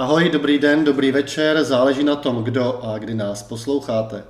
Ahoj, 0.00 0.28
dobrý 0.28 0.58
den, 0.58 0.84
dobrý 0.84 1.12
večer, 1.12 1.64
záleží 1.64 2.04
na 2.04 2.16
tom, 2.16 2.44
kdo 2.44 2.84
a 2.84 2.98
kdy 2.98 3.14
nás 3.14 3.42
posloucháte. 3.42 4.24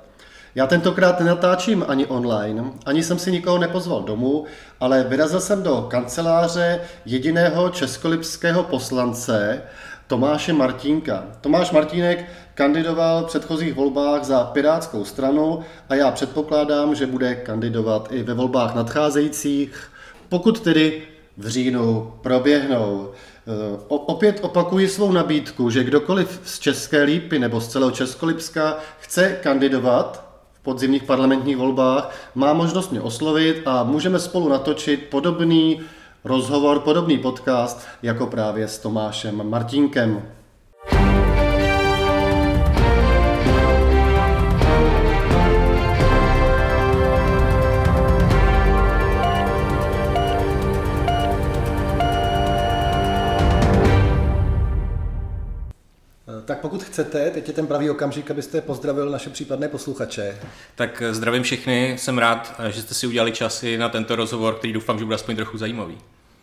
Já 0.55 0.67
tentokrát 0.67 1.19
nenatáčím 1.19 1.85
ani 1.87 2.05
online, 2.05 2.63
ani 2.85 3.03
jsem 3.03 3.19
si 3.19 3.31
nikoho 3.31 3.57
nepozval 3.57 4.03
domů, 4.03 4.45
ale 4.79 5.03
vyrazil 5.03 5.39
jsem 5.39 5.63
do 5.63 5.87
kanceláře 5.89 6.81
jediného 7.05 7.69
českolipského 7.69 8.63
poslance, 8.63 9.61
Tomáše 10.07 10.53
Martínka. 10.53 11.27
Tomáš 11.41 11.71
Martínek 11.71 12.25
kandidoval 12.55 13.23
v 13.23 13.27
předchozích 13.27 13.73
volbách 13.73 14.23
za 14.23 14.43
Pirátskou 14.43 15.05
stranu 15.05 15.59
a 15.89 15.95
já 15.95 16.11
předpokládám, 16.11 16.95
že 16.95 17.05
bude 17.05 17.35
kandidovat 17.35 18.07
i 18.11 18.23
ve 18.23 18.33
volbách 18.33 18.75
nadcházejících, 18.75 19.91
pokud 20.29 20.59
tedy 20.59 21.01
v 21.37 21.47
říjnu 21.47 22.13
proběhnou. 22.21 23.09
E, 23.47 23.79
opět 23.87 24.39
opakuji 24.41 24.87
svou 24.89 25.11
nabídku, 25.11 25.69
že 25.69 25.83
kdokoliv 25.83 26.41
z 26.43 26.59
České 26.59 27.03
lípy 27.03 27.39
nebo 27.39 27.61
z 27.61 27.67
celého 27.67 27.91
Českolipska 27.91 28.77
chce 28.99 29.39
kandidovat 29.43 30.25
v 30.53 30.59
podzimních 30.59 31.03
parlamentních 31.03 31.57
volbách, 31.57 32.15
má 32.35 32.53
možnost 32.53 32.91
mě 32.91 33.01
oslovit 33.01 33.61
a 33.65 33.83
můžeme 33.83 34.19
spolu 34.19 34.49
natočit 34.49 35.07
podobný 35.09 35.81
rozhovor, 36.23 36.79
podobný 36.79 37.17
podcast 37.17 37.87
jako 38.03 38.27
právě 38.27 38.67
s 38.67 38.79
Tomášem 38.79 39.49
Martínkem. 39.49 40.21
Tak 56.51 56.59
pokud 56.59 56.83
chcete, 56.83 57.29
teď 57.29 57.47
je 57.47 57.53
ten 57.53 57.67
pravý 57.67 57.89
okamžik, 57.89 58.31
abyste 58.31 58.61
pozdravil 58.61 59.09
naše 59.09 59.29
případné 59.29 59.67
posluchače. 59.67 60.39
Tak 60.75 61.01
eh, 61.01 61.13
zdravím 61.13 61.43
všechny, 61.43 61.95
jsem 61.97 62.17
rád, 62.17 62.55
eh, 62.59 62.71
že 62.71 62.81
jste 62.81 62.93
si 62.93 63.07
udělali 63.07 63.31
časy 63.31 63.77
na 63.77 63.89
tento 63.89 64.15
rozhovor, 64.15 64.55
který 64.55 64.73
doufám, 64.73 64.99
že 64.99 65.05
bude 65.05 65.15
aspoň 65.15 65.35
trochu 65.35 65.57
zajímavý. 65.57 65.97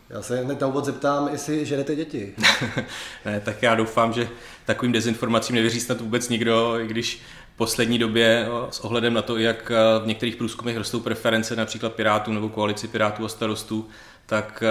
Já 0.09 0.21
se 0.21 0.41
hned 0.43 0.61
na 0.61 0.67
úvod 0.67 0.85
zeptám, 0.85 1.29
jestli 1.31 1.65
ženete 1.65 1.95
děti. 1.95 2.33
ne, 3.25 3.41
tak 3.45 3.63
já 3.63 3.75
doufám, 3.75 4.13
že 4.13 4.29
takovým 4.65 4.91
dezinformacím 4.91 5.55
nevěří 5.55 5.79
snad 5.79 6.01
vůbec 6.01 6.29
nikdo, 6.29 6.79
i 6.79 6.87
když 6.87 7.21
v 7.53 7.57
poslední 7.57 7.99
době 7.99 8.47
s 8.69 8.79
ohledem 8.79 9.13
na 9.13 9.21
to, 9.21 9.37
jak 9.37 9.71
eh, 9.71 10.03
v 10.03 10.07
některých 10.07 10.35
průzkumech 10.35 10.77
rostou 10.77 10.99
preference 10.99 11.55
například 11.55 11.93
Pirátů 11.93 12.33
nebo 12.33 12.49
koalici 12.49 12.87
Pirátů 12.87 13.25
a 13.25 13.29
starostů, 13.29 13.87
tak 14.25 14.63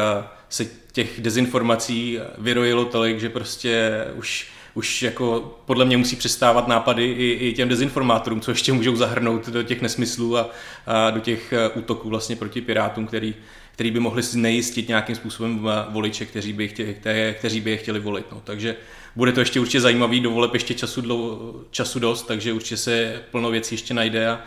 se 0.48 0.66
těch 0.92 1.20
dezinformací 1.20 2.18
vyrojilo 2.38 2.84
tolik, 2.84 3.20
že 3.20 3.28
prostě 3.28 4.04
už 4.14 4.57
už 4.74 5.02
jako 5.02 5.58
podle 5.64 5.84
mě 5.84 5.96
musí 5.96 6.16
přestávat 6.16 6.68
nápady 6.68 7.04
i, 7.04 7.48
i 7.48 7.52
těm 7.52 7.68
dezinformátorům, 7.68 8.40
co 8.40 8.50
ještě 8.50 8.72
můžou 8.72 8.96
zahrnout 8.96 9.48
do 9.48 9.62
těch 9.62 9.82
nesmyslů 9.82 10.38
a, 10.38 10.50
a 10.86 11.10
do 11.10 11.20
těch 11.20 11.52
eh, 11.52 11.68
útoků 11.68 12.08
vlastně 12.08 12.36
proti 12.36 12.60
pirátům, 12.60 13.06
který, 13.06 13.34
který 13.72 13.90
by 13.90 14.00
mohli 14.00 14.22
znejistit 14.22 14.88
nějakým 14.88 15.16
způsobem 15.16 15.68
voliče, 15.88 16.24
kteří 16.24 16.52
by, 16.52 16.68
chtěli, 16.68 16.94
které, 16.94 17.34
kteří 17.34 17.60
by 17.60 17.70
je 17.70 17.76
chtěli 17.76 18.00
volit. 18.00 18.26
No. 18.32 18.42
Takže 18.44 18.76
bude 19.16 19.32
to 19.32 19.40
ještě 19.40 19.60
určitě 19.60 19.80
zajímavý, 19.80 20.20
do 20.20 20.30
voleb 20.30 20.54
ještě 20.54 20.74
času, 20.74 21.00
dlo, 21.00 21.54
času 21.70 21.98
dost, 21.98 22.22
takže 22.22 22.52
určitě 22.52 22.76
se 22.76 23.22
plno 23.30 23.50
věcí 23.50 23.74
ještě 23.74 23.94
najde 23.94 24.28
a, 24.28 24.40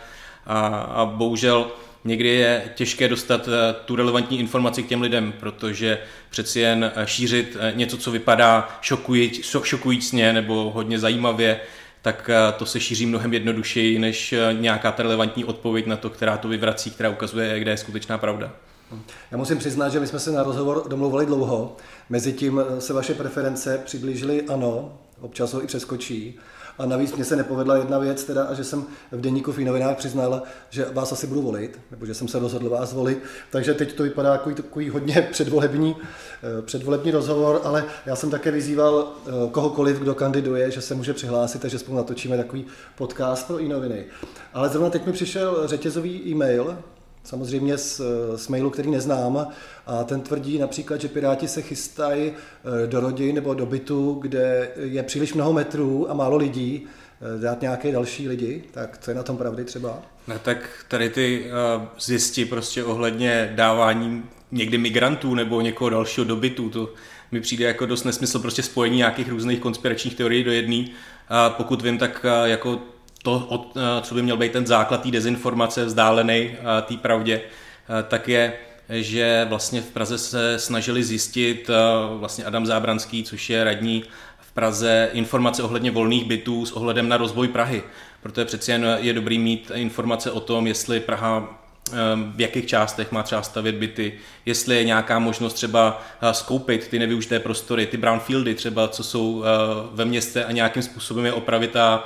a, 0.46 0.66
a 0.68 1.04
bohužel 1.04 1.70
někdy 2.04 2.28
je 2.28 2.62
těžké 2.74 3.08
dostat 3.08 3.48
eh, 3.48 3.74
tu 3.84 3.96
relevantní 3.96 4.38
informaci 4.38 4.82
k 4.82 4.88
těm 4.88 5.02
lidem, 5.02 5.32
protože 5.40 5.98
přeci 6.30 6.60
jen 6.60 6.92
eh, 6.94 7.06
šířit 7.06 7.56
eh, 7.60 7.72
něco, 7.76 7.96
co 7.96 8.10
vypadá 8.10 8.80
šokujícně 9.62 10.32
nebo 10.32 10.70
hodně 10.74 10.98
zajímavě, 10.98 11.60
tak 12.02 12.30
to 12.56 12.66
se 12.66 12.80
šíří 12.80 13.06
mnohem 13.06 13.32
jednodušeji 13.32 13.98
než 13.98 14.34
nějaká 14.52 14.92
ta 14.92 15.02
relevantní 15.02 15.44
odpověď 15.44 15.86
na 15.86 15.96
to, 15.96 16.10
která 16.10 16.36
to 16.36 16.48
vyvrací, 16.48 16.90
která 16.90 17.10
ukazuje, 17.10 17.60
kde 17.60 17.70
je 17.70 17.76
skutečná 17.76 18.18
pravda. 18.18 18.52
Já 19.30 19.38
musím 19.38 19.58
přiznat, 19.58 19.88
že 19.88 20.00
my 20.00 20.06
jsme 20.06 20.18
se 20.18 20.30
na 20.30 20.42
rozhovor 20.42 20.84
domluvili 20.88 21.26
dlouho. 21.26 21.76
Mezitím 22.10 22.60
se 22.78 22.92
vaše 22.92 23.14
preference 23.14 23.82
přiblížily 23.84 24.42
ano, 24.42 24.98
občas 25.20 25.52
ho 25.52 25.62
i 25.62 25.66
přeskočí. 25.66 26.38
A 26.78 26.86
navíc 26.86 27.14
mě 27.14 27.24
se 27.24 27.36
nepovedla 27.36 27.76
jedna 27.76 27.98
věc, 27.98 28.24
teda, 28.24 28.54
že 28.54 28.64
jsem 28.64 28.84
v 29.12 29.20
denníku 29.20 29.52
v 29.52 29.58
novinách 29.58 29.96
přiznal, 29.96 30.42
že 30.70 30.86
vás 30.92 31.12
asi 31.12 31.26
budu 31.26 31.42
volit, 31.42 31.78
nebo 31.90 32.06
že 32.06 32.14
jsem 32.14 32.28
se 32.28 32.38
rozhodl 32.38 32.68
vás 32.68 32.92
volit. 32.92 33.22
Takže 33.50 33.74
teď 33.74 33.92
to 33.92 34.02
vypadá 34.02 34.32
jako 34.32 34.50
takový 34.50 34.88
hodně 34.88 35.28
předvolební, 35.32 35.96
eh, 36.58 36.62
předvolební 36.62 37.10
rozhovor, 37.10 37.60
ale 37.64 37.84
já 38.06 38.16
jsem 38.16 38.30
také 38.30 38.50
vyzýval 38.50 39.12
eh, 39.26 39.30
kohokoliv, 39.50 39.98
kdo 39.98 40.14
kandiduje, 40.14 40.70
že 40.70 40.80
se 40.80 40.94
může 40.94 41.14
přihlásit, 41.14 41.62
takže 41.62 41.78
spolu 41.78 41.96
natočíme 41.96 42.36
takový 42.36 42.66
podcast 42.96 43.46
pro 43.46 43.58
i 43.58 43.68
noviny. 43.68 44.04
Ale 44.54 44.68
zrovna 44.68 44.90
teď 44.90 45.06
mi 45.06 45.12
přišel 45.12 45.68
řetězový 45.68 46.22
e-mail 46.28 46.78
samozřejmě 47.24 47.78
z, 47.78 48.00
z 48.36 48.48
mailu, 48.48 48.70
který 48.70 48.90
neznám. 48.90 49.46
A 49.86 50.04
ten 50.04 50.20
tvrdí 50.20 50.58
například, 50.58 51.00
že 51.00 51.08
Piráti 51.08 51.48
se 51.48 51.62
chystají 51.62 52.32
eh, 52.32 52.86
do 52.86 53.00
rodin 53.00 53.34
nebo 53.34 53.54
do 53.54 53.66
bytu, 53.66 54.18
kde 54.22 54.70
je 54.76 55.02
příliš 55.02 55.34
mnoho 55.34 55.52
metrů 55.52 56.10
a 56.10 56.14
málo 56.14 56.36
lidí, 56.36 56.82
eh, 56.84 57.40
dát 57.40 57.60
nějaké 57.60 57.92
další 57.92 58.28
lidi, 58.28 58.64
tak 58.70 58.98
co 58.98 59.10
je 59.10 59.14
na 59.14 59.22
tom 59.22 59.36
pravdy 59.36 59.64
třeba? 59.64 60.02
Ne, 60.28 60.38
tak 60.38 60.84
tady 60.88 61.10
ty 61.10 61.44
uh, 61.76 61.82
zjistí 62.00 62.44
prostě 62.44 62.84
ohledně 62.84 63.52
dávání 63.54 64.22
někdy 64.52 64.78
migrantů 64.78 65.34
nebo 65.34 65.60
někoho 65.60 65.90
dalšího 65.90 66.24
do 66.24 66.36
bytu, 66.36 66.70
to 66.70 66.92
mi 67.32 67.40
přijde 67.40 67.64
jako 67.64 67.86
dost 67.86 68.04
nesmysl 68.04 68.38
prostě 68.38 68.62
spojení 68.62 68.96
nějakých 68.96 69.28
různých 69.28 69.60
konspiračních 69.60 70.14
teorií 70.14 70.44
do 70.44 70.52
jedné. 70.52 70.84
A 71.28 71.50
pokud 71.50 71.82
vím, 71.82 71.98
tak 71.98 72.26
jako 72.44 72.82
to, 73.22 73.66
eh, 73.76 74.02
co 74.02 74.14
by 74.14 74.22
měl 74.22 74.36
být 74.36 74.52
ten 74.52 74.66
základ 74.66 75.02
té 75.02 75.10
dezinformace 75.10 75.84
vzdálený 75.84 76.50
eh, 76.50 76.82
té 76.82 76.96
pravdě, 76.96 77.40
eh, 77.40 78.02
tak 78.02 78.28
je, 78.28 78.52
že 78.88 79.46
vlastně 79.48 79.80
v 79.80 79.90
Praze 79.90 80.18
se 80.18 80.58
snažili 80.58 81.04
zjistit 81.04 81.70
vlastně 82.18 82.44
Adam 82.44 82.66
Zábranský, 82.66 83.24
což 83.24 83.50
je 83.50 83.64
radní 83.64 84.04
v 84.40 84.52
Praze, 84.52 85.10
informace 85.12 85.62
ohledně 85.62 85.90
volných 85.90 86.24
bytů 86.24 86.66
s 86.66 86.72
ohledem 86.72 87.08
na 87.08 87.16
rozvoj 87.16 87.48
Prahy. 87.48 87.82
Protože 88.22 88.44
přeci 88.44 88.70
jen 88.70 88.96
je 89.00 89.12
dobrý 89.12 89.38
mít 89.38 89.70
informace 89.74 90.30
o 90.30 90.40
tom, 90.40 90.66
jestli 90.66 91.00
Praha 91.00 91.61
v 92.34 92.40
jakých 92.40 92.66
částech 92.66 93.12
má 93.12 93.22
třeba 93.22 93.42
stavět 93.42 93.74
byty, 93.74 94.14
jestli 94.46 94.76
je 94.76 94.84
nějaká 94.84 95.18
možnost 95.18 95.54
třeba 95.54 96.02
skoupit 96.32 96.88
ty 96.88 96.98
nevyužité 96.98 97.40
prostory, 97.40 97.86
ty 97.86 97.96
brownfieldy 97.96 98.54
třeba, 98.54 98.88
co 98.88 99.04
jsou 99.04 99.44
ve 99.92 100.04
městě 100.04 100.44
a 100.44 100.52
nějakým 100.52 100.82
způsobem 100.82 101.24
je 101.24 101.32
opravit 101.32 101.76
a, 101.76 102.04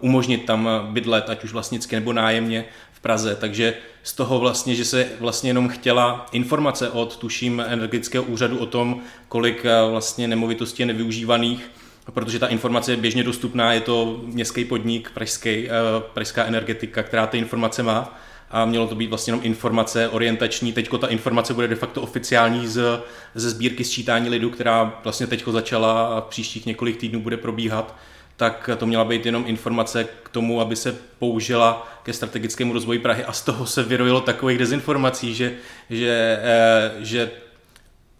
umožnit 0.00 0.44
tam 0.44 0.68
bydlet, 0.90 1.30
ať 1.30 1.44
už 1.44 1.52
vlastnicky 1.52 1.96
nebo 1.96 2.12
nájemně 2.12 2.64
v 2.92 3.00
Praze. 3.00 3.36
Takže 3.40 3.74
z 4.02 4.12
toho 4.12 4.38
vlastně, 4.38 4.74
že 4.74 4.84
se 4.84 5.08
vlastně 5.20 5.50
jenom 5.50 5.68
chtěla 5.68 6.26
informace 6.32 6.90
od, 6.90 7.16
tuším, 7.16 7.60
energetického 7.66 8.24
úřadu 8.24 8.58
o 8.58 8.66
tom, 8.66 9.00
kolik 9.28 9.66
vlastně 9.90 10.28
nemovitostí 10.28 10.82
je 10.82 10.86
nevyužívaných, 10.86 11.70
protože 12.14 12.38
ta 12.38 12.46
informace 12.46 12.92
je 12.92 12.96
běžně 12.96 13.24
dostupná, 13.24 13.72
je 13.72 13.80
to 13.80 14.20
městský 14.22 14.64
podnik, 14.64 15.10
pražský, 15.10 15.68
pražská 16.14 16.44
energetika, 16.44 17.02
která 17.02 17.26
ty 17.26 17.38
informace 17.38 17.82
má 17.82 18.18
a 18.50 18.64
mělo 18.64 18.86
to 18.86 18.94
být 18.94 19.06
vlastně 19.06 19.30
jenom 19.30 19.46
informace 19.46 20.08
orientační. 20.08 20.72
Teďko 20.72 20.98
ta 20.98 21.06
informace 21.06 21.54
bude 21.54 21.68
de 21.68 21.76
facto 21.76 22.02
oficiální 22.02 22.68
z, 22.68 23.02
ze 23.34 23.50
sbírky 23.50 23.84
sčítání 23.84 24.28
lidu, 24.28 24.50
která 24.50 25.00
vlastně 25.04 25.26
teďko 25.26 25.52
začala 25.52 26.06
a 26.06 26.20
v 26.20 26.24
příštích 26.24 26.66
několik 26.66 26.96
týdnů 26.96 27.20
bude 27.20 27.36
probíhat 27.36 27.96
tak 28.36 28.70
to 28.76 28.86
měla 28.86 29.04
být 29.04 29.26
jenom 29.26 29.44
informace 29.46 30.04
k 30.22 30.28
tomu, 30.28 30.60
aby 30.60 30.76
se 30.76 30.98
použila 31.18 31.88
ke 32.02 32.12
strategickému 32.12 32.72
rozvoji 32.72 32.98
Prahy 32.98 33.24
a 33.24 33.32
z 33.32 33.42
toho 33.42 33.66
se 33.66 33.82
vyrojilo 33.82 34.20
takových 34.20 34.58
dezinformací, 34.58 35.34
že, 35.34 35.52
že, 35.90 36.38
eh, 36.42 36.90
že 36.98 37.30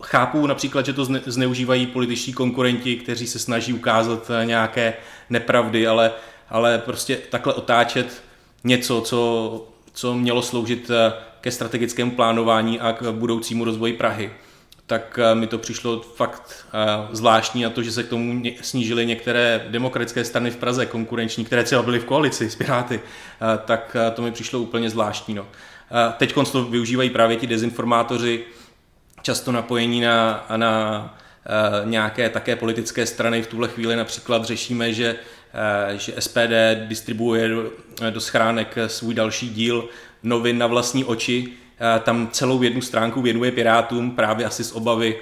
chápu 0.03 0.47
například, 0.47 0.87
že 0.87 0.93
to 0.93 1.05
zneužívají 1.05 1.87
političtí 1.87 2.33
konkurenti, 2.33 2.97
kteří 2.97 3.27
se 3.27 3.39
snaží 3.39 3.73
ukázat 3.73 4.31
nějaké 4.45 4.95
nepravdy, 5.31 5.87
ale, 5.87 6.13
ale 6.49 6.79
prostě 6.79 7.17
takhle 7.17 7.55
otáčet 7.55 8.22
něco, 8.65 9.01
co 9.01 9.69
co 9.97 10.15
mělo 10.15 10.43
sloužit 10.43 10.91
eh, 10.91 11.13
ke 11.41 11.51
strategickému 11.51 12.10
plánování 12.10 12.81
a 12.81 12.93
k 12.93 13.13
budoucímu 13.13 13.65
rozvoji 13.65 13.93
Prahy, 13.93 14.31
tak 14.87 15.19
eh, 15.22 15.34
mi 15.34 15.47
to 15.47 15.59
přišlo 15.59 16.01
fakt 16.01 16.66
eh, 16.75 17.09
zvláštní 17.13 17.66
a 17.66 17.71
to, 17.71 17.83
že 17.83 17.93
se 17.93 18.03
k 18.03 18.09
tomu 18.09 18.43
snížily 18.60 19.07
některé 19.07 19.66
demokratické 19.69 20.25
strany 20.25 20.51
v 20.51 20.57
Praze, 20.57 20.87
konkurenční, 20.87 21.45
které 21.45 21.65
třeba 21.65 21.83
byly 21.83 21.98
v 21.98 22.04
koalici 22.04 22.51
s 22.51 22.57
Piráty, 22.57 23.01
tak 23.65 23.97
to 24.15 24.22
mi 24.22 24.33
přišlo 24.33 24.60
úplně 24.60 24.91
zvláštní. 24.91 25.34
No. 25.34 25.47
Teď 26.16 26.34
to 26.53 26.65
využívají 26.65 27.10
právě 27.10 27.37
ti 27.37 27.47
dezinformátoři, 27.47 28.45
často 29.22 29.53
napojení 29.53 30.01
na, 30.01 30.47
na 30.57 31.15
nějaké 31.84 32.31
také 32.31 32.57
politické 32.57 33.07
strany. 33.07 33.43
V 33.43 33.47
tuhle 33.47 33.69
chvíli 33.69 33.97
například 33.97 34.45
řešíme, 34.45 34.93
že 34.93 35.16
že 35.97 36.15
SPD 36.19 36.75
distribuuje 36.89 37.49
do, 37.49 37.71
do 38.11 38.21
schránek 38.21 38.79
svůj 38.87 39.15
další 39.15 39.49
díl 39.49 39.89
novin 40.23 40.59
na 40.59 40.67
vlastní 40.67 41.05
oči. 41.05 41.49
Eh, 41.49 42.01
tam 42.01 42.29
celou 42.33 42.63
jednu 42.63 42.81
stránku 42.81 43.23
věnuje 43.23 43.53
Pirátům 43.53 44.11
právě 44.11 44.47
asi 44.47 44.65
z 44.65 44.73
obavy 44.73 45.17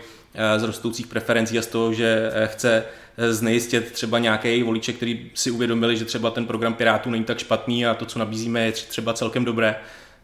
z 0.57 0.63
rostoucích 0.63 1.07
preferencí 1.07 1.59
a 1.59 1.63
z 1.63 1.67
toho, 1.67 1.93
že 1.93 2.33
chce 2.47 2.85
znejistit 3.31 3.93
třeba 3.93 4.19
nějaký 4.19 4.63
voliče, 4.63 4.93
který 4.93 5.31
si 5.35 5.51
uvědomili, 5.51 5.97
že 5.97 6.05
třeba 6.05 6.31
ten 6.31 6.47
program 6.47 6.75
Pirátů 6.75 7.11
není 7.11 7.25
tak 7.25 7.39
špatný 7.39 7.87
a 7.87 7.95
to, 7.95 8.07
co 8.07 8.19
nabízíme, 8.19 8.65
je 8.65 8.73
třeba 8.73 9.13
celkem 9.13 9.45
dobré, 9.45 9.77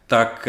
tak 0.07 0.47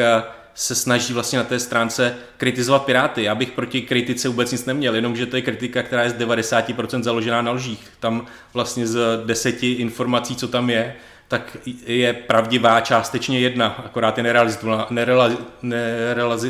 se 0.55 0.75
snaží 0.75 1.15
vlastně 1.15 1.39
na 1.39 1.45
té 1.45 1.59
stránce 1.59 2.15
kritizovat 2.37 2.85
Piráty. 2.85 3.23
Já 3.23 3.35
bych 3.35 3.51
proti 3.51 3.83
kritice 3.83 4.29
vůbec 4.29 4.53
nic 4.53 4.65
neměl, 4.65 4.95
jenomže 4.95 5.27
to 5.27 5.37
je 5.37 5.43
kritika, 5.43 5.83
která 5.83 6.03
je 6.03 6.11
z 6.11 6.15
90% 6.15 7.03
založená 7.03 7.43
na 7.43 7.53
lžích. 7.53 7.89
Tam 8.01 8.27
vlastně 8.55 8.87
z 8.87 9.23
deseti 9.25 9.73
informací, 9.73 10.37
co 10.37 10.49
tam 10.49 10.71
je, 10.71 10.95
tak 11.29 11.57
je 11.87 12.13
pravdivá 12.13 12.81
částečně 12.81 13.41
jedna, 13.41 13.67
akorát 13.67 14.19
je 14.19 14.25
nerealizovatelná, 14.25 14.87
nerealiz, 14.91 15.39
nerealiz, 15.63 16.47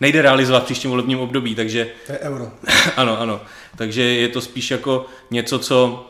nejde 0.00 0.22
realizovat 0.22 0.62
v 0.62 0.64
příštím 0.64 0.90
volebním 0.90 1.20
období, 1.20 1.54
takže... 1.54 1.88
To 2.06 2.12
je 2.12 2.18
euro. 2.18 2.50
ano, 2.96 3.20
ano. 3.20 3.40
Takže 3.76 4.02
je 4.02 4.28
to 4.28 4.40
spíš 4.40 4.70
jako 4.70 5.06
něco, 5.30 5.58
co 5.58 6.04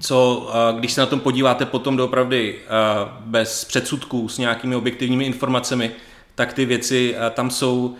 co 0.00 0.50
když 0.78 0.92
se 0.92 1.00
na 1.00 1.06
tom 1.06 1.20
podíváte 1.20 1.66
potom 1.66 1.96
doopravdy 1.96 2.58
bez 3.20 3.64
předsudků 3.64 4.28
s 4.28 4.38
nějakými 4.38 4.76
objektivními 4.76 5.24
informacemi, 5.24 5.90
tak 6.34 6.52
ty 6.52 6.64
věci 6.64 7.16
tam 7.30 7.50
jsou 7.50 7.94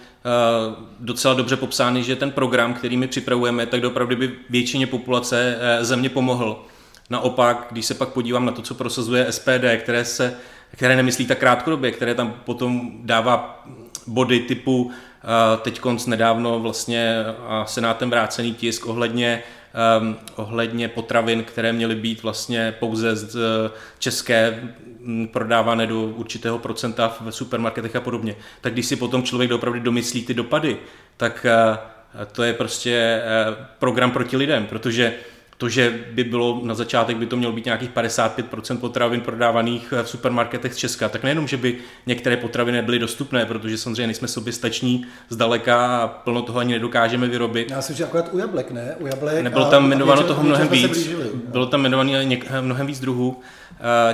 docela 1.00 1.34
dobře 1.34 1.56
popsány, 1.56 2.02
že 2.02 2.16
ten 2.16 2.30
program, 2.30 2.74
který 2.74 2.96
my 2.96 3.08
připravujeme, 3.08 3.66
tak 3.66 3.84
opravdu 3.84 4.16
by 4.16 4.32
většině 4.50 4.86
populace 4.86 5.58
země 5.80 6.08
pomohl. 6.08 6.64
Naopak, 7.10 7.66
když 7.70 7.86
se 7.86 7.94
pak 7.94 8.08
podívám 8.08 8.46
na 8.46 8.52
to, 8.52 8.62
co 8.62 8.74
prosazuje 8.74 9.32
SPD, 9.32 9.64
které, 9.78 10.04
se, 10.04 10.34
které 10.76 10.96
nemyslí 10.96 11.26
tak 11.26 11.38
krátkodobě, 11.38 11.90
které 11.90 12.14
tam 12.14 12.34
potom 12.44 12.90
dává 13.02 13.64
body 14.06 14.40
typu 14.40 14.90
teď 15.62 15.80
konc 15.80 16.06
nedávno 16.06 16.60
vlastně 16.60 17.16
senátem 17.64 18.10
vrácený 18.10 18.54
tisk 18.54 18.86
ohledně 18.86 19.42
ohledně 20.36 20.88
potravin, 20.88 21.44
které 21.44 21.72
měly 21.72 21.94
být 21.94 22.22
vlastně 22.22 22.74
pouze 22.80 23.16
z 23.16 23.36
české 23.98 24.62
prodávané 25.32 25.86
do 25.86 26.02
určitého 26.02 26.58
procenta 26.58 27.08
v 27.08 27.30
supermarketech 27.30 27.96
a 27.96 28.00
podobně. 28.00 28.36
Tak 28.60 28.72
když 28.72 28.86
si 28.86 28.96
potom 28.96 29.22
člověk 29.22 29.52
opravdu 29.52 29.80
domyslí 29.80 30.24
ty 30.24 30.34
dopady, 30.34 30.76
tak 31.16 31.46
uh, 32.20 32.24
to 32.32 32.42
je 32.42 32.52
prostě 32.52 33.22
uh, 33.48 33.64
program 33.78 34.10
proti 34.10 34.36
lidem, 34.36 34.66
protože 34.66 35.14
to, 35.62 35.68
že 35.68 36.04
by 36.12 36.24
bylo 36.24 36.60
na 36.64 36.74
začátek, 36.74 37.16
by 37.16 37.26
to 37.26 37.36
mělo 37.36 37.52
být 37.52 37.64
nějakých 37.64 37.90
55% 37.90 38.78
potravin 38.78 39.20
prodávaných 39.20 39.94
v 40.02 40.08
supermarketech 40.08 40.74
z 40.74 40.76
Česka, 40.76 41.08
tak 41.08 41.22
nejenom, 41.22 41.48
že 41.48 41.56
by 41.56 41.76
některé 42.06 42.36
potraviny 42.36 42.76
nebyly 42.76 42.98
dostupné, 42.98 43.46
protože 43.46 43.78
samozřejmě 43.78 44.06
nejsme 44.06 44.28
soběstační 44.28 45.06
zdaleka 45.28 45.96
a 45.96 46.08
plno 46.08 46.42
toho 46.42 46.58
ani 46.58 46.72
nedokážeme 46.72 47.28
vyrobit. 47.28 47.70
Já 47.70 47.82
si 47.82 47.94
že 47.94 48.04
akorát 48.04 48.28
u 48.32 48.38
jablek, 48.38 48.70
ne? 48.70 48.94
U 48.98 49.06
jablek 49.06 49.42
Nebylo 49.42 49.70
tam 49.70 49.86
jmenováno 49.86 50.22
toho 50.22 50.42
mnohem 50.42 50.68
víc. 50.68 51.08
Bylo 51.34 51.66
tam 51.66 51.80
jmenováno 51.80 52.10
mnohem 52.60 52.86
víc 52.86 53.00
druhů 53.00 53.40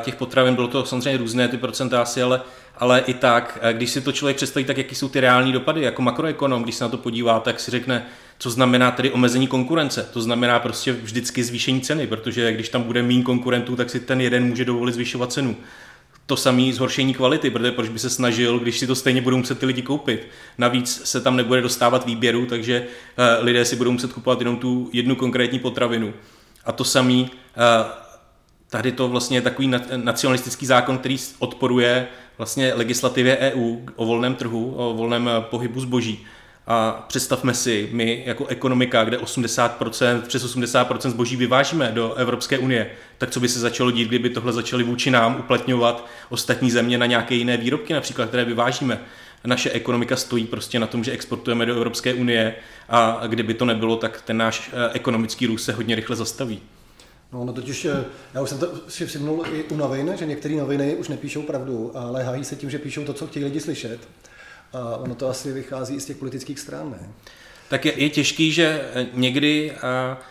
těch 0.01 0.15
potravin, 0.15 0.55
bylo 0.55 0.69
to 0.69 0.85
samozřejmě 0.85 1.17
různé 1.17 1.49
ty 1.49 1.57
procenta 1.57 2.03
asi, 2.03 2.23
ale 2.23 2.41
ale 2.81 3.01
i 3.01 3.15
tak, 3.15 3.59
když 3.73 3.91
si 3.91 4.01
to 4.01 4.13
člověk 4.13 4.37
představí, 4.37 4.65
tak 4.65 4.79
jaký 4.79 4.95
jsou 4.95 5.09
ty 5.09 5.21
reální 5.21 5.53
dopady, 5.53 5.83
jako 5.83 6.03
makroekonom, 6.03 6.63
když 6.63 6.75
se 6.75 6.85
na 6.85 6.91
to 6.91 6.97
podívá, 6.97 7.41
tak 7.41 7.61
si 7.61 7.71
řekne, 7.71 8.07
co 8.39 8.51
znamená 8.51 8.91
tedy 8.91 9.11
omezení 9.11 9.47
konkurence. 9.47 10.09
To 10.13 10.21
znamená 10.21 10.59
prostě 10.59 10.93
vždycky 10.93 11.45
zvýšení 11.45 11.81
ceny, 11.81 12.07
protože 12.07 12.53
když 12.53 12.69
tam 12.69 12.83
bude 12.83 13.03
méně 13.03 13.23
konkurentů, 13.23 13.77
tak 13.77 13.91
si 13.91 14.01
ten 14.01 14.21
jeden 14.21 14.45
může 14.45 14.65
dovolit 14.65 14.93
zvyšovat 14.93 15.33
cenu. 15.33 15.57
To 16.27 16.37
samé 16.37 16.73
zhoršení 16.73 17.15
kvality, 17.15 17.51
protože 17.51 17.73
proč 17.73 17.89
by 17.89 17.99
se 17.99 18.11
snažil, 18.11 18.59
když 18.59 18.79
si 18.79 18.87
to 18.87 18.95
stejně 18.95 19.21
budou 19.21 19.37
muset 19.37 19.59
ty 19.59 19.67
lidi 19.67 19.83
koupit. 19.83 20.29
Navíc 20.59 21.01
se 21.05 21.21
tam 21.21 21.37
nebude 21.37 21.61
dostávat 21.61 22.07
výběru, 22.07 22.47
takže 22.47 22.81
uh, 22.81 23.45
lidé 23.45 23.65
si 23.65 23.77
budou 23.77 23.93
muset 23.93 24.13
kupovat 24.13 24.41
jenom 24.41 24.57
tu 24.57 24.91
jednu 24.93 25.17
konkrétní 25.17 25.59
potravinu. 25.59 26.15
A 26.65 26.73
to 26.73 26.85
samé, 26.85 27.25
tady 28.71 28.93
to 28.93 29.09
vlastně 29.09 29.37
je 29.37 29.43
takový 29.43 29.73
nacionalistický 29.97 30.67
zákon, 30.67 30.99
který 30.99 31.17
odporuje 31.39 32.09
vlastně 32.39 32.75
legislativě 32.75 33.37
EU 33.37 33.77
o 33.97 34.07
volném 34.07 34.35
trhu, 34.35 34.75
o 34.77 34.95
volném 34.95 35.29
eh, 35.29 35.41
pohybu 35.41 35.81
zboží. 35.81 36.27
A 36.71 37.05
představme 37.09 37.55
si, 37.55 37.89
my 37.93 38.23
jako 38.27 38.47
ekonomika, 38.47 39.05
kde 39.05 39.17
80%, 39.19 40.21
přes 40.21 40.57
80% 40.57 41.11
zboží 41.11 41.37
vyvážíme 41.37 41.93
do 41.95 42.15
Evropské 42.15 42.59
unie, 42.59 42.91
tak 43.19 43.31
co 43.31 43.41
by 43.41 43.49
se 43.49 43.61
začalo 43.61 43.91
dít, 43.91 44.09
kdyby 44.09 44.31
tohle 44.31 44.53
začali 44.53 44.85
vůči 44.85 45.11
nám 45.11 45.37
uplatňovat 45.39 46.07
ostatní 46.29 46.71
země 46.71 46.99
na 46.99 47.07
nějaké 47.07 47.35
jiné 47.35 47.57
výrobky, 47.57 47.93
například, 47.93 48.29
které 48.29 48.45
vyvážíme. 48.45 49.01
Naše 49.45 49.71
ekonomika 49.71 50.17
stojí 50.17 50.47
prostě 50.47 50.79
na 50.79 50.87
tom, 50.87 51.05
že 51.05 51.13
exportujeme 51.13 51.67
do 51.67 51.77
Evropské 51.77 52.15
unie 52.15 52.55
a 52.89 53.21
kdyby 53.27 53.55
to 53.55 53.65
nebylo, 53.65 53.97
tak 53.97 54.23
ten 54.23 54.37
náš 54.37 54.71
eh, 54.73 54.91
ekonomický 54.93 55.47
růst 55.47 55.65
se 55.65 55.73
hodně 55.73 55.95
rychle 55.95 56.17
zastaví. 56.17 56.61
No, 57.33 57.45
no 57.45 57.53
totiž, 57.53 57.85
eh, 57.85 58.05
já 58.35 58.43
už 58.43 58.49
jsem 58.49 58.59
to 58.59 58.73
si 58.89 59.07
všimnul 59.07 59.45
i 59.53 59.65
u 59.65 59.77
novin, 59.77 60.13
že 60.19 60.27
některé 60.27 60.55
noviny 60.55 60.97
už 60.97 61.09
nepíšou 61.09 61.43
pravdu, 61.43 61.93
ale 61.95 62.25
hájí 62.25 62.45
se 62.45 62.57
tím, 62.57 62.71
že 62.71 62.79
píšou 62.79 63.05
to, 63.05 63.13
co 63.13 63.27
chtějí 63.27 63.45
lidi 63.45 63.61
slyšet. 63.61 64.09
A 64.73 64.97
ono 64.97 65.15
to 65.15 65.29
asi 65.29 65.53
vychází 65.53 65.95
i 65.95 66.01
z 66.01 66.05
těch 66.05 66.17
politických 66.17 66.59
stran, 66.59 66.91
ne? 66.91 67.09
Tak 67.69 67.85
je, 67.85 68.03
je 68.03 68.11
těžký, 68.11 68.53
že 68.53 68.89
eh, 68.95 69.07
někdy 69.13 69.73
a, 69.73 70.19
eh, 70.21 70.25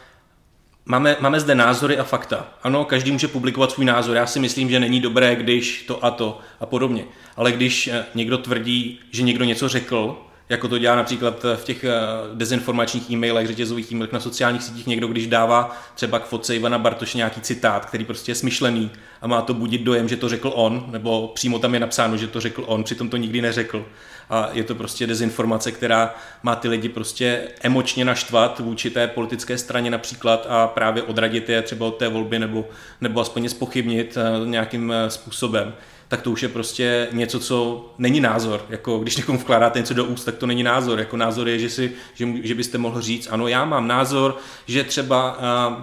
máme, 0.86 1.18
máme 1.20 1.40
zde 1.40 1.56
názory 1.56 1.98
a 1.98 2.04
fakta. 2.04 2.58
Ano, 2.64 2.86
každý 2.86 3.12
může 3.12 3.28
publikovat 3.28 3.72
svůj 3.72 3.86
názor. 3.86 4.16
Já 4.16 4.28
si 4.28 4.40
myslím, 4.40 4.70
že 4.70 4.80
není 4.80 5.02
dobré, 5.02 5.36
když 5.36 5.84
to 5.84 6.06
a 6.06 6.12
to 6.12 6.40
a 6.60 6.66
podobně. 6.66 7.06
Ale 7.36 7.52
když 7.52 7.90
někdo 8.16 8.38
tvrdí, 8.38 9.00
že 9.12 9.24
někdo 9.24 9.46
něco 9.46 9.70
řekl, 9.70 10.27
jako 10.50 10.68
to 10.68 10.78
dělá 10.78 10.96
například 10.96 11.46
v 11.56 11.64
těch 11.64 11.84
eh, 11.84 11.92
dezinformačních 12.34 13.10
e-mailech, 13.10 13.48
řetězových 13.48 13.92
e-mailech 13.92 14.14
na 14.14 14.20
sociálních 14.20 14.64
sítích 14.64 14.88
někdo, 14.88 15.08
když 15.08 15.28
dává 15.28 15.78
třeba 15.96 16.20
k 16.20 16.26
fotce 16.28 16.56
Ivana 16.56 16.78
Bartoše 16.78 17.18
nějaký 17.18 17.42
citát, 17.42 17.86
který 17.86 18.06
prostě 18.06 18.32
je 18.32 18.36
smyšlený 18.36 18.92
a 19.22 19.28
má 19.28 19.42
to 19.42 19.54
budit 19.54 19.82
dojem, 19.82 20.10
že 20.10 20.18
to 20.18 20.30
řekl 20.30 20.52
on, 20.56 20.86
nebo 20.92 21.32
přímo 21.36 21.60
tam 21.60 21.74
je 21.74 21.80
napsáno, 21.80 22.18
že 22.18 22.28
to 22.28 22.42
řekl 22.42 22.64
on, 22.68 22.84
přitom 22.84 23.10
to 23.10 23.18
nikdy 23.18 23.42
neřekl. 23.42 23.86
A 24.30 24.50
je 24.54 24.64
to 24.64 24.76
prostě 24.76 25.08
dezinformace, 25.08 25.72
která 25.72 26.16
má 26.44 26.56
ty 26.56 26.68
lidi 26.68 26.90
prostě 26.90 27.48
emočně 27.62 28.06
naštvat 28.06 28.60
vůči 28.60 28.90
té 28.90 29.08
politické 29.08 29.58
straně 29.58 29.92
například 29.92 30.46
a 30.50 30.68
právě 30.68 31.04
odradit 31.04 31.50
je 31.50 31.62
třeba 31.62 31.86
od 31.86 31.98
té 31.98 32.08
volby 32.08 32.40
nebo, 32.40 32.66
nebo 33.02 33.22
aspoň 33.22 33.50
spochybnit 33.50 34.18
eh, 34.18 34.46
nějakým 34.46 34.92
eh, 34.92 35.10
způsobem 35.10 35.74
tak 36.08 36.22
to 36.22 36.32
už 36.32 36.44
je 36.44 36.50
prostě 36.50 37.08
něco, 37.12 37.40
co 37.40 37.86
není 37.98 38.20
názor. 38.20 38.66
Jako 38.70 39.00
když 39.00 39.18
někomu 39.18 39.40
vkládáte 39.40 39.80
něco 39.80 39.94
do 39.94 40.06
úst, 40.06 40.24
tak 40.24 40.36
to 40.36 40.48
není 40.48 40.64
názor. 40.64 41.00
Jako 41.00 41.18
názor 41.18 41.50
je, 41.50 41.60
že, 41.60 41.70
si, 41.70 41.92
že, 42.14 42.28
že 42.44 42.56
byste 42.56 42.78
mohl 42.78 43.02
říct, 43.02 43.28
ano, 43.32 43.48
já 43.48 43.66
mám 43.66 43.88
názor, 43.88 44.38
že 44.68 44.84
třeba 44.84 45.38
uh, 45.38 45.74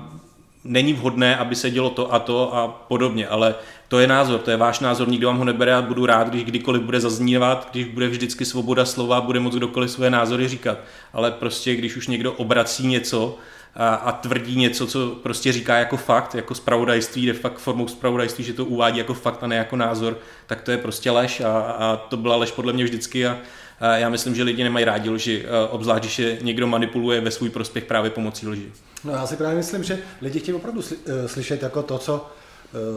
není 0.64 0.92
vhodné, 0.92 1.36
aby 1.36 1.54
se 1.54 1.70
dělo 1.70 1.90
to 1.90 2.14
a 2.14 2.18
to 2.18 2.56
a 2.56 2.68
podobně, 2.68 3.28
ale 3.28 3.54
to 3.88 3.98
je 3.98 4.06
názor, 4.06 4.40
to 4.40 4.50
je 4.50 4.56
váš 4.56 4.80
názor, 4.80 5.08
nikdo 5.08 5.26
vám 5.26 5.38
ho 5.38 5.44
nebere 5.44 5.74
a 5.74 5.82
budu 5.82 6.06
rád, 6.06 6.28
když 6.28 6.44
kdykoliv 6.44 6.82
bude 6.82 7.00
zaznívat, 7.00 7.68
když 7.72 7.84
bude 7.84 8.08
vždycky 8.08 8.44
svoboda 8.44 8.84
slova, 8.84 9.20
bude 9.20 9.40
moct 9.40 9.54
kdokoliv 9.54 9.90
své 9.90 10.10
názory 10.10 10.48
říkat. 10.48 10.78
Ale 11.12 11.30
prostě, 11.30 11.76
když 11.76 11.96
už 11.96 12.06
někdo 12.08 12.32
obrací 12.32 12.86
něco, 12.86 13.38
a, 13.76 13.94
a 13.94 14.12
tvrdí 14.12 14.56
něco, 14.56 14.86
co 14.86 15.08
prostě 15.22 15.52
říká 15.52 15.76
jako 15.76 15.96
fakt, 15.96 16.34
jako 16.34 16.54
spravodajství, 16.54 17.26
de 17.26 17.32
fakt 17.32 17.58
formou 17.58 17.88
spravodajství, 17.88 18.44
že 18.44 18.52
to 18.52 18.64
uvádí 18.64 18.98
jako 18.98 19.14
fakt 19.14 19.42
a 19.42 19.46
ne 19.46 19.56
jako 19.56 19.76
názor, 19.76 20.18
tak 20.46 20.62
to 20.62 20.70
je 20.70 20.78
prostě 20.78 21.10
lež 21.10 21.40
a, 21.40 21.60
a 21.60 21.96
to 21.96 22.16
byla 22.16 22.36
lež 22.36 22.50
podle 22.50 22.72
mě 22.72 22.84
vždycky 22.84 23.26
a, 23.26 23.38
a 23.80 23.96
já 23.96 24.08
myslím, 24.08 24.34
že 24.34 24.42
lidi 24.42 24.64
nemají 24.64 24.84
rádi 24.84 25.10
lži, 25.10 25.44
obzvlášť, 25.70 26.02
když 26.02 26.18
je 26.18 26.38
někdo 26.42 26.66
manipuluje 26.66 27.20
ve 27.20 27.30
svůj 27.30 27.50
prospěch 27.50 27.84
právě 27.84 28.10
pomocí 28.10 28.46
lži. 28.46 28.72
No 29.04 29.12
já 29.12 29.26
si 29.26 29.36
právě 29.36 29.56
myslím, 29.56 29.84
že 29.84 29.98
lidi 30.22 30.40
chtějí 30.40 30.54
opravdu 30.54 30.82
eh, 31.06 31.28
slyšet 31.28 31.62
jako 31.62 31.82
to, 31.82 31.98
co 31.98 32.26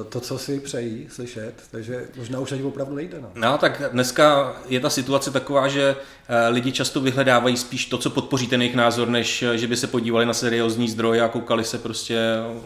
to, 0.10 0.19
co 0.19 0.38
si 0.38 0.60
přejí 0.60 1.07
slyšet, 1.12 1.53
takže 1.72 2.05
možná 2.17 2.39
už 2.39 2.51
ani 2.51 2.63
opravdu 2.63 2.96
nejde. 2.96 3.17
No. 3.22 3.29
no, 3.36 3.57
tak 3.57 3.81
dneska 3.91 4.55
je 4.69 4.79
ta 4.79 4.89
situace 4.89 5.31
taková, 5.31 5.67
že 5.67 5.96
eh, 6.27 6.50
lidi 6.50 6.72
často 6.72 7.01
vyhledávají 7.01 7.57
spíš 7.57 7.86
to, 7.86 7.98
co 7.98 8.10
podpoří 8.10 8.48
ten 8.48 8.62
jejich 8.62 8.75
názor, 8.75 9.07
než 9.07 9.43
eh, 9.43 9.57
že 9.57 9.67
by 9.67 9.77
se 9.77 9.88
podívali 9.88 10.25
na 10.25 10.34
seriózní 10.34 10.89
zdroje 10.89 11.22
a 11.22 11.27
koukali 11.27 11.63
se 11.63 11.77
prostě 11.77 12.19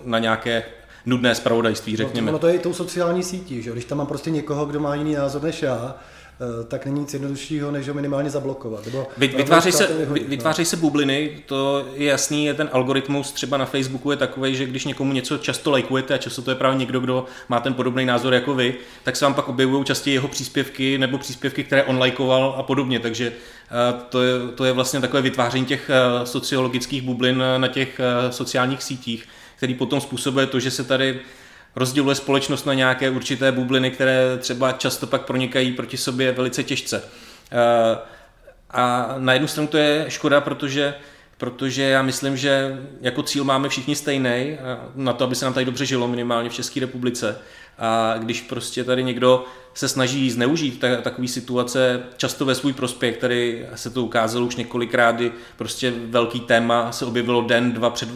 na 0.03 0.19
nějaké 0.19 0.63
nudné 1.05 1.35
zpravodajství, 1.35 1.95
řekněme. 1.95 2.31
No, 2.31 2.31
to, 2.31 2.31
ono 2.31 2.39
to 2.39 2.47
je 2.47 2.55
i 2.55 2.59
tou 2.59 2.73
sociální 2.73 3.23
sítí, 3.23 3.61
že 3.61 3.71
když 3.71 3.85
tam 3.85 3.97
mám 3.97 4.07
prostě 4.07 4.31
někoho, 4.31 4.65
kdo 4.65 4.79
má 4.79 4.95
jiný 4.95 5.13
názor 5.13 5.43
než 5.43 5.61
já, 5.61 5.95
Eh, 5.95 6.20
tak 6.67 6.85
není 6.85 6.99
nic 6.99 7.13
jednoduššího, 7.13 7.71
než 7.71 7.87
ho 7.87 7.93
minimálně 7.93 8.29
zablokovat. 8.29 8.85
Nebo 8.85 9.07
vytvářejí 9.17 9.73
se, 9.73 9.87
vytvářej 10.27 10.65
se 10.65 10.77
bubliny, 10.77 11.43
to 11.45 11.85
je 11.95 12.09
jasný, 12.09 12.45
je 12.45 12.53
ten 12.53 12.69
algoritmus 12.71 13.31
třeba 13.31 13.57
na 13.57 13.65
Facebooku 13.65 14.11
je 14.11 14.17
takový, 14.17 14.55
že 14.55 14.65
když 14.65 14.85
někomu 14.85 15.13
něco 15.13 15.37
často 15.37 15.71
lajkujete 15.71 16.13
a 16.13 16.17
často 16.17 16.41
to 16.41 16.51
je 16.51 16.55
právě 16.55 16.77
někdo, 16.77 16.99
kdo 16.99 17.25
má 17.49 17.59
ten 17.59 17.73
podobný 17.73 18.05
názor 18.05 18.33
jako 18.33 18.55
vy, 18.55 18.75
tak 19.03 19.15
se 19.15 19.25
vám 19.25 19.33
pak 19.33 19.47
objevují 19.47 19.85
častěji 19.85 20.13
jeho 20.13 20.27
příspěvky 20.27 20.97
nebo 20.97 21.17
příspěvky, 21.17 21.63
které 21.63 21.83
on 21.83 21.97
lajkoval 21.97 22.55
a 22.57 22.63
podobně. 22.63 22.99
Takže 22.99 23.27
eh, 23.31 23.93
to 24.09 24.23
je, 24.23 24.33
to 24.55 24.65
je 24.65 24.71
vlastně 24.71 25.01
takové 25.01 25.21
vytváření 25.21 25.65
těch 25.65 25.89
eh, 25.89 26.25
sociologických 26.25 27.01
bublin 27.01 27.43
na 27.57 27.67
těch 27.67 28.01
sociálních 28.29 28.83
sítích, 28.83 29.27
který 29.55 29.73
potom 29.73 30.01
způsobuje 30.01 30.45
to, 30.45 30.59
že 30.59 30.71
se 30.71 30.83
tady 30.83 31.19
rozděluje 31.75 32.15
společnost 32.15 32.65
na 32.65 32.73
nějaké 32.73 33.09
určité 33.09 33.51
bubliny, 33.51 33.91
které 33.91 34.37
třeba 34.37 34.71
často 34.71 35.07
pak 35.07 35.25
pronikají 35.25 35.71
proti 35.71 35.97
sobě 35.97 36.31
velice 36.31 36.63
těžce. 36.63 37.03
Eh, 37.51 37.97
a 38.69 39.15
na 39.17 39.33
jednu 39.33 39.47
stranu 39.47 39.67
to 39.67 39.77
je 39.77 40.05
škoda, 40.07 40.41
protože 40.41 40.93
protože 41.41 41.83
já 41.83 42.01
myslím, 42.01 42.37
že 42.37 42.77
jako 43.01 43.23
cíl 43.23 43.43
máme 43.43 43.69
všichni 43.69 43.95
stejný 43.95 44.57
na 44.95 45.13
to, 45.13 45.23
aby 45.23 45.35
se 45.35 45.45
nám 45.45 45.53
tady 45.53 45.65
dobře 45.65 45.85
žilo 45.85 46.07
minimálně 46.07 46.49
v 46.49 46.53
České 46.53 46.79
republice. 46.79 47.37
A 47.83 48.15
když 48.17 48.41
prostě 48.41 48.83
tady 48.83 49.03
někdo 49.03 49.45
se 49.73 49.87
snaží 49.87 50.31
zneužít 50.31 50.79
ta, 50.79 50.87
takový 51.01 51.27
situace 51.27 52.03
často 52.17 52.45
ve 52.45 52.55
svůj 52.55 52.73
prospěch, 52.73 53.17
tady 53.17 53.65
se 53.75 53.89
to 53.89 54.03
ukázalo 54.03 54.45
už 54.45 54.55
několikrát, 54.55 55.15
kdy 55.15 55.31
prostě 55.57 55.93
velký 56.05 56.39
téma 56.39 56.91
se 56.91 57.05
objevilo 57.05 57.41
den, 57.41 57.71
dva, 57.71 57.89
před, 57.89 58.09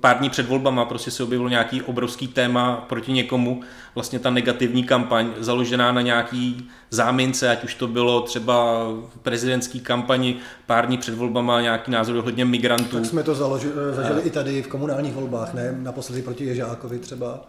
pár 0.00 0.18
dní 0.18 0.30
před 0.30 0.48
volbama, 0.48 0.84
prostě 0.84 1.10
se 1.10 1.22
objevilo 1.22 1.48
nějaký 1.48 1.82
obrovský 1.82 2.28
téma 2.28 2.84
proti 2.88 3.12
někomu, 3.12 3.62
vlastně 3.94 4.18
ta 4.18 4.30
negativní 4.30 4.84
kampaň 4.84 5.30
založená 5.38 5.92
na 5.92 6.00
nějaký 6.00 6.68
zámince, 6.90 7.50
ať 7.50 7.64
už 7.64 7.74
to 7.74 7.86
bylo 7.86 8.20
třeba 8.20 8.84
v 9.14 9.18
prezidentský 9.22 9.80
kampani 9.80 10.36
pár 10.66 10.86
dní 10.86 10.98
před 10.98 11.14
volbama 11.14 11.60
nějaký 11.60 11.90
názor 11.90 12.16
ohledně 12.16 12.44
migrantů. 12.44 12.96
Tak 12.96 13.06
jsme 13.06 13.22
to 13.22 13.34
založi, 13.34 13.68
zažili 13.92 14.22
i 14.22 14.30
tady 14.30 14.62
v 14.62 14.68
komunálních 14.68 15.14
volbách, 15.14 15.54
ne? 15.54 15.74
Naposledy 15.78 16.22
proti 16.22 16.44
Ježákovi 16.44 16.98
třeba. 16.98 17.40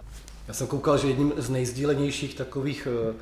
Já 0.49 0.53
jsem 0.53 0.67
koukal, 0.67 0.97
že 0.97 1.07
jedním 1.07 1.33
z 1.37 1.49
nejsdílenějších 1.49 2.35
takových 2.35 2.87
eh, 2.91 3.13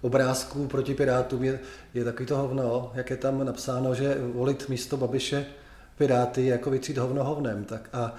obrázků 0.00 0.66
proti 0.66 0.94
Pirátům 0.94 1.44
je, 1.44 1.60
je 1.94 2.04
takový 2.04 2.26
to 2.26 2.36
hovno, 2.36 2.92
jak 2.94 3.10
je 3.10 3.16
tam 3.16 3.44
napsáno, 3.44 3.94
že 3.94 4.16
volit 4.34 4.68
místo 4.68 4.96
Babiše 4.96 5.46
Piráty 5.98 6.46
jako 6.46 6.70
vytřít 6.70 6.98
hovno 6.98 7.24
hovnem. 7.24 7.64
Tak 7.64 7.88
a 7.92 8.14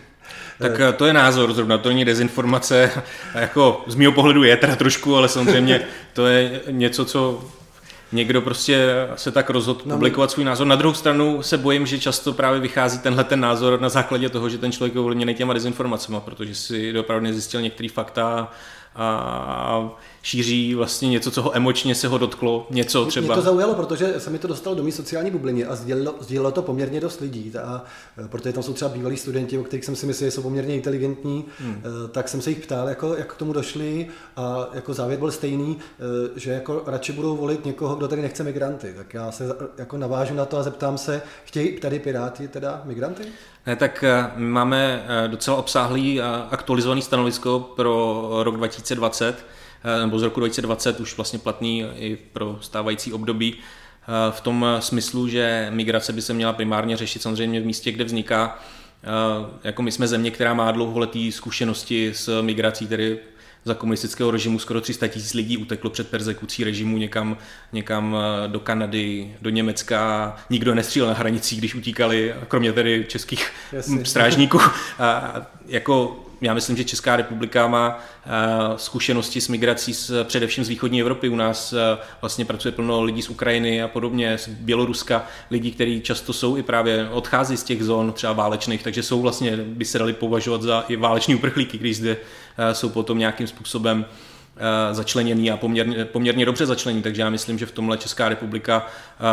tak 0.58 0.80
eh, 0.80 0.92
to 0.92 1.06
je 1.06 1.12
názor, 1.12 1.52
zrovna 1.54 1.78
to 1.78 1.88
není 1.88 2.04
dezinformace, 2.04 2.90
jako 3.34 3.84
z 3.86 3.94
mého 3.94 4.12
pohledu 4.12 4.42
je 4.42 4.56
teda 4.56 4.76
trošku, 4.76 5.16
ale 5.16 5.28
samozřejmě 5.28 5.80
to 6.12 6.26
je 6.26 6.60
něco, 6.70 7.04
co 7.04 7.44
někdo 8.12 8.42
prostě 8.42 9.08
se 9.16 9.30
tak 9.30 9.50
rozhodl 9.50 9.80
no, 9.84 9.94
publikovat 9.94 10.30
svůj 10.30 10.44
názor. 10.44 10.66
Na 10.66 10.76
druhou 10.76 10.94
stranu 10.94 11.42
se 11.42 11.58
bojím, 11.58 11.86
že 11.86 11.98
často 11.98 12.32
právě 12.32 12.60
vychází 12.60 12.98
tenhle 12.98 13.24
ten 13.24 13.40
názor 13.40 13.80
na 13.80 13.88
základě 13.88 14.28
toho, 14.28 14.48
že 14.48 14.58
ten 14.58 14.72
člověk 14.72 14.94
je 14.94 15.00
ovlivněný 15.00 15.34
těma 15.34 15.52
dezinformacemi, 15.52 16.16
protože 16.24 16.54
si 16.54 16.98
opravdu 16.98 17.24
nezjistil 17.24 17.60
některé 17.60 17.88
fakta 17.88 18.50
a 18.96 19.90
šíří 20.22 20.74
vlastně 20.74 21.08
něco, 21.08 21.30
co 21.30 21.42
ho 21.42 21.56
emočně 21.56 21.94
se 21.94 22.08
ho 22.08 22.18
dotklo, 22.18 22.66
něco 22.70 23.06
třeba. 23.06 23.26
Mě 23.26 23.34
to 23.34 23.42
zaujalo, 23.42 23.74
protože 23.74 24.20
se 24.20 24.30
mi 24.30 24.38
to 24.38 24.48
dostalo 24.48 24.76
do 24.76 24.82
mé 24.82 24.92
sociální 24.92 25.30
bubliny 25.30 25.64
a 25.64 25.74
sdělilo, 25.74 26.14
sdělilo 26.20 26.50
to 26.52 26.62
poměrně 26.62 27.00
dost 27.00 27.20
lidí. 27.20 27.52
A, 27.64 27.84
e, 28.24 28.28
protože 28.28 28.52
tam 28.52 28.62
jsou 28.62 28.72
třeba 28.72 28.88
bývalí 28.88 29.16
studenti, 29.16 29.58
o 29.58 29.64
kterých 29.64 29.84
jsem 29.84 29.96
si 29.96 30.06
myslel, 30.06 30.26
že 30.26 30.30
jsou 30.30 30.42
poměrně 30.42 30.74
inteligentní, 30.74 31.44
hmm. 31.58 31.82
E, 32.04 32.08
tak 32.08 32.28
jsem 32.28 32.42
se 32.42 32.50
jich 32.50 32.60
ptal, 32.66 32.88
jako, 32.88 33.14
jak 33.14 33.34
k 33.34 33.36
tomu 33.36 33.52
došli 33.52 34.06
a 34.36 34.68
jako 34.72 34.94
závěr 34.94 35.18
byl 35.18 35.30
stejný, 35.30 35.78
e, 36.36 36.40
že 36.40 36.50
jako 36.50 36.82
radši 36.86 37.12
budou 37.12 37.36
volit 37.36 37.64
někoho, 37.64 37.94
kdo 37.96 38.08
tady 38.08 38.22
nechce 38.22 38.44
migranty. 38.44 38.94
Tak 38.96 39.14
já 39.14 39.32
se 39.32 39.44
jako 39.78 39.96
navážu 39.96 40.34
na 40.34 40.44
to 40.44 40.58
a 40.58 40.62
zeptám 40.62 40.98
se, 40.98 41.22
chtějí 41.44 41.80
tady 41.80 41.98
Piráti 41.98 42.48
teda 42.48 42.82
migranty? 42.84 43.22
Ne, 43.66 43.76
tak 43.76 44.04
my 44.36 44.46
máme 44.46 45.06
docela 45.26 45.56
obsáhlý 45.56 46.20
aktualizovaný 46.50 47.02
stanovisko 47.02 47.60
pro 47.76 48.28
rok 48.42 48.56
2020, 48.56 49.34
Eh, 49.34 49.61
nebo 50.00 50.18
z 50.18 50.22
roku 50.22 50.40
2020 50.40 51.00
už 51.00 51.16
vlastně 51.16 51.38
platný 51.38 51.84
i 51.96 52.18
pro 52.32 52.58
stávající 52.60 53.12
období 53.12 53.54
eh, 53.54 54.32
v 54.32 54.40
tom 54.40 54.66
smyslu, 54.80 55.28
že 55.28 55.66
migrace 55.70 56.12
by 56.12 56.22
se 56.22 56.34
měla 56.34 56.52
primárně 56.52 56.96
řešit 56.96 57.22
samozřejmě 57.22 57.60
v 57.60 57.66
místě, 57.66 57.92
kde 57.92 58.04
vzniká. 58.04 58.58
Eh, 59.04 59.50
jako 59.64 59.82
my 59.82 59.92
jsme 59.92 60.08
země, 60.08 60.30
která 60.30 60.54
má 60.54 60.72
dlouholetý 60.72 61.32
zkušenosti 61.32 62.12
s 62.14 62.42
migrací, 62.42 62.86
tedy 62.86 63.18
za 63.64 63.74
komunistického 63.74 64.30
režimu 64.30 64.58
skoro 64.58 64.80
300 64.80 65.08
tisíc 65.08 65.34
lidí 65.34 65.56
uteklo 65.56 65.90
před 65.90 66.08
persekucí 66.10 66.64
režimu 66.64 66.96
někam, 66.98 67.36
někam 67.72 68.16
do 68.46 68.60
Kanady, 68.60 69.36
do 69.42 69.50
Německa. 69.50 70.36
Nikdo 70.50 70.74
nestřílel 70.74 71.08
na 71.08 71.14
hranicích, 71.14 71.58
když 71.58 71.74
utíkali, 71.74 72.34
kromě 72.48 72.72
tedy 72.72 73.06
českých 73.08 73.50
Jasně. 73.72 74.04
strážníků. 74.04 74.60
A 74.98 75.40
jako 75.66 76.24
já 76.42 76.54
myslím, 76.54 76.76
že 76.76 76.84
Česká 76.84 77.16
republika 77.16 77.66
má 77.66 77.98
eh, 77.98 78.30
zkušenosti 78.76 79.40
s 79.40 79.48
migrací 79.48 79.94
s, 79.94 80.24
především 80.24 80.64
z 80.64 80.68
východní 80.68 81.00
Evropy. 81.00 81.28
U 81.28 81.36
nás 81.36 81.72
eh, 81.72 81.98
vlastně 82.20 82.44
pracuje 82.44 82.72
plno 82.72 83.02
lidí 83.02 83.22
z 83.22 83.28
Ukrajiny 83.28 83.82
a 83.82 83.88
podobně, 83.88 84.38
z 84.38 84.48
Běloruska, 84.48 85.26
lidí, 85.50 85.72
kteří 85.72 86.00
často 86.00 86.32
jsou 86.32 86.56
i 86.56 86.62
právě 86.62 87.08
odchází 87.08 87.56
z 87.56 87.62
těch 87.62 87.84
zón 87.84 88.12
třeba 88.12 88.32
válečných, 88.32 88.82
takže 88.82 89.02
jsou 89.02 89.20
vlastně, 89.20 89.56
by 89.56 89.84
se 89.84 89.98
dali 89.98 90.12
považovat 90.12 90.62
za 90.62 90.84
i 90.88 90.96
váleční 90.96 91.34
uprchlíky, 91.34 91.78
když 91.78 91.96
zde 91.96 92.16
eh, 92.58 92.74
jsou 92.74 92.88
potom 92.88 93.18
nějakým 93.18 93.46
způsobem 93.46 94.04
začleněný 94.92 95.50
a 95.50 95.56
poměrně, 95.56 96.04
poměrně 96.04 96.46
dobře 96.46 96.66
začleněný, 96.66 97.02
takže 97.02 97.22
já 97.22 97.30
myslím, 97.30 97.58
že 97.58 97.66
v 97.66 97.72
tomhle 97.72 97.98
Česká 97.98 98.28
republika 98.28 98.86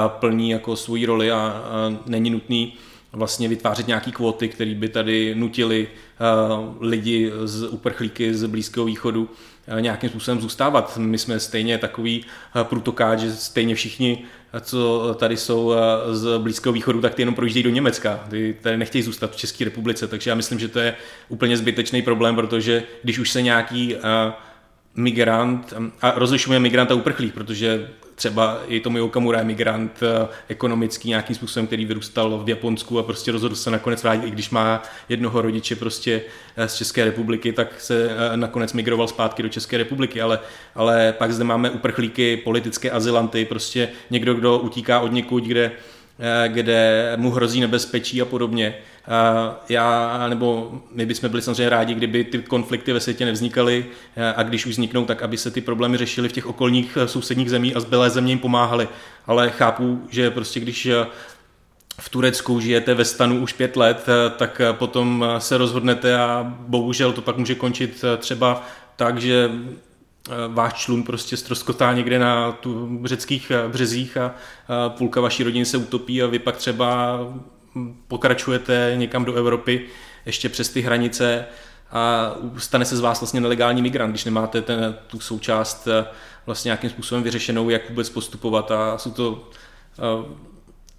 plní 0.07 0.49
jako 0.49 0.75
svoji 0.75 1.05
roli 1.05 1.31
a 1.31 1.63
není 2.05 2.29
nutný 2.29 2.73
vlastně 3.11 3.47
vytvářet 3.47 3.87
nějaký 3.87 4.11
kvóty, 4.11 4.49
které 4.49 4.75
by 4.75 4.89
tady 4.89 5.35
nutili 5.35 5.87
uh, 5.87 6.75
lidi 6.79 7.31
z 7.43 7.67
uprchlíky 7.67 8.33
z 8.33 8.45
Blízkého 8.45 8.85
východu 8.85 9.29
uh, 9.73 9.81
nějakým 9.81 10.09
způsobem 10.09 10.41
zůstávat. 10.41 10.97
My 10.97 11.17
jsme 11.17 11.39
stejně 11.39 11.77
takový 11.77 12.25
uh, 12.55 12.63
průtokáč, 12.63 13.19
že 13.19 13.31
stejně 13.31 13.75
všichni, 13.75 14.23
co 14.61 15.15
tady 15.19 15.37
jsou 15.37 15.73
z 16.11 16.37
Blízkého 16.37 16.73
východu, 16.73 17.01
tak 17.01 17.15
ty 17.15 17.21
jenom 17.21 17.35
projíždějí 17.35 17.63
do 17.63 17.69
Německa. 17.69 18.25
Ty 18.29 18.55
tady 18.61 18.77
nechtějí 18.77 19.01
zůstat 19.01 19.31
v 19.31 19.35
České 19.35 19.65
republice, 19.65 20.07
takže 20.07 20.29
já 20.29 20.35
myslím, 20.35 20.59
že 20.59 20.67
to 20.67 20.79
je 20.79 20.95
úplně 21.29 21.57
zbytečný 21.57 22.01
problém, 22.01 22.35
protože 22.35 22.83
když 23.03 23.19
už 23.19 23.31
se 23.31 23.41
nějaký 23.41 23.95
migrant, 24.95 25.73
a 26.01 26.13
rozlišujeme 26.15 26.63
migranta 26.63 26.93
a 26.93 26.97
uprchlík, 26.97 27.33
protože 27.33 27.87
třeba 28.19 28.61
i 28.67 28.79
Tomio 28.79 29.05
Okamura 29.05 29.39
je 29.39 29.45
migrant 29.45 29.99
eh, 30.03 30.27
ekonomický 30.47 31.09
nějakým 31.09 31.35
způsobem, 31.35 31.67
který 31.67 31.85
vyrůstal 31.85 32.41
v 32.43 32.49
Japonsku 32.49 32.99
a 32.99 33.03
prostě 33.03 33.31
rozhodl 33.31 33.55
se 33.55 33.71
nakonec 33.71 34.03
vrátit, 34.03 34.27
i 34.27 34.31
když 34.31 34.49
má 34.49 34.83
jednoho 35.09 35.41
rodiče 35.41 35.75
prostě 35.75 36.21
eh, 36.57 36.67
z 36.67 36.75
České 36.75 37.05
republiky, 37.05 37.53
tak 37.53 37.81
se 37.81 38.09
eh, 38.11 38.37
nakonec 38.37 38.73
migroval 38.73 39.07
zpátky 39.07 39.43
do 39.43 39.49
České 39.49 39.77
republiky, 39.77 40.21
ale, 40.21 40.39
ale 40.75 41.13
pak 41.17 41.33
zde 41.33 41.43
máme 41.43 41.69
uprchlíky, 41.69 42.37
politické 42.37 42.91
azylanty, 42.91 43.45
prostě 43.45 43.89
někdo, 44.09 44.33
kdo 44.33 44.59
utíká 44.59 44.99
od 44.99 45.11
někud, 45.11 45.43
kde 45.43 45.71
kde 46.47 47.11
mu 47.17 47.31
hrozí 47.31 47.61
nebezpečí 47.61 48.21
a 48.21 48.25
podobně. 48.25 48.75
Já, 49.69 50.25
nebo 50.29 50.81
my 50.91 51.05
bychom 51.05 51.29
byli 51.29 51.41
samozřejmě 51.41 51.69
rádi, 51.69 51.93
kdyby 51.93 52.23
ty 52.23 52.37
konflikty 52.37 52.93
ve 52.93 52.99
světě 52.99 53.25
nevznikaly 53.25 53.85
a 54.35 54.43
když 54.43 54.65
už 54.65 54.71
vzniknou, 54.71 55.05
tak 55.05 55.23
aby 55.23 55.37
se 55.37 55.51
ty 55.51 55.61
problémy 55.61 55.97
řešily 55.97 56.29
v 56.29 56.31
těch 56.31 56.45
okolních 56.45 56.97
sousedních 57.05 57.49
zemí 57.49 57.75
a 57.75 57.79
zbylé 57.79 58.09
země 58.09 58.31
jim 58.31 58.39
pomáhaly. 58.39 58.87
Ale 59.27 59.49
chápu, 59.49 60.01
že 60.09 60.31
prostě 60.31 60.59
když 60.59 60.87
v 61.99 62.09
Turecku 62.09 62.59
žijete 62.59 62.93
ve 62.93 63.05
stanu 63.05 63.39
už 63.39 63.53
pět 63.53 63.77
let, 63.77 64.05
tak 64.37 64.61
potom 64.71 65.25
se 65.37 65.57
rozhodnete 65.57 66.17
a 66.17 66.53
bohužel 66.59 67.13
to 67.13 67.21
pak 67.21 67.37
může 67.37 67.55
končit 67.55 68.05
třeba 68.17 68.67
tak, 68.95 69.21
že 69.21 69.49
váš 70.47 70.73
člun 70.73 71.03
prostě 71.03 71.37
stroskotá 71.37 71.93
někde 71.93 72.19
na 72.19 72.51
tu 72.51 72.99
řeckých 73.03 73.51
březích 73.67 74.17
a 74.17 74.35
půlka 74.89 75.21
vaší 75.21 75.43
rodiny 75.43 75.65
se 75.65 75.77
utopí 75.77 76.23
a 76.23 76.27
vy 76.27 76.39
pak 76.39 76.57
třeba 76.57 77.19
pokračujete 78.07 78.93
někam 78.95 79.25
do 79.25 79.33
Evropy 79.33 79.85
ještě 80.25 80.49
přes 80.49 80.69
ty 80.69 80.81
hranice 80.81 81.45
a 81.91 82.31
stane 82.57 82.85
se 82.85 82.97
z 82.97 82.99
vás 82.99 83.21
vlastně 83.21 83.41
nelegální 83.41 83.81
migrant, 83.81 84.11
když 84.11 84.25
nemáte 84.25 84.61
ten, 84.61 84.95
tu 85.07 85.19
součást 85.19 85.87
eh, 85.87 86.05
vlastně 86.45 86.69
nějakým 86.69 86.89
způsobem 86.89 87.23
vyřešenou, 87.23 87.69
jak 87.69 87.89
vůbec 87.89 88.09
postupovat 88.09 88.71
a 88.71 88.97
jsou 88.97 89.11
to, 89.11 89.49
eh, 89.99 90.35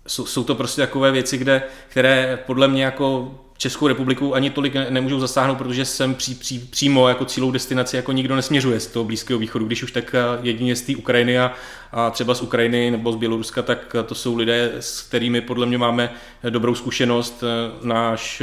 jsou, 0.07 0.27
jsou 0.27 0.45
to 0.45 0.55
prostě 0.55 0.81
takové 0.81 1.13
věci, 1.13 1.39
kde, 1.39 1.63
které 1.89 2.39
podle 2.47 2.69
mě 2.69 2.85
jako 2.85 3.35
Českou 3.61 3.89
republiku 3.89 4.35
ani 4.35 4.51
tolik 4.51 4.75
nemůžou 4.91 5.21
zasáhnout, 5.21 5.59
protože 5.59 5.85
sem 5.85 6.15
pří, 6.15 6.35
pří, 6.35 6.59
přímo 6.59 7.09
jako 7.09 7.25
cílou 7.25 7.51
destinaci 7.51 7.97
jako 7.97 8.13
nikdo 8.13 8.37
nesměřuje 8.37 8.81
z 8.81 8.87
toho 8.87 9.05
Blízkého 9.05 9.39
východu. 9.39 9.65
Když 9.65 9.83
už 9.83 9.93
tak 9.93 10.15
eh, 10.15 10.39
jedině 10.43 10.77
z 10.77 10.83
té 10.83 10.97
Ukrajiny 10.97 11.39
a, 11.39 11.53
a 11.93 12.11
třeba 12.11 12.35
z 12.35 12.43
Ukrajiny 12.43 12.91
nebo 12.91 13.13
z 13.13 13.17
Běloruska, 13.17 13.63
tak 13.63 13.97
to 14.07 14.15
jsou 14.15 14.37
lidé, 14.37 14.73
s 14.81 15.03
kterými 15.03 15.41
podle 15.41 15.67
mě 15.67 15.79
máme 15.79 16.13
dobrou 16.51 16.75
zkušenost. 16.75 17.45
Náš 17.83 18.43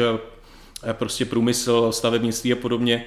prostě 0.94 1.26
průmysl, 1.26 1.92
stavebnictví 1.92 2.54
a 2.54 2.56
podobně, 2.56 3.06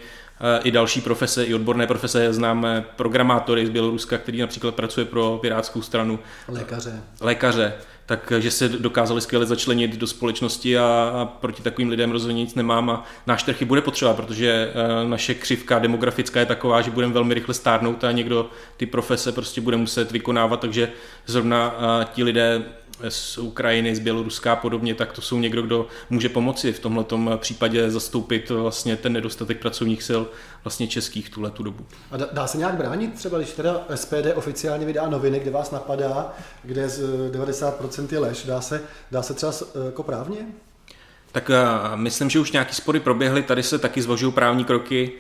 i 0.63 0.71
další 0.71 1.01
profese, 1.01 1.45
i 1.45 1.55
odborné 1.55 1.87
profese. 1.87 2.33
Známe 2.33 2.85
programátory 2.97 3.67
z 3.67 3.71
Běloruska, 3.71 4.19
který 4.19 4.41
například 4.41 4.75
pracuje 4.75 5.07
pro 5.07 5.39
Pirátskou 5.43 5.83
stranu. 5.83 6.19
Lékaře. 6.49 7.03
Lékaře. 7.21 7.73
Takže 8.07 8.51
se 8.51 8.69
dokázali 8.69 9.21
skvěle 9.21 9.47
začlenit 9.47 9.97
do 9.97 10.07
společnosti 10.07 10.79
a, 10.79 11.13
a 11.15 11.25
proti 11.25 11.63
takovým 11.63 11.89
lidem 11.89 12.11
rozhodně 12.11 12.41
nic 12.41 12.55
nemám 12.55 12.91
a 12.91 13.05
náš 13.27 13.43
trh 13.43 13.63
bude 13.63 13.81
potřeba, 13.81 14.15
protože 14.15 14.73
e, 14.75 15.09
naše 15.09 15.35
křivka 15.35 15.79
demografická 15.79 16.41
je 16.41 16.47
taková, 16.47 16.81
že 16.81 16.91
budeme 16.91 17.13
velmi 17.13 17.35
rychle 17.35 17.55
stárnout 17.55 18.05
a 18.05 18.13
někdo 18.13 18.51
ty 18.77 18.87
profese 18.87 19.33
prostě 19.33 19.61
bude 19.61 19.77
muset 19.77 20.13
vykonávat, 20.13 20.61
takže 20.61 20.93
zrovna 21.27 21.75
ti 22.13 22.25
lidé 22.25 22.63
z 23.09 23.39
Ukrajiny, 23.39 23.97
z 23.97 23.99
Běloruska 23.99 24.53
a 24.53 24.57
podobně, 24.57 24.95
tak 24.95 25.13
to 25.13 25.23
jsou 25.23 25.39
někdo, 25.39 25.63
kdo 25.63 25.87
může 26.11 26.29
pomoci 26.29 26.73
v 26.73 26.81
tomhle 26.81 27.37
případě 27.37 27.91
zastoupit 27.91 28.51
vlastně 28.51 28.97
ten 28.97 29.13
nedostatek 29.13 29.59
pracovních 29.59 30.03
sil 30.09 30.23
vlastně 30.65 30.89
českých 30.89 31.27
v 31.27 31.31
tuhle 31.31 31.51
tu 31.51 31.63
dobu. 31.63 31.87
A 32.11 32.17
dá 32.17 32.47
se 32.47 32.59
nějak 32.59 32.75
bránit 32.75 33.15
třeba, 33.15 33.39
když 33.39 33.53
teda 33.53 33.85
SPD 33.95 34.27
oficiálně 34.35 34.87
vydá 34.87 35.09
noviny, 35.09 35.41
kde 35.41 35.51
vás 35.51 35.71
napadá, 35.71 36.33
kde 36.63 36.89
z 36.89 37.31
90% 37.31 38.09
je 38.13 38.19
lež, 38.19 38.45
dá 38.45 38.61
se, 38.61 38.83
dá 39.11 39.23
se 39.23 39.35
třeba 39.35 39.53
jako 39.87 40.03
právně? 40.03 40.39
Tak 41.33 41.51
myslím, 41.95 42.31
že 42.31 42.39
už 42.39 42.53
nějaký 42.53 42.75
spory 42.75 43.01
proběhly, 43.01 43.43
tady 43.43 43.63
se 43.63 43.79
taky 43.79 44.03
zvažují 44.03 44.33
právní 44.33 44.65
kroky. 44.65 45.13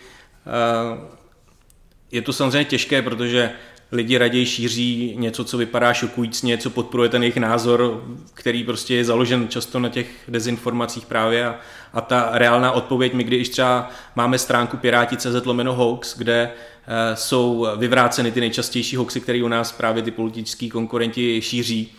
Je 2.10 2.22
to 2.22 2.32
samozřejmě 2.32 2.64
těžké, 2.64 3.02
protože 3.02 3.52
lidi 3.92 4.18
raději 4.18 4.46
šíří 4.46 5.14
něco, 5.18 5.44
co 5.44 5.58
vypadá 5.58 5.92
šokujícně, 5.92 6.58
co 6.58 6.70
podporuje 6.70 7.08
ten 7.08 7.22
jejich 7.22 7.36
názor, 7.36 8.04
který 8.34 8.64
prostě 8.64 8.94
je 8.94 9.04
založen 9.04 9.48
často 9.48 9.78
na 9.78 9.88
těch 9.88 10.06
dezinformacích 10.28 11.06
právě 11.06 11.46
a, 11.46 11.58
a 11.92 12.00
ta 12.00 12.30
reálná 12.32 12.72
odpověď, 12.72 13.14
my 13.14 13.24
když 13.24 13.48
třeba 13.48 13.90
máme 14.16 14.38
stránku 14.38 14.76
piráti.cz 14.76 15.44
lomeno 15.44 15.74
hoax, 15.74 16.18
kde 16.18 16.50
e, 16.86 17.16
jsou 17.16 17.66
vyvráceny 17.76 18.32
ty 18.32 18.40
nejčastější 18.40 18.96
hoaxy, 18.96 19.20
které 19.20 19.42
u 19.42 19.48
nás 19.48 19.72
právě 19.72 20.02
ty 20.02 20.10
političtí 20.10 20.68
konkurenti 20.68 21.42
šíří, 21.42 21.92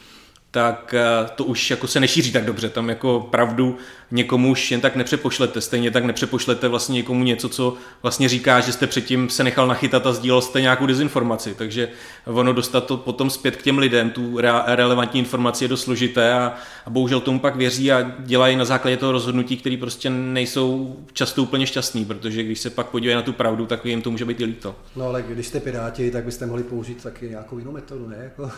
tak 0.52 0.94
eh, 0.94 1.30
to 1.36 1.44
už 1.44 1.70
jako 1.70 1.88
se 1.88 2.00
nešíří 2.00 2.32
tak 2.32 2.46
dobře. 2.46 2.70
Tam 2.70 2.90
jako 2.90 3.28
pravdu 3.32 3.78
někomu 4.12 4.52
už 4.52 4.72
jen 4.72 4.82
tak 4.82 4.96
nepřepošlete. 4.96 5.62
Stejně 5.62 5.92
tak 5.92 6.06
nepřepošlete 6.06 6.68
vlastně 6.68 6.94
někomu 6.94 7.24
něco, 7.24 7.50
co 7.50 7.76
vlastně 8.02 8.30
říká, 8.30 8.60
že 8.60 8.72
jste 8.72 8.88
předtím 8.88 9.30
se 9.30 9.44
nechal 9.44 9.68
nachytat 9.68 10.08
a 10.08 10.14
sdílel 10.14 10.42
jste 10.42 10.62
nějakou 10.62 10.86
dezinformaci. 10.86 11.56
Takže 11.58 11.90
ono 12.26 12.54
dostat 12.54 12.86
to 12.86 12.98
potom 12.98 13.30
zpět 13.30 13.56
k 13.56 13.62
těm 13.62 13.78
lidem, 13.78 14.10
tu 14.10 14.38
re- 14.38 14.52
relevantní 14.66 15.20
informaci 15.20 15.64
je 15.64 15.68
dost 15.68 15.84
složité 15.84 16.34
a, 16.34 16.56
a 16.86 16.90
bohužel 16.90 17.20
tomu 17.20 17.40
pak 17.40 17.56
věří 17.56 17.92
a 17.92 18.12
dělají 18.20 18.56
na 18.56 18.66
základě 18.66 18.98
toho 18.98 19.12
rozhodnutí, 19.12 19.58
které 19.58 19.78
prostě 19.80 20.10
nejsou 20.10 20.96
často 21.14 21.44
úplně 21.44 21.68
šťastný, 21.68 22.06
protože 22.06 22.44
když 22.44 22.60
se 22.60 22.70
pak 22.70 22.88
podívají 22.88 23.16
na 23.16 23.22
tu 23.22 23.34
pravdu, 23.34 23.66
tak 23.66 23.86
jim 23.86 24.02
to 24.02 24.12
může 24.12 24.26
být 24.26 24.40
i 24.40 24.46
líto. 24.46 24.76
No 24.96 25.06
ale 25.06 25.24
když 25.28 25.48
jste 25.48 25.60
piráti, 25.60 26.12
tak 26.12 26.24
byste 26.24 26.46
mohli 26.46 26.64
použít 26.64 27.04
taky 27.04 27.30
nějakou 27.30 27.58
jinou 27.60 27.72
metodu, 27.72 28.08
ne? 28.08 28.18
Jako... 28.24 28.52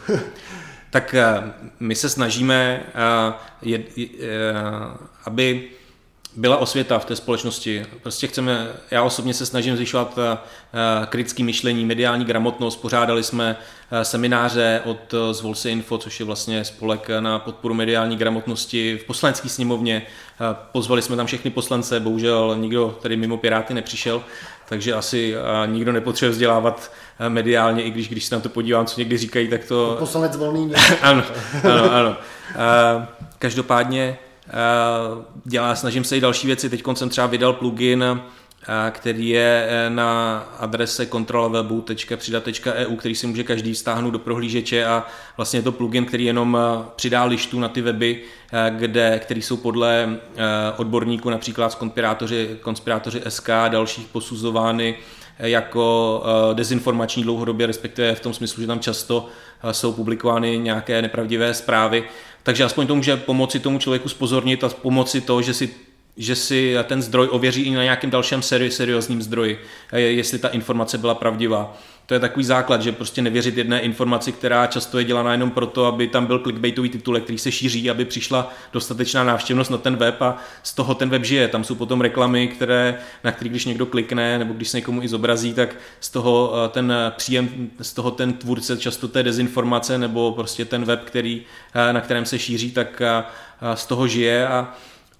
tak 0.93 1.13
eh, 1.13 1.53
my 1.83 1.95
se 1.95 2.09
snažíme, 2.09 2.83
eh, 3.65 3.79
eh, 3.97 4.07
aby 5.25 5.69
byla 6.35 6.57
osvěta 6.57 6.99
v 6.99 7.05
té 7.05 7.15
společnosti. 7.15 7.85
Prostě 8.01 8.27
chceme, 8.27 8.67
já 8.91 9.03
osobně 9.03 9.33
se 9.33 9.45
snažím 9.45 9.75
zvyšovat 9.75 10.19
kritické 11.09 11.43
myšlení, 11.43 11.85
mediální 11.85 12.25
gramotnost. 12.25 12.75
Pořádali 12.75 13.23
jsme 13.23 13.57
semináře 14.03 14.81
od 14.85 15.13
Zvolse 15.31 15.69
Info, 15.69 15.97
což 15.97 16.19
je 16.19 16.25
vlastně 16.25 16.65
spolek 16.65 17.09
na 17.19 17.39
podporu 17.39 17.73
mediální 17.73 18.15
gramotnosti 18.15 18.97
v 18.97 19.03
poslanecké 19.03 19.49
sněmovně. 19.49 20.05
Pozvali 20.71 21.01
jsme 21.01 21.15
tam 21.15 21.25
všechny 21.25 21.51
poslance, 21.51 21.99
bohužel 21.99 22.55
nikdo 22.59 22.99
tady 23.01 23.17
mimo 23.17 23.37
Piráty 23.37 23.73
nepřišel, 23.73 24.23
takže 24.69 24.93
asi 24.93 25.35
nikdo 25.65 25.91
nepotřebuje 25.91 26.31
vzdělávat 26.31 26.91
mediálně, 27.29 27.83
i 27.83 27.91
když, 27.91 28.09
když 28.09 28.25
se 28.25 28.35
na 28.35 28.41
to 28.41 28.49
podívám, 28.49 28.85
co 28.85 29.01
někdy 29.01 29.17
říkají, 29.17 29.47
tak 29.47 29.65
to... 29.65 29.95
Poslanec 29.99 30.37
volný 30.37 30.73
ano, 31.01 31.23
ano, 31.63 31.93
ano. 31.93 32.17
Každopádně 33.39 34.17
dělá, 35.45 35.75
snažím 35.75 36.03
se 36.03 36.17
i 36.17 36.21
další 36.21 36.47
věci. 36.47 36.69
Teď 36.69 36.83
jsem 36.93 37.09
třeba 37.09 37.27
vydal 37.27 37.53
plugin, 37.53 38.21
který 38.91 39.29
je 39.29 39.67
e, 39.69 39.89
na 39.89 40.37
adrese 40.59 41.05
kontrolawebu.přidat.eu, 41.05 42.95
který 42.95 43.15
si 43.15 43.27
může 43.27 43.43
každý 43.43 43.75
stáhnout 43.75 44.11
do 44.11 44.19
prohlížeče 44.19 44.85
a 44.85 45.07
vlastně 45.37 45.59
je 45.59 45.63
to 45.63 45.71
plugin, 45.71 46.05
který 46.05 46.25
jenom 46.25 46.57
přidá 46.95 47.23
lištu 47.23 47.59
na 47.59 47.67
ty 47.67 47.81
weby, 47.81 48.21
kde, 48.69 49.19
který 49.19 49.41
jsou 49.41 49.57
podle 49.57 50.17
odborníků, 50.77 51.29
například 51.29 51.71
z 51.71 51.75
konspirátoři, 51.75 52.57
konspirátoři 52.61 53.21
SK 53.29 53.49
a 53.49 53.67
dalších 53.67 54.07
posuzovány 54.07 54.95
jako 55.39 56.23
dezinformační 56.53 57.23
dlouhodobě, 57.23 57.67
respektive 57.67 58.15
v 58.15 58.19
tom 58.19 58.33
smyslu, 58.33 58.61
že 58.61 58.67
tam 58.67 58.79
často 58.79 59.27
jsou 59.71 59.93
publikovány 59.93 60.57
nějaké 60.57 61.01
nepravdivé 61.01 61.53
zprávy. 61.53 62.03
Takže 62.43 62.63
aspoň 62.63 62.87
to 62.87 62.95
může 62.95 63.17
pomoci 63.17 63.59
tomu 63.59 63.79
člověku 63.79 64.09
spozornit 64.09 64.63
a 64.63 64.69
pomoci 64.69 65.21
to, 65.21 65.41
že 65.41 65.53
si 65.53 65.75
že 66.17 66.35
si 66.35 66.75
ten 66.83 67.01
zdroj 67.01 67.27
ověří 67.31 67.61
i 67.61 67.71
na 67.71 67.83
nějakém 67.83 68.09
dalším 68.09 68.39
seri- 68.39 68.67
seriózním 68.69 69.21
zdroji, 69.21 69.59
jestli 69.91 70.39
ta 70.39 70.47
informace 70.47 70.97
byla 70.97 71.15
pravdivá. 71.15 71.77
To 72.05 72.13
je 72.13 72.19
takový 72.19 72.45
základ, 72.45 72.81
že 72.81 72.91
prostě 72.91 73.21
nevěřit 73.21 73.57
jedné 73.57 73.79
informaci, 73.79 74.31
která 74.31 74.67
často 74.67 74.99
je 74.99 75.03
dělána 75.03 75.31
jenom 75.31 75.51
proto, 75.51 75.85
aby 75.85 76.07
tam 76.07 76.25
byl 76.25 76.39
clickbaitový 76.39 76.89
titulek, 76.89 77.23
který 77.23 77.37
se 77.37 77.51
šíří, 77.51 77.89
aby 77.89 78.05
přišla 78.05 78.53
dostatečná 78.73 79.23
návštěvnost 79.23 79.71
na 79.71 79.77
ten 79.77 79.95
web 79.95 80.21
a 80.21 80.37
z 80.63 80.73
toho 80.73 80.95
ten 80.95 81.09
web 81.09 81.23
žije. 81.23 81.47
Tam 81.47 81.63
jsou 81.63 81.75
potom 81.75 82.01
reklamy, 82.01 82.47
které, 82.47 82.99
na 83.23 83.31
který 83.31 83.49
když 83.49 83.65
někdo 83.65 83.85
klikne 83.85 84.39
nebo 84.39 84.53
když 84.53 84.69
se 84.69 84.77
někomu 84.77 85.03
i 85.03 85.07
zobrazí, 85.07 85.53
tak 85.53 85.75
z 85.99 86.09
toho 86.09 86.53
eh, 86.65 86.69
ten 86.69 86.93
příjem, 87.17 87.69
z 87.81 87.93
toho 87.93 88.11
ten 88.11 88.33
tvůrce 88.33 88.77
často 88.77 89.07
té 89.07 89.23
dezinformace 89.23 89.97
nebo 89.97 90.31
prostě 90.31 90.65
ten 90.65 90.85
web, 90.85 91.03
který, 91.03 91.41
eh, 91.73 91.93
na 91.93 92.01
kterém 92.01 92.25
se 92.25 92.39
šíří, 92.39 92.71
tak 92.71 93.01
eh, 93.01 93.23
z 93.75 93.85
toho 93.85 94.07
žije 94.07 94.47
a 94.47 94.73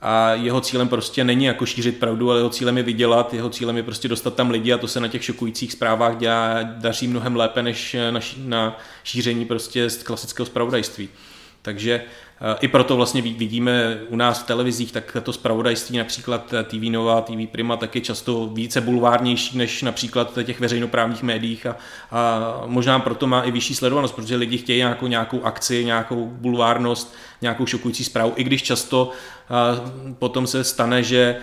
a 0.06 0.34
jeho 0.34 0.62
cílem 0.62 0.88
prostě 0.88 1.24
není 1.24 1.46
jako 1.46 1.66
šířit 1.66 2.00
pravdu, 2.00 2.32
ale 2.32 2.39
jeho 2.39 2.50
cílem 2.50 2.78
je 2.78 2.84
vydělat, 2.84 3.34
jeho 3.34 3.50
cílem 3.50 3.78
je 3.78 3.84
prostě 3.84 4.08
dostat 4.08 4.36
tam 4.36 4.50
lidi 4.50 4.74
a 4.74 4.78
to 4.78 4.88
se 4.88 5.00
na 5.00 5.08
těch 5.08 5.24
šokujících 5.24 5.72
zprávách 5.72 6.18
dělá, 6.18 6.63
daří 6.63 7.08
mnohem 7.08 7.36
lépe 7.36 7.63
než 7.63 7.96
na, 8.12 8.20
na 8.38 8.78
šíření 9.04 9.46
prostě 9.46 9.89
z 9.89 10.04
klasického 10.04 10.46
zpravodajství. 10.46 11.10
Takže 11.62 12.04
i 12.60 12.67
proto 12.67 12.95
vlastně 12.95 13.21
vidíme 13.21 13.99
u 14.10 14.15
nás 14.15 14.39
v 14.39 14.45
televizích, 14.45 14.91
tak 14.91 15.17
to 15.23 15.34
zpravodajství, 15.34 15.97
například 15.97 16.53
TV 16.63 16.91
Nova, 16.91 17.21
TV 17.21 17.49
Prima, 17.51 17.77
tak 17.77 17.95
je 17.95 18.01
často 18.01 18.47
více 18.47 18.82
bulvárnější 18.82 19.58
než 19.58 19.82
například 19.82 20.39
těch 20.43 20.60
veřejnoprávních 20.60 21.23
médiích. 21.23 21.65
A, 21.65 21.75
a 22.12 22.63
možná 22.65 22.99
proto 22.99 23.27
má 23.27 23.41
i 23.41 23.51
vyšší 23.51 23.75
sledovanost, 23.75 24.15
protože 24.15 24.36
lidi 24.36 24.58
chtějí 24.58 24.77
nějakou, 24.77 25.08
nějakou 25.08 25.43
akci, 25.43 25.86
nějakou 25.86 26.25
bulvárnost, 26.25 27.15
nějakou 27.41 27.65
šokující 27.65 28.03
zprávu, 28.03 28.34
i 28.36 28.43
když 28.43 28.63
často 28.63 29.12
potom 30.19 30.47
se 30.47 30.63
stane, 30.63 31.03
že 31.03 31.38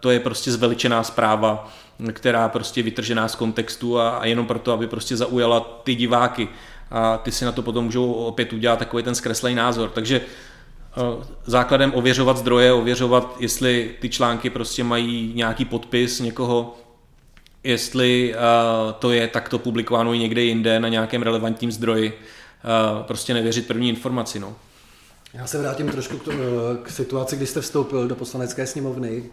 to 0.00 0.10
je 0.10 0.20
prostě 0.20 0.52
zveličená 0.52 1.02
zpráva, 1.02 1.72
která 2.12 2.48
prostě 2.48 2.82
vytržená 2.82 3.28
z 3.28 3.34
kontextu 3.34 3.98
a, 3.98 4.10
a 4.10 4.26
jenom 4.26 4.46
proto, 4.46 4.72
aby 4.72 4.86
prostě 4.86 5.16
zaujala 5.16 5.60
ty 5.60 5.94
diváky 5.94 6.48
a 6.92 7.18
ty 7.18 7.32
si 7.32 7.44
na 7.44 7.52
to 7.52 7.62
potom 7.62 7.84
můžou 7.84 8.12
opět 8.12 8.52
udělat 8.52 8.78
takový 8.78 9.02
ten 9.02 9.14
zkreslený 9.14 9.54
názor. 9.54 9.90
Takže 9.90 10.20
eh, 10.20 11.26
základem 11.46 11.92
ověřovat 11.94 12.36
zdroje, 12.36 12.72
ověřovat, 12.72 13.36
jestli 13.40 13.94
ty 14.00 14.08
články 14.08 14.50
prostě 14.50 14.84
mají 14.84 15.32
nějaký 15.34 15.64
podpis 15.64 16.20
někoho, 16.20 16.76
jestli 17.64 18.34
uh, 18.34 18.92
to 18.92 19.10
je 19.10 19.28
takto 19.28 19.58
publikováno 19.58 20.14
i 20.14 20.18
někde 20.18 20.42
jinde 20.42 20.80
na 20.80 20.88
nějakém 20.88 21.22
relevantním 21.22 21.72
zdroji, 21.72 22.12
uh, 22.12 23.02
prostě 23.02 23.34
nevěřit 23.34 23.66
první 23.66 23.88
informaci. 23.88 24.40
No. 24.40 24.54
Já 25.34 25.46
se 25.46 25.58
vrátím 25.58 25.88
trošku 25.88 26.18
k, 26.18 26.24
tomu, 26.24 26.38
k 26.82 26.90
situaci, 26.90 27.36
kdy 27.36 27.46
jste 27.46 27.60
vstoupil 27.60 28.08
do 28.08 28.14
poslanecké 28.14 28.66
sněmovny. 28.66 29.24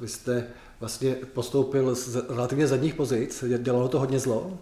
Vy 0.00 0.08
jste 0.08 0.46
vlastně 0.80 1.16
postoupil 1.32 1.94
z 1.94 2.16
relativně 2.28 2.66
zadních 2.66 2.94
pozic, 2.94 3.44
dělalo 3.58 3.88
to 3.88 3.98
hodně 4.00 4.18
zlo. 4.18 4.58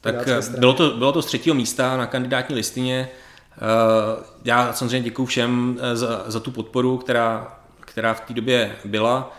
Tak 0.00 0.28
eh, 0.28 0.58
bylo 0.58 0.72
to, 0.72 0.90
bylo 0.90 1.12
to 1.12 1.22
z 1.22 1.26
třetího 1.26 1.54
místa 1.54 1.96
na 1.96 2.06
kandidátní 2.06 2.54
listině. 2.54 3.08
Eh, 3.52 4.24
já 4.44 4.72
samozřejmě 4.72 5.04
děkuji 5.04 5.26
všem 5.26 5.78
eh, 5.80 5.96
za, 5.96 6.24
za 6.26 6.40
tu 6.40 6.50
podporu, 6.50 6.98
která, 6.98 7.58
která 7.80 8.14
v 8.14 8.20
té 8.20 8.34
době 8.34 8.76
byla. 8.84 9.36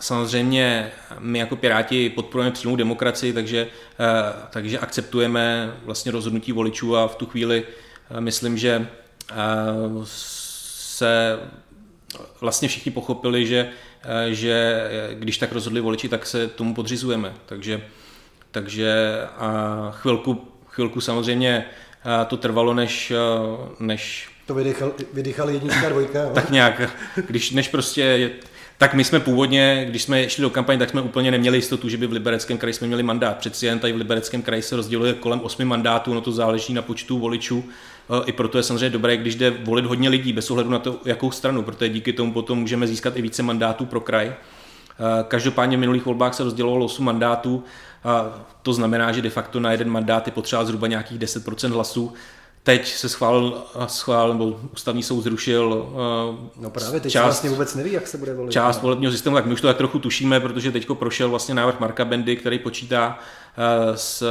Samozřejmě 0.00 0.92
my 1.18 1.38
jako 1.38 1.56
Piráti 1.56 2.10
podporujeme 2.10 2.50
přímou 2.50 2.76
demokracii, 2.76 3.32
takže, 3.32 3.68
takže 4.50 4.78
akceptujeme 4.78 5.74
vlastně 5.84 6.12
rozhodnutí 6.12 6.52
voličů 6.52 6.96
a 6.96 7.08
v 7.08 7.14
tu 7.14 7.26
chvíli 7.26 7.64
myslím, 8.20 8.58
že 8.58 8.88
se 10.04 11.38
vlastně 12.40 12.68
všichni 12.68 12.92
pochopili, 12.92 13.46
že, 13.46 13.70
že 14.28 14.88
když 15.14 15.38
tak 15.38 15.52
rozhodli 15.52 15.80
voliči, 15.80 16.08
tak 16.08 16.26
se 16.26 16.48
tomu 16.48 16.74
podřizujeme. 16.74 17.34
Takže 17.46 17.82
takže 18.54 18.94
a 19.38 19.90
chvilku, 19.90 20.48
chvilku 20.66 21.00
samozřejmě 21.00 21.64
to 22.26 22.36
trvalo, 22.36 22.74
než, 22.74 23.12
než 23.80 24.28
to 24.46 24.54
vydechal, 24.54 24.92
vydechali 25.12 25.54
jednička 25.54 25.88
dvojka. 25.88 26.22
Jo? 26.22 26.30
tak 26.34 26.50
nějak, 26.50 26.96
když 27.26 27.50
než 27.50 27.68
prostě 27.68 28.30
tak 28.78 28.94
my 28.94 29.04
jsme 29.04 29.20
původně, 29.20 29.86
když 29.88 30.02
jsme 30.02 30.28
šli 30.28 30.42
do 30.42 30.50
kampaně, 30.50 30.78
tak 30.78 30.90
jsme 30.90 31.00
úplně 31.00 31.30
neměli 31.30 31.58
jistotu, 31.58 31.88
že 31.88 31.96
by 31.96 32.06
v 32.06 32.12
Libereckém 32.12 32.58
kraji 32.58 32.74
jsme 32.74 32.86
měli 32.86 33.02
mandát. 33.02 33.36
Přeci 33.36 33.66
jen 33.66 33.78
tady 33.78 33.92
v 33.92 33.96
Libereckém 33.96 34.42
kraji 34.42 34.62
se 34.62 34.76
rozděluje 34.76 35.12
kolem 35.14 35.40
osmi 35.40 35.64
mandátů, 35.64 36.14
no 36.14 36.20
to 36.20 36.32
záleží 36.32 36.74
na 36.74 36.82
počtu 36.82 37.18
voličů. 37.18 37.64
I 38.26 38.32
proto 38.32 38.58
je 38.58 38.62
samozřejmě 38.62 38.90
dobré, 38.90 39.16
když 39.16 39.34
jde 39.34 39.50
volit 39.50 39.84
hodně 39.84 40.08
lidí, 40.08 40.32
bez 40.32 40.50
ohledu 40.50 40.70
na 40.70 40.78
to, 40.78 41.00
jakou 41.04 41.30
stranu, 41.30 41.62
protože 41.62 41.88
díky 41.88 42.12
tomu 42.12 42.32
potom 42.32 42.58
můžeme 42.58 42.86
získat 42.86 43.16
i 43.16 43.22
více 43.22 43.42
mandátů 43.42 43.86
pro 43.86 44.00
kraj. 44.00 44.32
Každopádně 45.28 45.76
v 45.76 45.80
minulých 45.80 46.06
volbách 46.06 46.34
se 46.34 46.44
rozdělovalo 46.44 46.84
8 46.84 47.04
mandátů 47.04 47.64
a 48.04 48.40
to 48.62 48.72
znamená, 48.72 49.12
že 49.12 49.22
de 49.22 49.30
facto 49.30 49.60
na 49.60 49.72
jeden 49.72 49.90
mandát 49.90 50.26
je 50.26 50.32
potřeba 50.32 50.64
zhruba 50.64 50.86
nějakých 50.86 51.18
10% 51.18 51.72
hlasů. 51.72 52.12
Teď 52.62 52.88
se 52.88 53.08
schválil, 53.08 53.62
schválil 53.86 54.32
nebo 54.32 54.60
ústavní 54.72 55.02
soud 55.02 55.20
zrušil 55.20 55.88
uh, 55.92 56.62
No 56.62 56.70
právě 56.70 57.00
teď 57.00 57.12
část, 57.12 57.24
vlastně 57.24 57.50
vůbec 57.50 57.74
neví, 57.74 57.92
jak 57.92 58.06
se 58.06 58.18
bude 58.18 58.34
volit. 58.34 58.52
Část 58.52 58.82
volebního 58.82 59.12
systému, 59.12 59.36
tak 59.36 59.46
my 59.46 59.52
už 59.52 59.60
to 59.60 59.66
tak 59.66 59.76
trochu 59.76 59.98
tušíme, 59.98 60.40
protože 60.40 60.72
teď 60.72 60.86
prošel 60.94 61.28
vlastně 61.28 61.54
návrh 61.54 61.80
Marka 61.80 62.04
Bendy, 62.04 62.36
který 62.36 62.58
počítá 62.58 63.18
uh, 63.18 63.94
s 63.94 64.24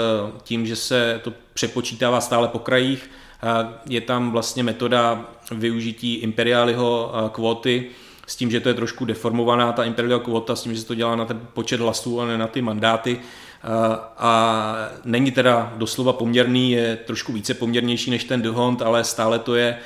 tím, 0.44 0.66
že 0.66 0.76
se 0.76 1.22
to 1.24 1.34
přepočítává 1.54 2.22
stále 2.22 2.48
po 2.48 2.60
krajích 2.60 3.10
Je 3.90 4.02
tam 4.02 4.32
vlastně 4.32 4.64
metoda 4.64 5.26
využití 5.52 6.16
imperiáliho 6.16 7.12
kvóty, 7.32 7.90
s 8.28 8.36
tím, 8.36 8.52
že 8.52 8.60
to 8.60 8.70
je 8.70 8.76
trošku 8.76 9.06
deformovaná 9.06 9.72
ta 9.72 9.84
imperial 9.84 10.20
kvota, 10.20 10.56
s 10.56 10.64
tím, 10.64 10.74
že 10.74 10.82
se 10.82 10.88
to 10.88 10.96
dělá 10.96 11.16
na 11.16 11.26
ten 11.26 11.48
počet 11.54 11.80
hlasů 11.80 12.22
a 12.22 12.26
ne 12.26 12.38
na 12.38 12.48
ty 12.48 12.62
mandáty. 12.62 13.20
A 14.17 14.76
není 15.06 15.32
teda 15.32 15.73
doslova 15.78 16.13
poměrný, 16.13 16.71
je 16.71 16.95
trošku 16.95 17.34
více 17.34 17.54
poměrnější 17.54 18.12
než 18.12 18.23
ten 18.23 18.41
Duhont, 18.41 18.82
ale 18.82 19.04
stále 19.04 19.39
to 19.39 19.56
je 19.56 19.78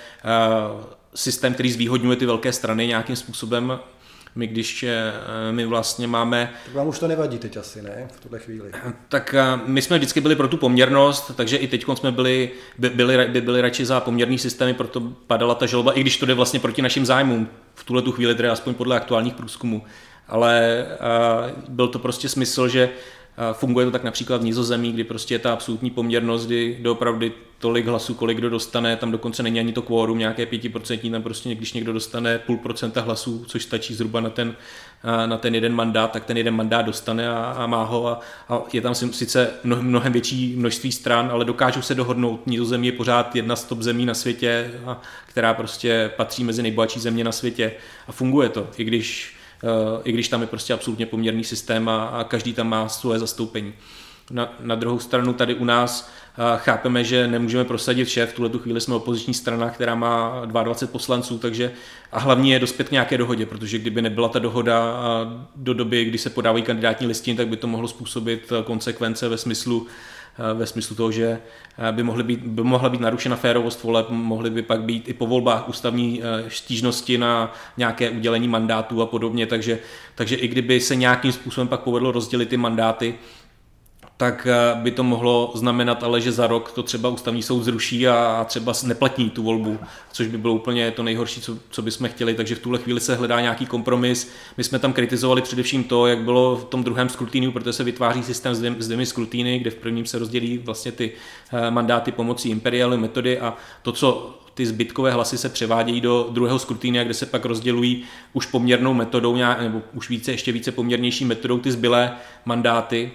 systém, 1.15 1.53
který 1.53 1.71
zvýhodňuje 1.71 2.17
ty 2.17 2.25
velké 2.25 2.53
strany 2.53 2.87
nějakým 2.87 3.15
způsobem 3.15 3.79
my 4.37 4.47
když 4.47 4.83
eh, 4.83 5.13
my 5.51 5.65
vlastně 5.65 6.07
máme... 6.07 6.53
Tak 6.65 6.73
vám 6.73 6.87
už 6.87 6.99
to 6.99 7.07
nevadí 7.07 7.37
teď 7.37 7.57
asi, 7.57 7.81
ne? 7.81 8.07
V 8.11 8.19
tuhle 8.19 8.39
chvíli. 8.39 8.71
Tak 9.09 9.33
eh, 9.33 9.59
my 9.65 9.81
jsme 9.81 9.97
vždycky 9.97 10.21
byli 10.21 10.35
pro 10.35 10.47
tu 10.47 10.57
poměrnost, 10.57 11.31
takže 11.35 11.57
i 11.57 11.67
teď 11.67 11.85
jsme 11.93 12.11
byli, 12.11 12.51
by, 12.77 12.89
byli, 12.89 13.27
by 13.27 13.41
byli 13.41 13.61
radši 13.61 13.85
za 13.85 13.99
poměrný 13.99 14.39
systémy, 14.39 14.73
proto 14.73 15.01
padala 15.27 15.55
ta 15.55 15.65
žaloba, 15.65 15.91
i 15.91 16.01
když 16.01 16.17
to 16.17 16.25
jde 16.25 16.33
vlastně 16.33 16.59
proti 16.59 16.81
našim 16.81 17.05
zájmům. 17.05 17.47
V 17.75 17.83
tuhle 17.83 18.01
tu 18.01 18.11
chvíli, 18.11 18.35
tedy 18.35 18.49
aspoň 18.49 18.73
podle 18.73 18.95
aktuálních 18.95 19.33
průzkumů. 19.33 19.83
Ale 20.27 20.85
byl 21.69 21.87
to 21.87 21.99
prostě 21.99 22.29
smysl, 22.29 22.67
že 22.67 22.89
Funguje 23.53 23.85
to 23.85 23.91
tak 23.91 24.03
například 24.03 24.41
v 24.41 24.43
Nizozemí, 24.43 24.91
kdy 24.91 25.03
prostě 25.03 25.33
je 25.35 25.39
ta 25.39 25.53
absolutní 25.53 25.89
poměrnost, 25.89 26.45
kdy 26.45 26.77
doopravdy 26.81 27.31
tolik 27.59 27.85
hlasů, 27.85 28.13
kolik 28.13 28.37
kdo 28.37 28.49
dostane, 28.49 28.95
tam 28.95 29.11
dokonce 29.11 29.43
není 29.43 29.59
ani 29.59 29.73
to 29.73 29.81
kvórum, 29.81 30.17
nějaké 30.17 30.45
pětiprocentní, 30.45 31.11
tam 31.11 31.23
prostě 31.23 31.55
když 31.55 31.73
někdo 31.73 31.93
dostane 31.93 32.39
půl 32.39 32.57
procenta 32.57 33.01
hlasů, 33.01 33.45
což 33.47 33.63
stačí 33.63 33.93
zhruba 33.93 34.19
na 34.19 34.29
ten, 34.29 34.55
na 35.25 35.37
ten 35.37 35.55
jeden 35.55 35.73
mandát, 35.73 36.11
tak 36.11 36.25
ten 36.25 36.37
jeden 36.37 36.55
mandát 36.55 36.81
dostane 36.81 37.29
a, 37.29 37.43
a 37.43 37.67
má 37.67 37.83
ho 37.83 38.07
a, 38.07 38.19
a 38.49 38.61
je 38.73 38.81
tam 38.81 38.95
sice 38.95 39.49
mnohem 39.63 40.13
větší 40.13 40.55
množství 40.55 40.91
stran, 40.91 41.29
ale 41.31 41.45
dokážou 41.45 41.81
se 41.81 41.95
dohodnout. 41.95 42.47
Nizozemí 42.47 42.87
je 42.87 42.93
pořád 42.93 43.35
jedna 43.35 43.55
z 43.55 43.63
top 43.63 43.81
zemí 43.81 44.05
na 44.05 44.13
světě, 44.13 44.71
a, 44.85 45.01
která 45.27 45.53
prostě 45.53 46.11
patří 46.17 46.43
mezi 46.43 46.61
nejbohatší 46.63 46.99
země 46.99 47.23
na 47.23 47.31
světě 47.31 47.73
a 48.07 48.11
funguje 48.11 48.49
to, 48.49 48.67
i 48.77 48.83
když 48.83 49.36
i 50.03 50.11
když 50.11 50.29
tam 50.29 50.41
je 50.41 50.47
prostě 50.47 50.73
absolutně 50.73 51.05
poměrný 51.05 51.43
systém 51.43 51.89
a, 51.89 52.05
a 52.05 52.23
každý 52.23 52.53
tam 52.53 52.69
má 52.69 52.89
svoje 52.89 53.19
zastoupení. 53.19 53.73
Na, 54.31 54.53
na 54.59 54.75
druhou 54.75 54.99
stranu 54.99 55.33
tady 55.33 55.53
u 55.53 55.65
nás 55.65 56.09
chápeme, 56.57 57.03
že 57.03 57.27
nemůžeme 57.27 57.65
prosadit. 57.65 58.17
V 58.17 58.33
tuhle 58.33 58.59
chvíli 58.59 58.81
jsme 58.81 58.95
opoziční 58.95 59.33
strana, 59.33 59.69
která 59.69 59.95
má 59.95 60.41
22 60.45 60.91
poslanců, 60.91 61.37
takže 61.37 61.71
a 62.11 62.19
hlavně 62.19 62.53
je 62.53 62.59
dospět 62.59 62.89
k 62.89 62.91
nějaké 62.91 63.17
dohodě, 63.17 63.45
protože 63.45 63.77
kdyby 63.77 64.01
nebyla 64.01 64.29
ta 64.29 64.39
dohoda 64.39 64.99
do 65.55 65.73
doby, 65.73 66.05
kdy 66.05 66.17
se 66.17 66.29
podávají 66.29 66.63
kandidátní 66.63 67.07
listiny, 67.07 67.37
tak 67.37 67.47
by 67.47 67.57
to 67.57 67.67
mohlo 67.67 67.87
způsobit 67.87 68.53
konsekvence 68.65 69.29
ve 69.29 69.37
smyslu 69.37 69.87
Eh, 69.87 70.16
ve 70.53 70.65
smyslu 70.65 70.95
toho, 70.95 71.11
že 71.11 71.39
eh, 71.77 71.91
by, 71.91 72.03
mohly 72.03 72.23
být, 72.23 72.39
by 72.39 72.63
mohla 72.63 72.89
být 72.89 73.01
narušena 73.01 73.35
férovost 73.35 73.83
voleb, 73.83 74.05
mohly 74.09 74.49
by 74.49 74.61
pak 74.61 74.81
být 74.81 75.09
i 75.09 75.13
po 75.13 75.27
volbách 75.27 75.69
ústavní 75.69 76.21
eh, 76.23 76.49
stížnosti 76.49 77.17
na 77.17 77.53
nějaké 77.77 78.09
udělení 78.09 78.47
mandátů 78.47 79.01
a 79.01 79.05
podobně, 79.05 79.47
takže, 79.47 79.79
takže 80.15 80.35
i 80.35 80.47
kdyby 80.47 80.79
se 80.79 80.95
nějakým 80.95 81.31
způsobem 81.31 81.67
pak 81.67 81.79
povedlo 81.79 82.11
rozdělit 82.11 82.49
ty 82.49 82.57
mandáty, 82.57 83.15
tak 84.17 84.47
eh, 84.47 84.75
by 84.81 84.91
to 84.91 85.03
mohlo 85.03 85.51
znamenat 85.55 86.03
ale, 86.03 86.21
že 86.21 86.31
za 86.31 86.47
rok 86.47 86.71
to 86.71 86.83
třeba 86.83 87.09
ústavní 87.09 87.43
soud 87.43 87.63
zruší 87.63 88.07
a 88.07 88.45
třeba 88.47 88.73
neplatní 88.83 89.29
tu 89.29 89.43
volbu, 89.43 89.79
což 90.11 90.27
by 90.27 90.37
bylo 90.37 90.53
úplně 90.53 90.91
to 90.91 91.03
nejhorší, 91.03 91.41
co, 91.41 91.57
co 91.69 91.81
bychom 91.81 92.09
chtěli, 92.09 92.33
takže 92.33 92.55
v 92.55 92.59
tuhle 92.59 92.79
chvíli 92.79 92.99
se 92.99 93.15
hledá 93.15 93.41
nějaký 93.41 93.65
kompromis. 93.65 94.31
My 94.57 94.63
jsme 94.63 94.79
tam 94.79 94.93
kritizovali 94.93 95.41
především 95.41 95.83
to, 95.83 96.07
jak 96.07 96.19
bylo 96.19 96.55
v 96.55 96.65
tom 96.65 96.83
druhém 96.83 97.09
skrutíniu, 97.09 97.51
protože 97.51 97.73
se 97.73 97.83
vytváří 97.83 98.23
systém 98.23 98.55
s, 98.55 98.87
dvěmi, 98.87 99.05
skrutíny, 99.05 99.59
kde 99.59 99.69
v 99.69 99.75
prvním 99.75 100.05
se 100.05 100.19
rozdělí 100.19 100.57
vlastně 100.57 100.91
ty 100.91 101.11
eh, 101.53 101.71
mandáty 101.71 102.11
pomocí 102.11 102.49
imperiály 102.49 102.97
metody 102.97 103.39
a 103.39 103.53
to, 103.81 103.91
co 103.91 104.39
ty 104.53 104.65
zbytkové 104.65 105.11
hlasy 105.11 105.37
se 105.37 105.49
převádějí 105.49 106.01
do 106.01 106.29
druhého 106.31 106.59
skrutínia, 106.59 107.03
kde 107.03 107.13
se 107.13 107.25
pak 107.25 107.45
rozdělují 107.45 108.03
už 108.33 108.45
poměrnou 108.45 108.93
metodou, 108.93 109.35
nebo 109.61 109.81
už 109.93 110.09
více, 110.09 110.31
ještě 110.31 110.51
více 110.51 110.71
poměrnější 110.71 111.25
metodou 111.25 111.57
ty 111.57 111.71
zbylé 111.71 112.15
mandáty 112.45 113.11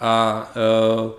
a 0.00 0.42
uh, 1.04 1.10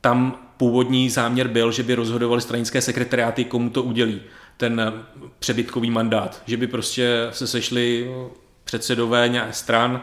tam 0.00 0.38
původní 0.56 1.10
záměr 1.10 1.48
byl, 1.48 1.72
že 1.72 1.82
by 1.82 1.94
rozhodovali 1.94 2.40
stranické 2.40 2.80
sekretariáty, 2.80 3.44
komu 3.44 3.70
to 3.70 3.82
udělí, 3.82 4.20
ten 4.56 4.92
přebytkový 5.38 5.90
mandát, 5.90 6.42
že 6.46 6.56
by 6.56 6.66
prostě 6.66 7.28
se 7.30 7.46
sešli 7.46 8.10
předsedové 8.64 9.48
stran, 9.50 10.02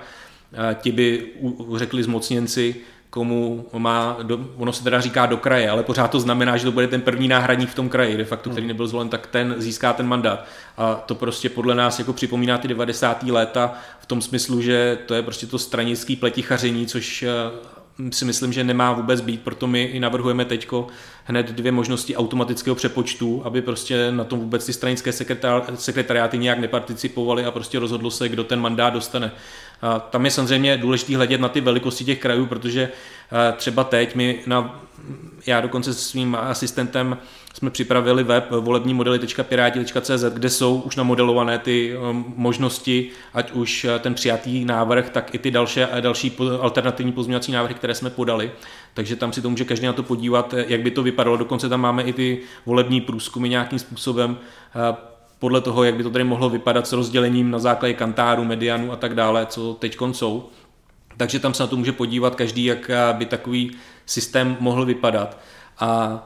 ti 0.82 0.92
by 0.92 1.28
řekli 1.76 2.04
zmocněnci, 2.04 2.76
komu 3.10 3.68
má, 3.78 4.18
do, 4.24 4.40
ono 4.58 4.74
se 4.74 4.84
teda 4.84 5.02
říká 5.02 5.26
do 5.26 5.38
kraje, 5.38 5.70
ale 5.70 5.84
pořád 5.84 6.12
to 6.12 6.20
znamená, 6.20 6.58
že 6.58 6.66
to 6.66 6.72
bude 6.72 6.88
ten 6.88 7.02
první 7.02 7.28
náhradník 7.28 7.70
v 7.70 7.76
tom 7.76 7.90
kraji, 7.90 8.18
de 8.18 8.26
facto, 8.26 8.50
který 8.50 8.64
hmm. 8.64 8.68
nebyl 8.68 8.88
zvolen, 8.88 9.10
tak 9.10 9.28
ten 9.28 9.56
získá 9.58 9.94
ten 9.94 10.08
mandát. 10.08 10.46
A 10.78 10.96
to 10.96 11.16
prostě 11.16 11.50
podle 11.50 11.76
nás 11.76 12.00
jako 12.00 12.14
připomíná 12.14 12.58
ty 12.58 12.68
90. 12.68 13.24
léta 13.24 13.74
v 14.00 14.06
tom 14.06 14.22
smyslu, 14.22 14.62
že 14.62 14.98
to 15.06 15.14
je 15.14 15.22
prostě 15.22 15.48
to 15.48 15.60
stranický 15.60 16.16
pletichaření, 16.16 16.86
což 16.86 17.26
si 18.12 18.26
myslím, 18.26 18.54
že 18.54 18.64
nemá 18.64 18.94
vůbec 18.94 19.22
být, 19.22 19.42
proto 19.42 19.68
my 19.68 19.84
i 19.84 20.00
navrhujeme 20.00 20.46
teď 20.46 20.68
hned 21.24 21.52
dvě 21.52 21.72
možnosti 21.72 22.16
automatického 22.16 22.76
přepočtu, 22.76 23.42
aby 23.46 23.62
prostě 23.62 24.12
na 24.12 24.24
tom 24.24 24.40
vůbec 24.40 24.66
ty 24.66 24.74
stranické 24.74 25.12
sekretariáty 25.76 26.38
nějak 26.38 26.60
neparticipovaly 26.60 27.46
a 27.46 27.52
prostě 27.52 27.80
rozhodlo 27.80 28.12
se, 28.12 28.30
kdo 28.30 28.44
ten 28.44 28.60
mandát 28.60 28.94
dostane. 28.94 29.32
Tam 30.10 30.26
je 30.26 30.32
samozřejmě 30.32 30.78
důležité 30.78 31.16
hledět 31.16 31.42
na 31.42 31.50
ty 31.50 31.62
velikosti 31.62 32.06
těch 32.06 32.20
krajů, 32.20 32.46
protože 32.46 32.90
třeba 33.58 33.84
teď 33.84 34.16
my 34.16 34.40
na, 34.46 34.82
já 35.48 35.62
dokonce 35.62 35.94
se 35.94 36.02
svým 36.02 36.36
asistentem 36.36 37.18
jsme 37.54 37.70
připravili 37.70 38.24
web 38.24 38.52
volební 38.52 38.94
modely.piráti.cz, 38.94 40.24
kde 40.34 40.50
jsou 40.50 40.80
už 40.80 40.96
namodelované 40.96 41.60
ty 41.60 41.98
um, 41.98 42.34
možnosti, 42.38 43.10
ať 43.34 43.52
už 43.52 43.84
uh, 43.84 44.00
ten 44.00 44.14
přijatý 44.14 44.66
návrh, 44.66 45.10
tak 45.10 45.36
i 45.36 45.38
ty 45.38 45.52
další, 45.52 45.82
další 46.00 46.38
alternativní 46.62 47.12
pozměňovací 47.12 47.52
návrhy, 47.52 47.76
které 47.76 47.96
jsme 47.96 48.10
podali. 48.10 48.52
Takže 48.94 49.16
tam 49.16 49.34
si 49.34 49.42
to 49.42 49.50
může 49.50 49.66
každý 49.66 49.86
na 49.86 49.94
to 49.94 50.04
podívat, 50.04 50.54
jak 50.68 50.82
by 50.82 50.92
to 50.92 51.04
vypadalo. 51.04 51.38
Dokonce 51.38 51.70
tam 51.70 51.82
máme 51.82 52.04
i 52.04 52.14
ty 52.14 52.40
volební 52.66 53.02
průzkumy 53.02 53.50
nějakým 53.50 53.80
způsobem 53.80 54.38
podle 55.40 55.62
toho, 55.62 55.84
jak 55.84 55.96
by 55.96 56.04
to 56.04 56.10
tady 56.10 56.24
mohlo 56.24 56.50
vypadat 56.50 56.88
s 56.88 56.94
rozdělením 56.94 57.52
na 57.52 57.60
základě 57.60 57.94
kantáru, 57.94 58.44
medianu 58.44 58.92
a 58.92 58.96
tak 58.96 59.16
dále, 59.16 59.46
co 59.46 59.74
teď 59.74 59.98
jsou. 60.12 60.50
Takže 61.18 61.40
tam 61.40 61.54
se 61.54 61.64
na 61.64 61.68
to 61.68 61.76
může 61.76 61.92
podívat 61.92 62.36
každý, 62.36 62.66
jak 62.66 62.92
by 63.14 63.26
takový 63.26 63.72
systém 64.06 64.58
mohl 64.60 64.86
vypadat. 64.86 65.38
A 65.80 66.24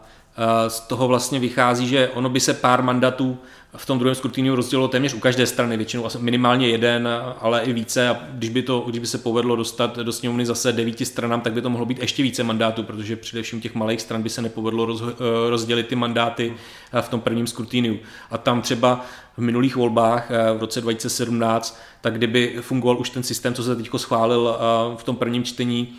z 0.67 0.79
toho 0.79 1.07
vlastně 1.07 1.39
vychází, 1.39 1.87
že 1.87 2.09
ono 2.09 2.29
by 2.29 2.39
se 2.39 2.53
pár 2.53 2.81
mandatů 2.83 3.37
v 3.77 3.85
tom 3.85 3.99
druhém 3.99 4.15
skrutiniu 4.15 4.55
rozdělilo 4.55 4.87
téměř 4.87 5.13
u 5.13 5.19
každé 5.19 5.47
strany, 5.47 5.77
většinou 5.77 6.07
minimálně 6.19 6.67
jeden, 6.69 7.09
ale 7.39 7.61
i 7.61 7.73
více 7.73 8.09
a 8.09 8.19
když 8.31 8.49
by, 8.49 8.61
to, 8.61 8.79
když 8.79 8.99
by 8.99 9.07
se 9.07 9.17
povedlo 9.17 9.55
dostat 9.55 9.97
do 9.97 10.11
sněmovny 10.11 10.45
zase 10.45 10.73
devíti 10.73 11.05
stranám, 11.05 11.41
tak 11.41 11.53
by 11.53 11.61
to 11.61 11.69
mohlo 11.69 11.85
být 11.85 11.99
ještě 11.99 12.23
více 12.23 12.43
mandátů, 12.43 12.83
protože 12.83 13.15
především 13.15 13.61
těch 13.61 13.75
malých 13.75 14.01
stran 14.01 14.21
by 14.21 14.29
se 14.29 14.41
nepovedlo 14.41 14.85
roz, 14.85 15.01
eh, 15.01 15.49
rozdělit 15.49 15.87
ty 15.87 15.95
mandáty 15.95 16.53
eh, 16.93 17.01
v 17.01 17.09
tom 17.09 17.21
prvním 17.21 17.47
skrutiniu. 17.47 17.99
A 18.31 18.37
tam 18.37 18.61
třeba 18.61 19.05
v 19.37 19.41
minulých 19.41 19.75
volbách 19.75 20.31
eh, 20.31 20.53
v 20.53 20.59
roce 20.59 20.81
2017, 20.81 21.81
tak 22.01 22.13
kdyby 22.13 22.57
fungoval 22.61 22.97
už 22.97 23.09
ten 23.09 23.23
systém, 23.23 23.53
co 23.53 23.63
se 23.63 23.75
teď 23.75 23.89
schválil 23.97 24.57
v 24.95 25.03
tom 25.03 25.15
prvním 25.15 25.43
čtení, 25.43 25.93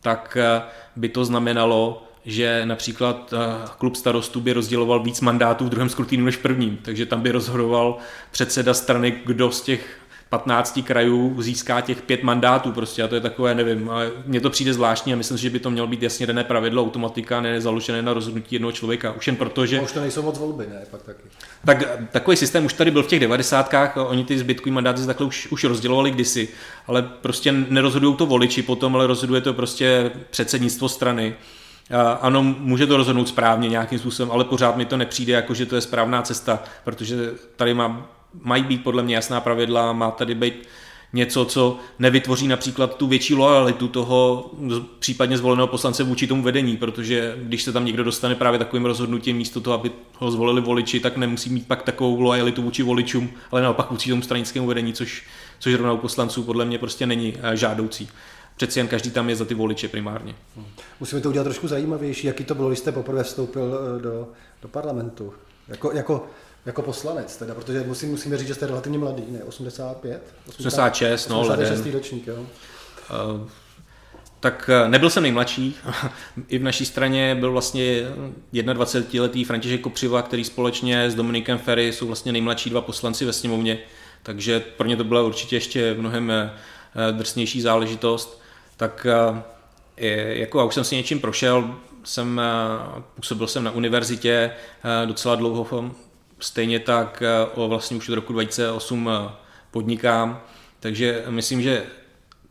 tak 0.00 0.38
by 0.96 1.08
to 1.08 1.24
znamenalo, 1.24 2.09
že 2.24 2.62
například 2.64 3.34
eh, 3.36 3.68
klub 3.78 3.96
starostů 3.96 4.40
by 4.40 4.52
rozděloval 4.52 5.02
víc 5.02 5.20
mandátů 5.20 5.64
v 5.64 5.68
druhém 5.68 5.88
skrutínu 5.88 6.24
než 6.24 6.36
v 6.36 6.42
prvním, 6.42 6.78
takže 6.82 7.06
tam 7.06 7.20
by 7.20 7.30
rozhodoval 7.30 7.98
předseda 8.30 8.74
strany, 8.74 9.20
kdo 9.24 9.50
z 9.50 9.60
těch 9.60 10.00
15 10.30 10.80
krajů 10.84 11.42
získá 11.42 11.80
těch 11.80 12.02
pět 12.02 12.22
mandátů. 12.22 12.72
Prostě 12.72 13.02
a 13.02 13.08
to 13.08 13.14
je 13.14 13.20
takové, 13.20 13.54
nevím, 13.54 13.90
mně 14.26 14.40
to 14.40 14.50
přijde 14.50 14.74
zvláštní 14.74 15.12
a 15.12 15.16
myslím 15.16 15.38
si, 15.38 15.42
že 15.42 15.50
by 15.50 15.58
to 15.58 15.70
mělo 15.70 15.86
být 15.86 16.02
jasně 16.02 16.26
dané 16.26 16.44
pravidlo, 16.44 16.82
automatika, 16.82 17.40
ne 17.40 17.60
založené 17.60 18.02
na 18.02 18.12
rozhodnutí 18.12 18.54
jednoho 18.54 18.72
člověka, 18.72 19.12
už 19.12 19.26
jen 19.26 19.36
proto, 19.36 19.66
že... 19.66 19.78
A 19.78 19.82
už 19.82 19.92
to 19.92 20.00
nejsou 20.00 20.22
moc 20.22 20.38
volby, 20.38 20.66
ne, 20.66 20.82
pak 20.90 21.02
taky. 21.02 21.22
Tak 21.64 21.84
takový 22.10 22.36
systém 22.36 22.64
už 22.64 22.72
tady 22.72 22.90
byl 22.90 23.02
v 23.02 23.06
těch 23.06 23.20
devadesátkách, 23.20 23.96
oni 23.96 24.24
ty 24.24 24.38
zbytkový 24.38 24.70
mandáty 24.70 25.06
takhle 25.06 25.26
už, 25.26 25.46
už 25.46 25.64
rozdělovali 25.64 26.10
kdysi, 26.10 26.48
ale 26.86 27.02
prostě 27.02 27.52
nerozhodují 27.52 28.16
to 28.16 28.26
voliči 28.26 28.62
potom, 28.62 28.96
ale 28.96 29.06
rozhoduje 29.06 29.40
to 29.40 29.54
prostě 29.54 30.10
předsednictvo 30.30 30.88
strany 30.88 31.34
ano, 32.20 32.42
může 32.42 32.86
to 32.86 32.96
rozhodnout 32.96 33.28
správně 33.28 33.68
nějakým 33.68 33.98
způsobem, 33.98 34.32
ale 34.32 34.44
pořád 34.44 34.76
mi 34.76 34.84
to 34.84 34.96
nepřijde 34.96 35.32
jako, 35.32 35.54
že 35.54 35.66
to 35.66 35.74
je 35.74 35.80
správná 35.80 36.22
cesta, 36.22 36.62
protože 36.84 37.16
tady 37.56 37.74
má, 37.74 38.08
mají 38.42 38.62
být 38.62 38.82
podle 38.82 39.02
mě 39.02 39.14
jasná 39.14 39.40
pravidla, 39.40 39.92
má 39.92 40.10
tady 40.10 40.34
být 40.34 40.68
něco, 41.12 41.44
co 41.44 41.78
nevytvoří 41.98 42.48
například 42.48 42.96
tu 42.96 43.06
větší 43.06 43.34
lojalitu 43.34 43.88
toho 43.88 44.50
případně 44.98 45.38
zvoleného 45.38 45.66
poslance 45.66 46.04
vůči 46.04 46.26
tomu 46.26 46.42
vedení, 46.42 46.76
protože 46.76 47.34
když 47.42 47.62
se 47.62 47.72
tam 47.72 47.84
někdo 47.84 48.04
dostane 48.04 48.34
právě 48.34 48.58
takovým 48.58 48.84
rozhodnutím 48.84 49.36
místo 49.36 49.60
toho, 49.60 49.74
aby 49.74 49.90
ho 50.18 50.30
zvolili 50.30 50.60
voliči, 50.60 51.00
tak 51.00 51.16
nemusí 51.16 51.50
mít 51.50 51.66
pak 51.66 51.82
takovou 51.82 52.20
lojalitu 52.20 52.62
vůči 52.62 52.82
voličům, 52.82 53.30
ale 53.50 53.62
naopak 53.62 53.90
vůči 53.90 54.10
tomu 54.10 54.22
stranickému 54.22 54.66
vedení, 54.66 54.92
což, 54.92 55.24
což 55.58 55.74
rovnou 55.74 55.96
poslanců 55.96 56.42
podle 56.42 56.64
mě 56.64 56.78
prostě 56.78 57.06
není 57.06 57.34
eh, 57.42 57.56
žádoucí. 57.56 58.08
Přeci 58.60 58.78
jen 58.78 58.88
každý 58.88 59.10
tam 59.10 59.28
je 59.28 59.36
za 59.36 59.44
ty 59.44 59.54
voliče 59.54 59.88
primárně. 59.88 60.34
Musíme 61.00 61.20
to 61.20 61.28
udělat 61.28 61.44
trošku 61.44 61.68
zajímavější, 61.68 62.26
jaký 62.26 62.44
to 62.44 62.54
bylo, 62.54 62.68
když 62.68 62.78
jste 62.78 62.92
poprvé 62.92 63.22
vstoupil 63.24 63.78
eh, 63.78 64.02
do, 64.02 64.28
do 64.62 64.68
parlamentu. 64.68 65.34
Jako, 65.68 65.92
jako, 65.92 66.26
jako 66.66 66.82
poslanec, 66.82 67.36
teda, 67.36 67.54
protože 67.54 67.84
musím, 67.86 68.10
musíme 68.10 68.38
říct, 68.38 68.48
že 68.48 68.54
jste 68.54 68.66
relativně 68.66 68.98
mladý, 68.98 69.22
ne? 69.28 69.44
85? 69.44 70.22
86, 70.48 71.28
no, 71.28 71.40
86. 71.40 71.86
ročník, 71.92 72.26
jo. 72.26 72.34
Uh, 72.36 73.48
tak 74.40 74.70
eh, 74.72 74.88
nebyl 74.88 75.10
jsem 75.10 75.22
nejmladší. 75.22 75.76
I 76.48 76.58
v 76.58 76.62
naší 76.62 76.86
straně 76.86 77.34
byl 77.34 77.52
vlastně 77.52 78.02
21-letý 78.52 79.44
František 79.44 79.80
Kopřiva, 79.80 80.22
který 80.22 80.44
společně 80.44 81.10
s 81.10 81.14
Dominikem 81.14 81.58
Ferry 81.58 81.92
jsou 81.92 82.06
vlastně 82.06 82.32
nejmladší 82.32 82.70
dva 82.70 82.80
poslanci 82.80 83.24
ve 83.24 83.32
sněmovně. 83.32 83.78
Takže 84.22 84.60
pro 84.60 84.86
ně 84.86 84.96
to 84.96 85.04
byla 85.04 85.22
určitě 85.22 85.56
ještě 85.56 85.94
mnohem 85.94 86.32
drsnější 87.12 87.60
záležitost. 87.60 88.39
Tak 88.80 89.06
jako 90.28 90.58
já 90.58 90.64
už 90.64 90.74
jsem 90.74 90.84
si 90.84 90.96
něčím 90.96 91.20
prošel, 91.20 91.74
jsem, 92.04 92.40
působil 93.14 93.46
jsem 93.46 93.64
na 93.64 93.70
univerzitě 93.70 94.52
docela 95.04 95.34
dlouho, 95.34 95.90
stejně 96.38 96.80
tak 96.80 97.22
o 97.54 97.68
vlastně 97.68 97.96
už 97.96 98.08
od 98.08 98.14
roku 98.14 98.32
2008 98.32 99.10
podnikám, 99.70 100.40
takže 100.80 101.24
myslím, 101.28 101.62
že 101.62 101.86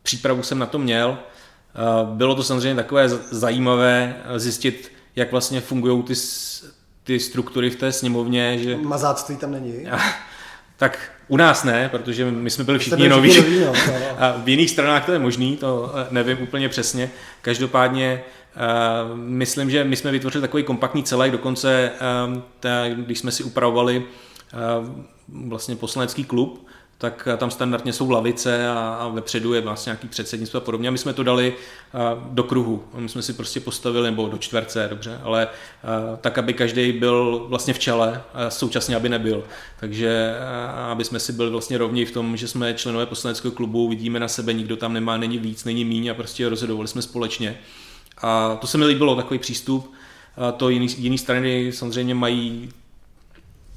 přípravu 0.03 0.43
jsem 0.43 0.59
na 0.59 0.65
to 0.65 0.79
měl. 0.79 1.17
Bylo 2.03 2.35
to 2.35 2.43
samozřejmě 2.43 2.75
takové 2.75 3.09
zajímavé 3.09 4.23
zjistit, 4.35 4.91
jak 5.15 5.31
vlastně 5.31 5.61
fungují 5.61 6.03
ty, 6.03 6.13
ty 7.03 7.19
struktury 7.19 7.69
v 7.69 7.75
té 7.75 7.91
sněmovně. 7.91 8.59
Že... 8.59 8.77
Mazáctví 8.77 9.37
tam 9.37 9.51
není? 9.51 9.87
tak 10.77 11.11
u 11.29 11.37
nás 11.37 11.63
ne, 11.63 11.89
protože 11.89 12.31
my 12.31 12.49
jsme 12.49 12.63
byli 12.63 12.79
všichni 12.79 13.09
noví. 13.09 13.37
noví 13.37 13.59
no, 13.59 13.65
no. 13.65 13.73
A 14.17 14.35
v 14.37 14.49
jiných 14.49 14.69
stranách 14.69 15.05
to 15.05 15.13
je 15.13 15.19
možný, 15.19 15.57
to 15.57 15.93
eh, 15.95 16.07
nevím 16.11 16.37
úplně 16.41 16.69
přesně. 16.69 17.11
Každopádně 17.41 18.23
uh, 18.55 19.17
myslím, 19.17 19.69
že 19.69 19.83
my 19.83 19.95
jsme 19.95 20.11
vytvořili 20.11 20.41
takový 20.41 20.63
kompaktní 20.63 21.03
celek, 21.03 21.31
dokonce 21.31 21.91
uh, 22.31 22.37
ta, 22.59 22.69
když 22.95 23.19
jsme 23.19 23.31
si 23.31 23.43
upravovali 23.43 23.97
uh, 24.03 25.47
vlastně 25.49 25.75
poslanecký 25.75 26.23
klub, 26.23 26.67
tak 27.01 27.27
eh, 27.33 27.37
tam 27.37 27.51
standardně 27.51 27.93
jsou 27.93 28.11
lavice 28.11 28.69
a, 28.69 28.97
a 29.01 29.07
vepředu 29.07 29.53
je 29.53 29.61
vlastně 29.61 29.89
nějaký 29.89 30.07
předsednictvo 30.07 30.57
a 30.57 30.61
podobně. 30.61 30.87
A 30.87 30.91
my 30.91 30.97
jsme 30.97 31.13
to 31.13 31.23
dali 31.23 31.53
uh, 31.53 32.33
do 32.33 32.43
kruhu. 32.43 32.83
My 32.95 33.09
jsme 33.09 33.21
si 33.21 33.33
prostě 33.33 33.59
postavili, 33.59 34.11
nebo 34.11 34.29
do 34.29 34.37
čtverce, 34.37 34.87
dobře, 34.89 35.19
ale 35.23 35.47
uh, 35.47 36.17
tak, 36.17 36.37
aby 36.37 36.53
každý 36.53 36.91
byl 36.91 37.45
vlastně 37.49 37.73
v 37.73 37.79
čele, 37.79 38.21
a 38.33 38.49
současně 38.49 38.95
aby 38.95 39.09
nebyl. 39.09 39.43
Takže 39.79 40.35
aby 40.91 41.03
jsme 41.03 41.19
si 41.19 41.33
byli 41.33 41.49
vlastně 41.49 41.77
rovní 41.77 42.05
v 42.05 42.11
tom, 42.11 42.37
že 42.37 42.47
jsme 42.47 42.73
členové 42.73 43.05
poslaneckého 43.05 43.51
klubu, 43.51 43.89
vidíme 43.89 44.19
na 44.19 44.27
sebe, 44.27 44.53
nikdo 44.53 44.77
tam 44.77 44.93
nemá, 44.93 45.17
není 45.17 45.37
víc, 45.37 45.63
není 45.63 45.85
míň 45.85 46.07
a 46.07 46.13
prostě 46.13 46.49
rozhodovali 46.49 46.87
jsme 46.87 47.01
společně. 47.01 47.59
A 48.17 48.55
to 48.61 48.67
se 48.67 48.77
mi 48.77 48.85
líbilo, 48.85 49.15
takový 49.15 49.39
přístup. 49.39 49.93
A 50.37 50.51
to 50.51 50.69
jiný, 50.69 50.87
jiný 50.97 51.17
strany 51.17 51.71
samozřejmě 51.71 52.15
mají 52.15 52.69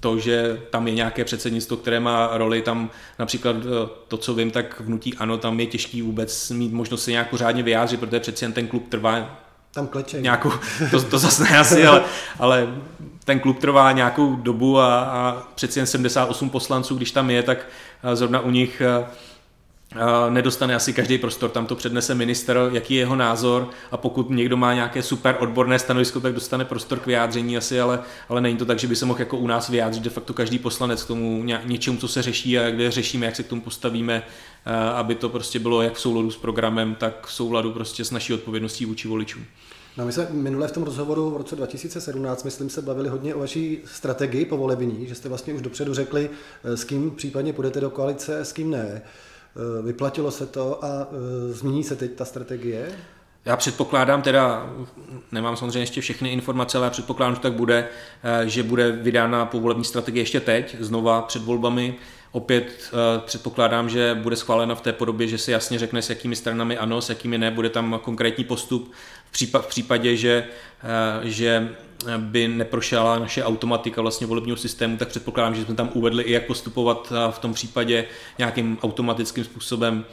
to, 0.03 0.19
že 0.19 0.61
tam 0.71 0.89
je 0.89 0.95
nějaké 0.95 1.25
předsednictvo, 1.25 1.77
které 1.77 2.01
má 2.01 2.31
roli, 2.33 2.63
tam 2.63 2.91
například 3.19 3.57
eh, 3.57 3.89
to, 4.09 4.17
co 4.17 4.35
vím, 4.35 4.51
tak 4.51 4.81
vnutí 4.81 5.15
ano, 5.15 5.39
tam 5.39 5.61
je 5.61 5.67
těžký 5.67 6.03
vůbec 6.03 6.51
mít 6.51 6.73
možnost 6.73 7.05
se 7.05 7.11
nějak 7.11 7.31
pořádně 7.31 7.63
vyjádřit, 7.63 8.01
protože 8.01 8.21
přeci 8.21 8.45
jen 8.45 8.53
ten 8.53 8.67
klub 8.67 8.89
trvá 8.89 9.43
tam 9.75 9.87
kleče. 9.87 10.21
Nějakou, 10.21 10.53
to, 10.91 11.03
to 11.03 11.19
zase 11.19 11.43
ne 11.45 11.59
asi, 11.59 11.87
ale, 11.87 12.05
ale 12.39 12.75
ten 13.25 13.41
klub 13.41 13.59
trvá 13.59 13.93
nějakou 13.93 14.37
dobu 14.37 14.79
a, 14.79 15.01
a 15.01 15.43
přeci 15.55 15.79
jen 15.79 15.87
78 15.87 16.51
poslanců, 16.51 16.97
když 16.97 17.11
tam 17.11 17.31
je, 17.31 17.43
tak 17.43 17.67
eh, 18.03 18.17
zrovna 18.17 18.41
u 18.41 18.51
nich 18.51 18.81
eh, 18.81 19.07
nedostane 20.29 20.75
asi 20.75 20.93
každý 20.93 21.19
prostor, 21.19 21.51
tam 21.51 21.67
to 21.67 21.77
přednese 21.77 22.15
minister, 22.15 22.71
jaký 22.73 22.95
je 22.95 23.01
jeho 23.01 23.17
názor 23.17 23.71
a 23.91 23.97
pokud 23.97 24.31
někdo 24.31 24.57
má 24.57 24.75
nějaké 24.75 25.03
super 25.03 25.37
odborné 25.41 25.79
stanovisko, 25.79 26.21
tak 26.21 26.35
dostane 26.35 26.65
prostor 26.65 26.99
k 26.99 27.07
vyjádření 27.07 27.57
asi, 27.57 27.81
ale, 27.81 28.01
ale 28.29 28.41
není 28.41 28.57
to 28.57 28.65
tak, 28.65 28.79
že 28.79 28.89
by 28.89 28.97
se 28.97 29.07
mohl 29.07 29.21
jako 29.21 29.37
u 29.37 29.47
nás 29.47 29.69
vyjádřit 29.69 30.03
de 30.03 30.11
facto 30.11 30.35
každý 30.35 30.59
poslanec 30.59 31.05
k 31.05 31.07
tomu 31.07 31.45
něčemu, 31.65 31.99
co 31.99 32.09
se 32.09 32.23
řeší 32.23 32.59
a 32.59 32.71
kde 32.71 32.91
řešíme, 32.91 33.27
jak 33.27 33.37
se 33.37 33.43
k 33.43 33.49
tomu 33.49 33.61
postavíme, 33.61 34.23
aby 34.95 35.15
to 35.15 35.29
prostě 35.29 35.59
bylo 35.59 35.83
jak 35.83 35.95
v 35.95 36.01
souladu 36.01 36.31
s 36.31 36.37
programem, 36.37 36.95
tak 36.95 37.27
v 37.27 37.33
souladu 37.33 37.73
prostě 37.73 38.05
s 38.05 38.11
naší 38.11 38.35
odpovědností 38.35 38.87
vůči 38.87 39.09
voličům. 39.09 39.45
No 39.97 40.07
my 40.07 40.13
jsme 40.13 40.27
minule 40.31 40.69
v 40.69 40.73
tom 40.73 40.83
rozhovoru 40.83 41.31
v 41.31 41.37
roce 41.37 41.57
2017, 41.57 42.45
myslím, 42.45 42.71
se 42.71 42.83
bavili 42.83 43.09
hodně 43.09 43.35
o 43.35 43.39
vaší 43.39 43.79
strategii 43.85 44.45
povolební, 44.45 45.07
že 45.09 45.15
jste 45.15 45.29
vlastně 45.29 45.55
už 45.55 45.63
dopředu 45.63 45.95
řekli, 45.95 46.31
s 46.65 46.85
kým 46.85 47.11
případně 47.11 47.53
půjdete 47.53 47.81
do 47.81 47.91
koalice, 47.91 48.41
s 48.41 48.53
kým 48.53 48.71
ne. 48.71 49.03
Eh, 49.57 49.83
vyplatilo 49.83 50.31
se 50.31 50.47
to 50.47 50.85
a 50.85 50.89
eh, 50.89 51.53
změní 51.53 51.85
se 51.85 51.97
teď 51.97 52.13
ta 52.13 52.25
strategie? 52.25 52.89
Já 53.45 53.57
předpokládám 53.57 54.23
teda, 54.23 54.71
nemám 55.33 55.57
samozřejmě 55.57 55.79
ještě 55.79 56.01
všechny 56.01 56.33
informace, 56.33 56.79
ale 56.79 56.91
předpokládám, 56.91 57.35
že 57.35 57.41
tak 57.41 57.53
bude, 57.53 57.89
eh, 58.23 58.49
že 58.49 58.63
bude 58.63 58.93
vydána 58.93 59.47
povolební 59.47 59.85
strategie 59.85 60.23
ještě 60.23 60.41
teď, 60.41 60.77
znova 60.81 61.23
před 61.23 61.43
volbami. 61.43 61.95
Opět 62.33 62.93
předpokládám, 63.25 63.89
že 63.89 64.19
bude 64.23 64.37
schválena 64.37 64.75
v 64.75 64.81
té 64.81 64.93
podobě, 64.93 65.27
že 65.29 65.39
se 65.39 65.53
jasně 65.53 65.79
řekne, 65.79 66.03
s 66.03 66.11
jakými 66.11 66.37
stranami 66.37 66.79
ano, 66.79 67.01
s 67.01 67.09
jakými 67.09 67.39
ne, 67.39 67.51
bude 67.51 67.71
tam 67.71 68.01
konkrétní 68.03 68.45
postup. 68.45 68.93
V 69.61 69.67
případě, 69.67 70.17
že, 70.17 70.47
že 71.23 71.69
by 72.19 72.49
neprošla 72.49 73.19
naše 73.19 73.45
automatika 73.45 74.03
vlastně 74.03 74.27
volebního 74.27 74.57
systému, 74.57 74.97
tak 74.97 75.09
předpokládám, 75.09 75.55
že 75.55 75.65
jsme 75.65 75.75
tam 75.75 75.91
uvedli 75.95 76.23
i 76.23 76.33
jak 76.33 76.47
postupovat 76.47 77.13
v 77.31 77.39
tom 77.39 77.55
případě 77.55 78.05
nějakým 78.39 78.79
automatickým 78.83 79.45
způsobem 79.45 80.05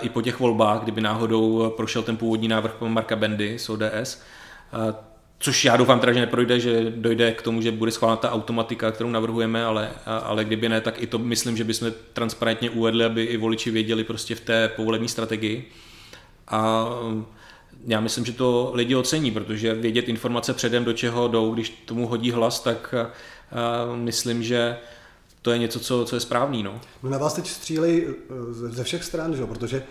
i 0.00 0.08
po 0.08 0.22
těch 0.22 0.40
volbách, 0.40 0.82
kdyby 0.82 1.00
náhodou 1.00 1.72
prošel 1.76 2.02
ten 2.02 2.16
původní 2.16 2.48
návrh 2.48 2.80
Marka 2.80 3.16
Bendy 3.16 3.58
z 3.58 3.68
ODS. 3.68 4.22
E, 5.38 5.44
což 5.44 5.64
já 5.64 5.76
doufám 5.76 6.00
teda, 6.00 6.12
že 6.12 6.20
neprojde, 6.20 6.60
že 6.60 6.92
dojde 6.96 7.32
k 7.32 7.42
tomu, 7.42 7.62
že 7.62 7.72
bude 7.72 7.90
schválena 7.90 8.16
ta 8.16 8.32
automatika, 8.32 8.90
kterou 8.90 9.10
navrhujeme, 9.10 9.64
ale, 9.64 9.90
ale 10.06 10.44
kdyby 10.44 10.68
ne, 10.68 10.80
tak 10.80 11.02
i 11.02 11.06
to 11.06 11.18
myslím, 11.18 11.56
že 11.56 11.64
bychom 11.64 11.92
transparentně 12.12 12.70
uvedli, 12.70 13.04
aby 13.04 13.24
i 13.24 13.36
voliči 13.36 13.70
věděli 13.70 14.04
prostě 14.04 14.34
v 14.34 14.40
té 14.40 14.68
povolební 14.68 15.08
strategii. 15.08 15.68
A 16.48 16.88
já 17.86 18.00
myslím, 18.00 18.24
že 18.24 18.32
to 18.32 18.70
lidi 18.74 18.94
ocení, 18.94 19.30
protože 19.30 19.74
vědět 19.74 20.08
informace 20.08 20.54
předem, 20.54 20.84
do 20.84 20.92
čeho 20.92 21.28
jdou, 21.28 21.54
když 21.54 21.70
tomu 21.70 22.06
hodí 22.06 22.30
hlas, 22.30 22.60
tak 22.60 22.94
myslím, 23.94 24.42
že 24.42 24.78
to 25.42 25.50
je 25.50 25.58
něco, 25.58 25.80
co, 25.80 26.04
co 26.04 26.16
je 26.16 26.20
správný. 26.20 26.62
No. 26.62 26.80
no 27.02 27.10
na 27.10 27.18
vás 27.18 27.34
teď 27.34 27.46
střílej 27.46 28.06
eh, 28.08 28.68
ze 28.68 28.84
všech 28.84 29.04
stran, 29.04 29.36
že? 29.36 29.46
protože 29.46 29.82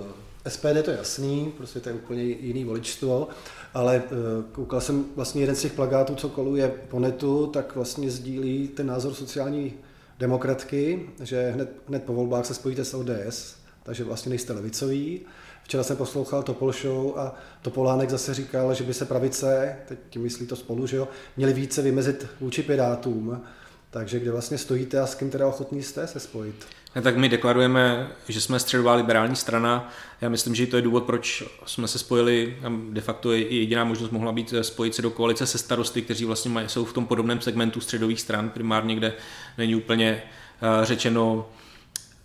uh, 0.00 0.06
SPD 0.48 0.82
to 0.84 0.90
je 0.90 0.96
jasný, 0.96 1.52
prostě 1.56 1.80
to 1.80 1.88
je 1.88 1.94
úplně 1.94 2.22
jiný 2.22 2.64
voličstvo, 2.64 3.28
ale 3.74 4.02
uh, 4.04 4.44
koukal 4.52 4.80
jsem 4.80 5.04
vlastně 5.16 5.42
jeden 5.42 5.56
z 5.56 5.62
těch 5.62 5.72
plagátů, 5.72 6.14
co 6.14 6.28
koluje 6.28 6.68
po 6.88 7.00
netu, 7.00 7.46
tak 7.46 7.74
vlastně 7.74 8.10
sdílí 8.10 8.68
ten 8.68 8.86
názor 8.86 9.14
sociální 9.14 9.74
demokratky, 10.18 11.10
že 11.22 11.50
hned, 11.50 11.70
hned 11.88 12.04
po 12.04 12.14
volbách 12.14 12.46
se 12.46 12.54
spojíte 12.54 12.84
s 12.84 12.94
ODS, 12.94 13.54
takže 13.82 14.04
vlastně 14.04 14.30
nejste 14.30 14.52
levicový. 14.52 15.20
Včera 15.64 15.82
jsem 15.82 15.96
poslouchal 15.96 16.42
Topol 16.42 16.72
Show 16.72 17.18
a 17.18 17.34
Topolánek 17.62 18.10
zase 18.10 18.34
říkal, 18.34 18.74
že 18.74 18.84
by 18.84 18.94
se 18.94 19.04
pravice, 19.04 19.76
teď 19.88 19.98
tím 20.10 20.22
myslí 20.22 20.46
to 20.46 20.56
spolu, 20.56 20.86
že 20.86 20.96
jo, 20.96 21.08
měli 21.36 21.52
více 21.52 21.82
vymezit 21.82 22.26
vůči 22.40 22.62
Pirátům. 22.62 23.42
Takže 23.90 24.20
kde 24.20 24.30
vlastně 24.30 24.58
stojíte 24.58 25.00
a 25.00 25.06
s 25.06 25.14
kým 25.14 25.30
teda 25.30 25.46
ochotní 25.46 25.82
jste 25.82 26.06
se 26.06 26.20
spojit? 26.20 26.66
Ne, 26.94 27.02
tak 27.02 27.16
my 27.16 27.28
deklarujeme, 27.28 28.08
že 28.28 28.40
jsme 28.40 28.60
středová 28.60 28.94
liberální 28.94 29.36
strana. 29.36 29.92
Já 30.20 30.28
myslím, 30.28 30.54
že 30.54 30.66
to 30.66 30.76
je 30.76 30.82
důvod, 30.82 31.04
proč 31.04 31.42
jsme 31.66 31.88
se 31.88 31.98
spojili. 31.98 32.56
De 32.90 33.00
facto 33.00 33.32
je 33.32 33.48
jediná 33.48 33.84
možnost 33.84 34.10
mohla 34.10 34.32
být 34.32 34.54
spojit 34.62 34.94
se 34.94 35.02
do 35.02 35.10
koalice 35.10 35.46
se 35.46 35.58
starosty, 35.58 36.02
kteří 36.02 36.24
vlastně 36.24 36.68
jsou 36.68 36.84
v 36.84 36.92
tom 36.92 37.06
podobném 37.06 37.40
segmentu 37.40 37.80
středových 37.80 38.20
stran, 38.20 38.50
primárně, 38.50 38.94
kde 38.94 39.12
není 39.58 39.74
úplně 39.74 40.22
eh, 40.22 40.84
řečeno, 40.84 41.48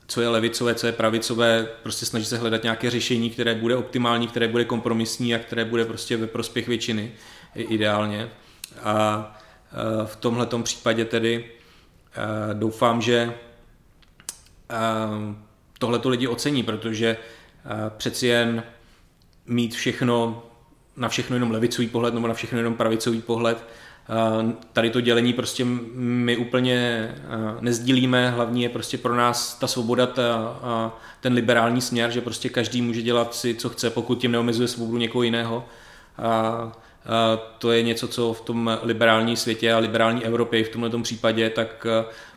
co 0.07 0.21
je 0.21 0.27
levicové, 0.29 0.75
co 0.75 0.87
je 0.87 0.93
pravicové, 0.93 1.67
prostě 1.83 2.05
snaží 2.05 2.25
se 2.25 2.37
hledat 2.37 2.63
nějaké 2.63 2.89
řešení, 2.89 3.29
které 3.29 3.55
bude 3.55 3.75
optimální, 3.75 4.27
které 4.27 4.47
bude 4.47 4.65
kompromisní 4.65 5.35
a 5.35 5.39
které 5.39 5.65
bude 5.65 5.85
prostě 5.85 6.17
ve 6.17 6.27
prospěch 6.27 6.67
většiny 6.67 7.11
ideálně. 7.55 8.29
A 8.83 9.39
v 10.05 10.15
tomhle 10.15 10.47
případě 10.63 11.05
tedy 11.05 11.51
doufám, 12.53 13.01
že 13.01 13.33
tohle 15.79 15.99
to 15.99 16.09
lidi 16.09 16.27
ocení, 16.27 16.63
protože 16.63 17.17
přeci 17.97 18.27
jen 18.27 18.63
mít 19.45 19.75
všechno, 19.75 20.43
na 20.97 21.09
všechno 21.09 21.35
jenom 21.35 21.51
levicový 21.51 21.87
pohled 21.87 22.13
nebo 22.13 22.27
na 22.27 22.33
všechno 22.33 22.57
jenom 22.57 22.73
pravicový 22.73 23.21
pohled, 23.21 23.65
Tady 24.73 24.89
to 24.89 25.01
dělení 25.01 25.33
prostě 25.33 25.65
my 25.95 26.37
úplně 26.37 27.09
nezdílíme, 27.59 28.29
hlavní 28.29 28.63
je 28.63 28.69
prostě 28.69 28.97
pro 28.97 29.15
nás 29.15 29.59
ta 29.59 29.67
svoboda 29.67 30.07
ta, 30.07 30.59
ten 31.21 31.33
liberální 31.33 31.81
směr, 31.81 32.11
že 32.11 32.21
prostě 32.21 32.49
každý 32.49 32.81
může 32.81 33.01
dělat 33.01 33.35
si, 33.35 33.55
co 33.55 33.69
chce, 33.69 33.89
pokud 33.89 34.15
tím 34.15 34.31
neomezuje 34.31 34.67
svobodu 34.67 34.97
někoho 34.97 35.23
jiného. 35.23 35.65
A, 36.17 36.71
to 37.57 37.71
je 37.71 37.83
něco, 37.83 38.07
co 38.07 38.33
v 38.33 38.41
tom 38.41 38.79
liberální 38.83 39.37
světě 39.37 39.73
a 39.73 39.77
liberální 39.77 40.25
Evropě 40.25 40.63
v 40.63 40.69
tomto 40.69 40.99
případě 40.99 41.49
tak 41.49 41.87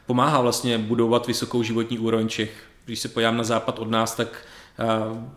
pomáhá 0.09 0.41
vlastně 0.41 0.79
budovat 0.79 1.27
vysokou 1.27 1.63
životní 1.63 1.99
úroveň 1.99 2.29
Čech. 2.29 2.53
Když 2.85 2.99
se 2.99 3.09
podívám 3.09 3.37
na 3.37 3.45
západ 3.45 3.79
od 3.79 3.91
nás, 3.91 4.15
tak 4.15 4.29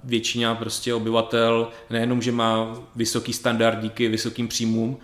většina 0.03 0.55
prostě 0.55 0.93
obyvatel 0.93 1.67
nejenom, 1.89 2.21
že 2.21 2.31
má 2.31 2.79
vysoký 2.95 3.33
standard 3.33 3.79
díky 3.79 4.07
vysokým 4.07 4.47
příjmům, 4.47 4.97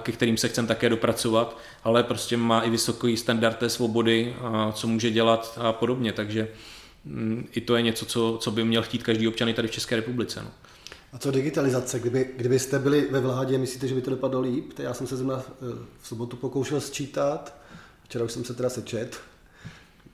ke 0.00 0.12
kterým 0.12 0.36
se 0.36 0.48
chcem 0.48 0.66
také 0.66 0.88
dopracovat, 0.88 1.58
ale 1.84 2.02
prostě 2.02 2.36
má 2.36 2.60
i 2.60 2.70
vysoký 2.70 3.16
standard 3.16 3.56
té 3.56 3.68
svobody, 3.68 4.36
co 4.72 4.88
může 4.88 5.10
dělat 5.10 5.58
a 5.62 5.72
podobně, 5.72 6.12
takže 6.12 6.48
mm, 7.04 7.48
i 7.52 7.60
to 7.60 7.76
je 7.76 7.82
něco, 7.82 8.06
co, 8.06 8.38
co 8.40 8.50
by 8.50 8.64
měl 8.64 8.82
chtít 8.82 9.02
každý 9.02 9.28
občan 9.28 9.54
tady 9.54 9.68
v 9.68 9.70
České 9.70 9.96
republice. 9.96 10.40
No. 10.42 10.50
A 11.12 11.18
co 11.18 11.30
digitalizace? 11.30 11.98
Kdyby, 12.00 12.30
kdybyste 12.36 12.78
byli 12.78 13.08
ve 13.10 13.20
vládě, 13.20 13.58
myslíte, 13.58 13.88
že 13.88 13.94
by 13.94 14.00
to 14.00 14.10
dopadlo 14.10 14.40
líp? 14.40 14.78
Já 14.78 14.94
jsem 14.94 15.06
se 15.06 15.16
zrovna 15.16 15.42
eh, 15.46 15.54
v 16.00 16.08
sobotu 16.08 16.36
pokoušel 16.36 16.80
sčítat, 16.80 17.54
včera 18.08 18.24
už 18.24 18.32
jsem 18.32 18.44
se 18.44 18.54
teda 18.54 18.70
sečet. 18.70 19.20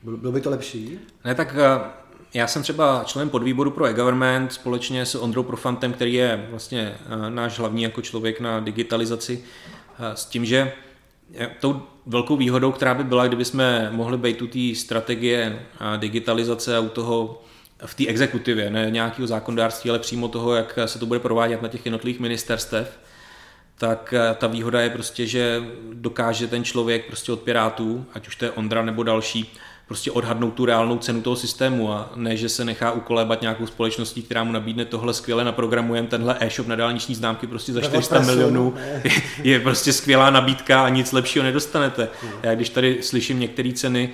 Bylo 0.02 0.32
by 0.32 0.40
to 0.40 0.50
lepší? 0.50 0.98
Ne, 1.24 1.34
tak 1.34 1.56
eh, 1.58 1.80
já 2.34 2.46
jsem 2.46 2.62
třeba 2.62 3.04
člen 3.06 3.30
podvýboru 3.30 3.70
pro 3.70 3.86
e-government 3.86 4.52
společně 4.52 5.06
s 5.06 5.14
Ondrou 5.14 5.42
Profantem, 5.42 5.92
který 5.92 6.14
je 6.14 6.46
vlastně 6.50 6.94
eh, 7.06 7.30
náš 7.30 7.58
hlavní 7.58 7.82
jako 7.82 8.02
člověk 8.02 8.40
na 8.40 8.60
digitalizaci, 8.60 9.44
s 10.14 10.26
tím, 10.26 10.44
že 10.44 10.72
tou 11.60 11.82
velkou 12.06 12.36
výhodou, 12.36 12.72
která 12.72 12.94
by 12.94 13.04
byla, 13.04 13.26
kdyby 13.26 13.44
jsme 13.44 13.90
mohli 13.92 14.18
být 14.18 14.38
tu 14.38 14.46
té 14.46 14.74
strategie 14.74 15.66
digitalizace 15.96 16.76
a 16.76 16.80
u 16.80 16.88
toho 16.88 17.42
v 17.86 17.94
té 17.94 18.06
exekutivě, 18.06 18.70
ne 18.70 18.90
nějakého 18.90 19.26
zákondárství, 19.26 19.90
ale 19.90 19.98
přímo 19.98 20.28
toho, 20.28 20.54
jak 20.54 20.78
se 20.86 20.98
to 20.98 21.06
bude 21.06 21.20
provádět 21.20 21.62
na 21.62 21.68
těch 21.68 21.86
jednotlivých 21.86 22.20
ministerstev, 22.20 22.98
tak 23.78 24.14
eh, 24.16 24.34
ta 24.34 24.46
výhoda 24.46 24.80
je 24.80 24.90
prostě, 24.90 25.26
že 25.26 25.62
dokáže 25.92 26.46
ten 26.46 26.64
člověk 26.64 27.06
prostě 27.06 27.32
od 27.32 27.40
Pirátů, 27.40 28.06
ať 28.14 28.28
už 28.28 28.36
to 28.36 28.44
je 28.44 28.50
Ondra 28.50 28.84
nebo 28.84 29.02
další, 29.02 29.52
prostě 29.86 30.10
odhadnout 30.10 30.54
tu 30.54 30.64
reálnou 30.64 30.98
cenu 30.98 31.22
toho 31.22 31.36
systému 31.36 31.92
a 31.92 32.12
ne, 32.16 32.36
že 32.36 32.48
se 32.48 32.64
nechá 32.64 32.92
ukolébat 32.92 33.42
nějakou 33.42 33.66
společností, 33.66 34.22
která 34.22 34.44
mu 34.44 34.52
nabídne 34.52 34.84
tohle 34.84 35.14
skvěle 35.14 35.44
naprogramujeme, 35.44 36.08
tenhle 36.08 36.36
e-shop 36.40 36.66
na 36.66 36.76
dálniční 36.76 37.14
známky 37.14 37.46
prostě 37.46 37.72
za 37.72 37.80
400 37.80 38.20
milionů 38.20 38.74
je, 39.42 39.60
prostě 39.60 39.92
skvělá 39.92 40.30
nabídka 40.30 40.84
a 40.84 40.88
nic 40.88 41.12
lepšího 41.12 41.44
nedostanete. 41.44 42.08
Hmm. 42.22 42.32
Já 42.42 42.54
když 42.54 42.68
tady 42.68 42.98
slyším 43.02 43.40
některé 43.40 43.72
ceny, 43.72 44.10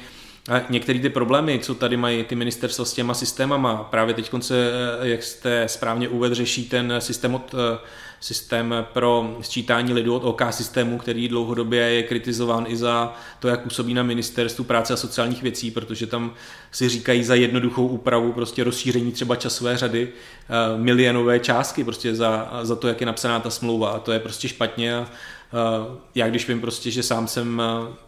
a 0.50 0.62
některé 0.70 0.98
ty 0.98 1.08
problémy, 1.08 1.58
co 1.58 1.74
tady 1.74 1.96
mají 1.96 2.24
ty 2.24 2.34
ministerstva 2.34 2.84
s 2.84 2.92
těma 2.92 3.14
systémama, 3.14 3.76
právě 3.76 4.14
teď 4.14 4.30
se, 4.40 4.70
jak 5.02 5.22
jste 5.22 5.68
správně 5.68 6.08
uvedl, 6.08 6.34
řeší 6.34 6.64
ten 6.64 6.94
systém, 6.98 7.34
od, 7.34 7.54
eh, 7.54 7.78
systém 8.20 8.74
pro 8.92 9.36
sčítání 9.40 9.92
lidu 9.92 10.14
od 10.14 10.24
OK 10.24 10.42
systému, 10.50 10.98
který 10.98 11.28
dlouhodobě 11.28 11.80
je 11.80 12.02
kritizován 12.02 12.64
i 12.68 12.76
za 12.76 13.14
to, 13.40 13.48
jak 13.48 13.60
působí 13.60 13.94
na 13.94 14.02
ministerstvu 14.02 14.64
práce 14.64 14.92
a 14.92 14.96
sociálních 14.96 15.42
věcí, 15.42 15.70
protože 15.70 16.06
tam 16.06 16.34
si 16.72 16.88
říkají 16.88 17.24
za 17.24 17.34
jednoduchou 17.34 17.86
úpravu 17.86 18.32
prostě 18.32 18.64
rozšíření 18.64 19.12
třeba 19.12 19.36
časové 19.36 19.76
řady 19.76 20.08
eh, 20.08 20.78
milionové 20.78 21.38
částky 21.38 21.84
prostě 21.84 22.14
za, 22.14 22.50
za 22.62 22.76
to, 22.76 22.88
jak 22.88 23.00
je 23.00 23.06
napsaná 23.06 23.40
ta 23.40 23.50
smlouva. 23.50 23.90
A 23.90 23.98
to 23.98 24.12
je 24.12 24.18
prostě 24.18 24.48
špatně 24.48 24.96
a 24.96 25.06
eh, 25.06 25.98
já 26.14 26.28
když 26.28 26.48
vím 26.48 26.60
prostě, 26.60 26.90
že 26.90 27.02
sám 27.02 27.28
jsem 27.28 27.62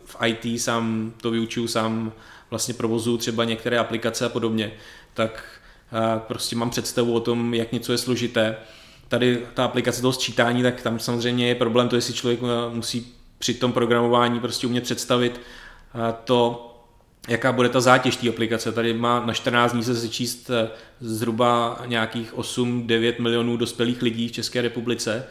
v 0.04 0.16
IT, 0.26 0.60
sám 0.60 1.12
to 1.20 1.30
vyučuju, 1.30 1.68
sám 1.68 2.12
vlastně 2.52 2.74
provozu 2.74 3.18
třeba 3.18 3.44
některé 3.44 3.78
aplikace 3.78 4.26
a 4.26 4.28
podobně, 4.28 4.72
tak 5.14 5.44
prostě 6.18 6.56
mám 6.56 6.70
představu 6.70 7.14
o 7.14 7.20
tom, 7.20 7.54
jak 7.54 7.72
něco 7.72 7.92
je 7.92 7.98
složité. 7.98 8.56
Tady 9.08 9.46
ta 9.54 9.64
aplikace 9.64 10.00
toho 10.02 10.12
sčítání, 10.12 10.62
tak 10.62 10.82
tam 10.82 10.98
samozřejmě 10.98 11.48
je 11.48 11.54
problém 11.54 11.88
to, 11.88 11.96
jestli 11.96 12.14
člověk 12.14 12.40
musí 12.72 13.12
při 13.38 13.54
tom 13.54 13.72
programování 13.72 14.40
prostě 14.40 14.66
umět 14.66 14.84
představit 14.84 15.40
to, 16.24 16.68
jaká 17.28 17.52
bude 17.52 17.68
ta 17.68 17.80
zátěž 17.80 18.16
té 18.16 18.28
aplikace. 18.28 18.72
Tady 18.72 18.94
má 18.94 19.26
na 19.26 19.32
14 19.32 19.72
dní 19.72 19.84
se 19.84 19.96
sečíst 19.96 20.50
zhruba 21.00 21.80
nějakých 21.86 22.34
8-9 22.34 23.14
milionů 23.18 23.56
dospělých 23.56 24.02
lidí 24.02 24.28
v 24.28 24.32
České 24.32 24.62
republice 24.62 25.26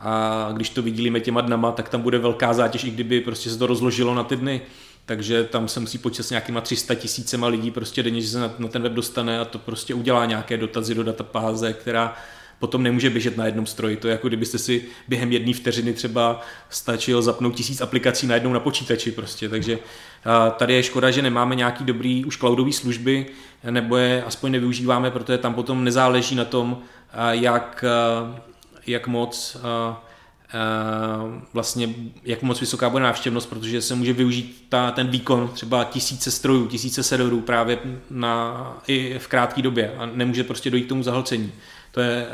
a 0.00 0.48
když 0.52 0.70
to 0.70 0.82
vidíme 0.82 1.20
těma 1.20 1.40
dnama, 1.40 1.72
tak 1.72 1.88
tam 1.88 2.00
bude 2.00 2.18
velká 2.18 2.52
zátěž, 2.52 2.84
i 2.84 2.90
kdyby 2.90 3.20
prostě 3.20 3.50
se 3.50 3.58
to 3.58 3.66
rozložilo 3.66 4.14
na 4.14 4.24
ty 4.24 4.36
dny 4.36 4.60
takže 5.06 5.44
tam 5.44 5.68
se 5.68 5.80
musí 5.80 5.98
počítat 5.98 6.22
s 6.22 6.30
nějakýma 6.30 6.60
300 6.60 6.94
tisícema 6.94 7.46
lidí 7.46 7.70
prostě 7.70 8.02
denně, 8.02 8.20
že 8.20 8.28
se 8.28 8.38
na, 8.38 8.54
na 8.58 8.68
ten 8.68 8.82
web 8.82 8.92
dostane 8.92 9.40
a 9.40 9.44
to 9.44 9.58
prostě 9.58 9.94
udělá 9.94 10.26
nějaké 10.26 10.56
dotazy 10.56 10.94
do 10.94 11.02
databáze, 11.02 11.72
která 11.72 12.16
potom 12.58 12.82
nemůže 12.82 13.10
běžet 13.10 13.36
na 13.36 13.46
jednom 13.46 13.66
stroji. 13.66 13.96
To 13.96 14.08
je 14.08 14.12
jako 14.12 14.28
kdybyste 14.28 14.58
si 14.58 14.84
během 15.08 15.32
jedné 15.32 15.52
vteřiny 15.52 15.92
třeba 15.92 16.40
stačil 16.70 17.22
zapnout 17.22 17.54
tisíc 17.54 17.80
aplikací 17.80 18.26
najednou 18.26 18.52
na 18.52 18.60
počítači 18.60 19.12
prostě. 19.12 19.48
Takže 19.48 19.78
tady 20.56 20.74
je 20.74 20.82
škoda, 20.82 21.10
že 21.10 21.22
nemáme 21.22 21.54
nějaký 21.54 21.84
dobrý 21.84 22.24
už 22.24 22.38
cloudové 22.38 22.72
služby, 22.72 23.26
nebo 23.70 23.96
je 23.96 24.24
aspoň 24.24 24.52
nevyužíváme, 24.52 25.10
protože 25.10 25.38
tam 25.38 25.54
potom 25.54 25.84
nezáleží 25.84 26.34
na 26.34 26.44
tom, 26.44 26.78
jak, 27.30 27.84
jak 28.86 29.06
moc 29.06 29.56
vlastně 31.52 31.94
jak 32.24 32.42
moc 32.42 32.60
vysoká 32.60 32.90
bude 32.90 33.04
návštěvnost, 33.04 33.48
protože 33.48 33.82
se 33.82 33.94
může 33.94 34.12
využít 34.12 34.66
ta, 34.68 34.90
ten 34.90 35.08
výkon 35.08 35.48
třeba 35.48 35.84
tisíce 35.84 36.30
strojů, 36.30 36.66
tisíce 36.66 37.02
serverů 37.02 37.40
právě 37.40 37.78
na, 38.10 38.82
i 38.86 39.18
v 39.18 39.28
krátké 39.28 39.62
době 39.62 39.94
a 39.98 40.06
nemůže 40.06 40.44
prostě 40.44 40.70
dojít 40.70 40.84
k 40.84 40.88
tomu 40.88 41.02
zahlcení. 41.02 41.52
To 41.92 42.00
je 42.00 42.26
eh, 42.26 42.28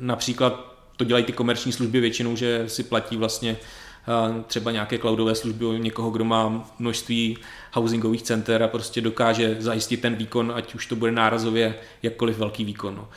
například, 0.00 0.76
to 0.96 1.04
dělají 1.04 1.24
ty 1.24 1.32
komerční 1.32 1.72
služby 1.72 2.00
většinou, 2.00 2.36
že 2.36 2.64
si 2.68 2.82
platí 2.82 3.16
vlastně 3.16 3.56
eh, 3.56 4.42
třeba 4.46 4.70
nějaké 4.70 4.98
cloudové 4.98 5.34
služby 5.34 5.64
o 5.64 5.72
někoho, 5.72 6.10
kdo 6.10 6.24
má 6.24 6.70
množství 6.78 7.38
housingových 7.72 8.22
center 8.22 8.62
a 8.62 8.68
prostě 8.68 9.00
dokáže 9.00 9.56
zajistit 9.58 10.00
ten 10.00 10.14
výkon, 10.14 10.52
ať 10.56 10.74
už 10.74 10.86
to 10.86 10.96
bude 10.96 11.12
nárazově 11.12 11.74
jakkoliv 12.02 12.38
velký 12.38 12.64
výkon. 12.64 12.94
No. 12.94 13.08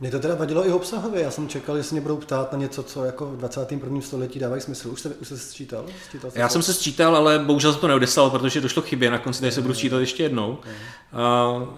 Mně 0.00 0.10
to 0.10 0.18
teda 0.18 0.34
vadilo 0.34 0.66
i 0.66 0.72
obsahově. 0.72 1.22
Já 1.22 1.30
jsem 1.30 1.48
čekal, 1.48 1.76
že 1.76 1.82
se 1.82 1.94
mě 1.94 2.00
budou 2.00 2.16
ptát 2.16 2.52
na 2.52 2.58
něco, 2.58 2.82
co 2.82 3.04
jako 3.04 3.26
v 3.26 3.36
21. 3.36 4.00
století 4.00 4.38
dávají 4.38 4.62
smysl. 4.62 4.88
Už 4.88 5.00
se, 5.00 5.08
už 5.08 5.28
se 5.28 5.38
sčítal? 5.38 5.84
sčítal 6.08 6.30
Já 6.34 6.48
jsem 6.48 6.62
se 6.62 6.74
sčítal, 6.74 7.16
ale 7.16 7.38
bohužel 7.38 7.72
jsem 7.72 7.80
to 7.80 7.88
neodeslal, 7.88 8.30
protože 8.30 8.60
došlo 8.60 8.82
k 8.82 8.86
chybě. 8.86 9.10
Na 9.10 9.18
konci 9.18 9.40
tady 9.40 9.52
se 9.52 9.62
budu 9.62 9.74
sčítat 9.74 9.98
ještě 9.98 10.22
jednou. 10.22 10.58
Uh, 11.58 11.68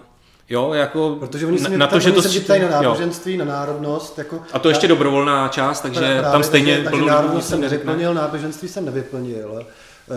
Jo, 0.51 0.73
jako 0.73 1.15
Protože 1.19 1.45
oni 1.45 1.59
se 1.59 1.69
na, 1.69 1.77
na 1.77 1.87
to, 1.87 1.99
že 1.99 2.11
to 2.11 2.21
se 2.21 2.59
na 2.59 2.69
náboženství, 2.69 3.33
jo. 3.33 3.45
na 3.45 3.45
národnost. 3.45 4.17
Jako, 4.17 4.41
a 4.53 4.59
to 4.59 4.69
ještě 4.69 4.87
dobrovolná 4.87 5.47
část, 5.47 5.81
takže 5.81 5.99
právě, 5.99 6.21
tam 6.21 6.43
stejně... 6.43 6.73
Takže, 6.75 6.89
takže 6.89 7.05
národnost 7.05 7.49
jsem 7.49 7.61
nevyplnil, 7.61 8.13
náboženství 8.13 8.69
jsem 8.69 8.85
nevyplnil. 8.85 9.65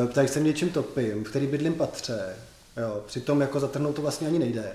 Eh, 0.05 0.07
ptají 0.07 0.29
se 0.29 0.41
mě, 0.41 0.53
čím 0.53 0.69
topím, 0.69 1.25
v 1.25 1.29
který 1.29 1.47
bydlím 1.47 1.75
patře. 1.75 2.21
Jo, 2.77 3.01
přitom 3.07 3.41
jako 3.41 3.61
zatrhnout 3.61 3.97
to 3.97 4.03
vlastně 4.03 4.29
ani 4.29 4.39
nejde. 4.39 4.73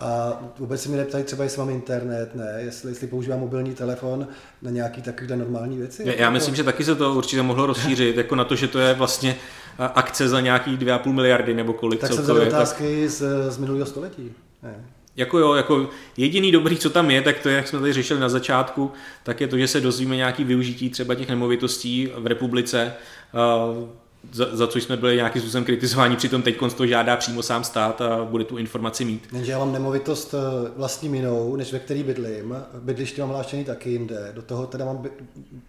A 0.00 0.38
vůbec 0.58 0.82
se 0.82 0.88
mi 0.88 0.96
neptají 0.96 1.24
třeba, 1.24 1.44
jestli 1.44 1.58
mám 1.58 1.70
internet, 1.70 2.34
ne, 2.34 2.54
jestli, 2.58 2.90
jestli 2.90 3.06
používám 3.06 3.40
mobilní 3.40 3.74
telefon 3.74 4.26
na 4.62 4.70
nějaký 4.70 5.02
takovýhle 5.02 5.36
normální 5.36 5.78
věci. 5.78 6.02
Já, 6.06 6.12
já 6.12 6.30
myslím, 6.30 6.54
že 6.54 6.64
taky 6.64 6.84
se 6.84 6.94
to 6.94 7.14
určitě 7.14 7.42
mohlo 7.42 7.66
rozšířit, 7.66 8.16
jako 8.16 8.34
na 8.34 8.44
to, 8.44 8.56
že 8.56 8.68
to 8.68 8.78
je 8.78 8.94
vlastně 8.94 9.36
akce 9.78 10.28
za 10.28 10.40
nějaký 10.40 10.76
2,5 10.78 11.12
miliardy 11.12 11.54
nebo 11.54 11.72
kolik 11.72 12.00
tak 12.00 12.12
jsem 12.12 12.36
otázky 12.36 13.02
tak... 13.02 13.10
z, 13.10 13.22
z 13.48 13.58
minulého 13.58 13.86
století. 13.86 14.32
Ne. 14.62 14.84
Jako 15.16 15.38
jo, 15.38 15.54
jako 15.54 15.88
jediný 16.16 16.52
dobrý, 16.52 16.76
co 16.76 16.90
tam 16.90 17.10
je, 17.10 17.22
tak 17.22 17.38
to 17.38 17.48
je, 17.48 17.56
jak 17.56 17.68
jsme 17.68 17.80
tady 17.80 17.92
řešili 17.92 18.20
na 18.20 18.28
začátku, 18.28 18.92
tak 19.22 19.40
je 19.40 19.48
to, 19.48 19.58
že 19.58 19.68
se 19.68 19.80
dozvíme 19.80 20.16
nějaký 20.16 20.44
využití 20.44 20.90
třeba 20.90 21.14
těch 21.14 21.28
nemovitostí 21.28 22.12
v 22.18 22.26
republice 22.26 22.92
za, 24.32 24.56
za 24.56 24.66
což 24.66 24.82
jsme 24.82 24.96
byli 24.96 25.16
nějakým 25.16 25.42
způsobem 25.42 25.64
kritizováni, 25.64 26.16
přitom 26.16 26.42
teď 26.42 26.58
to 26.76 26.86
žádá 26.86 27.16
přímo 27.16 27.42
sám 27.42 27.64
stát 27.64 28.00
a 28.00 28.24
bude 28.24 28.44
tu 28.44 28.58
informaci 28.58 29.04
mít. 29.04 29.28
Jenže 29.32 29.52
já 29.52 29.58
mám 29.58 29.72
nemovitost 29.72 30.34
eh, 30.34 30.70
vlastní 30.76 31.14
jinou, 31.14 31.56
než 31.56 31.72
ve 31.72 31.78
který 31.78 32.02
bydlím. 32.02 32.56
Bydliště 32.80 33.20
mám 33.20 33.30
hlášený 33.30 33.64
taky 33.64 33.90
jinde. 33.90 34.32
Do 34.34 34.42
toho 34.42 34.66
teda 34.66 34.84
mám, 34.84 35.04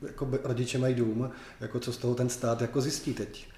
jako 0.07 0.29
rodiče 0.43 0.77
mají 0.77 0.95
dům, 0.95 1.29
jako 1.61 1.79
co 1.79 1.93
z 1.93 1.97
toho 1.97 2.15
ten 2.15 2.29
stát 2.29 2.61
jako 2.61 2.81
zjistí 2.81 3.13
teď. 3.13 3.54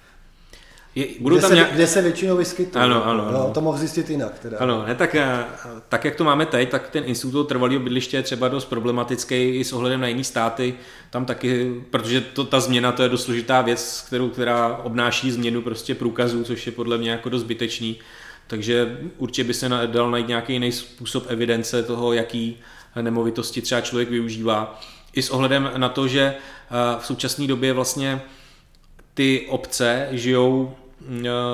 Je, 0.97 1.07
budou 1.19 1.35
kde, 1.35 1.41
tam 1.41 1.49
se, 1.49 1.55
nějak... 1.55 1.73
kde 1.73 1.87
se 1.87 2.01
většinou 2.01 2.37
vyskytují. 2.37 2.83
Ano, 2.83 3.05
ano, 3.05 3.27
ano. 3.27 3.39
No, 3.39 3.53
to 3.53 3.61
mohl 3.61 3.77
zjistit 3.77 4.09
jinak. 4.09 4.39
Teda. 4.39 4.57
Ano, 4.57 4.85
ne, 4.87 4.95
tak, 4.95 5.15
eh, 5.15 5.45
tak, 5.89 6.05
jak 6.05 6.15
to 6.15 6.23
máme 6.23 6.45
teď, 6.45 6.69
tak 6.69 6.89
ten 6.89 7.03
institut 7.07 7.43
trvalého 7.43 7.79
bydliště 7.79 8.17
je 8.17 8.23
třeba 8.23 8.47
dost 8.47 8.65
problematický 8.65 9.35
i 9.35 9.63
s 9.63 9.73
ohledem 9.73 10.01
na 10.01 10.07
jiné 10.07 10.23
státy. 10.23 10.73
Tam 11.09 11.25
taky, 11.25 11.73
protože 11.89 12.21
to, 12.21 12.43
ta 12.43 12.59
změna 12.59 12.91
to 12.91 13.03
je 13.03 13.09
dost 13.09 13.23
složitá 13.23 13.61
věc, 13.61 14.03
kterou, 14.07 14.29
která 14.29 14.77
obnáší 14.83 15.31
změnu 15.31 15.61
prostě 15.61 15.95
průkazů, 15.95 16.43
což 16.43 16.65
je 16.65 16.71
podle 16.71 16.97
mě 16.97 17.11
jako 17.11 17.29
dost 17.29 17.41
zbytečný. 17.41 17.99
Takže 18.47 18.97
určitě 19.17 19.43
by 19.43 19.53
se 19.53 19.69
dal 19.85 20.11
najít 20.11 20.27
nějaký 20.27 20.53
jiný 20.53 20.71
způsob 20.71 21.25
evidence 21.27 21.83
toho, 21.83 22.13
jaký 22.13 22.57
nemovitosti 23.01 23.61
třeba 23.61 23.81
člověk 23.81 24.09
využívá. 24.09 24.79
I 25.13 25.21
s 25.21 25.29
ohledem 25.29 25.71
na 25.77 25.89
to, 25.89 26.07
že 26.07 26.21
eh, 26.21 26.99
v 26.99 27.05
současné 27.05 27.47
době 27.47 27.73
vlastně 27.73 28.21
ty 29.13 29.45
obce 29.49 30.07
žijou 30.11 30.75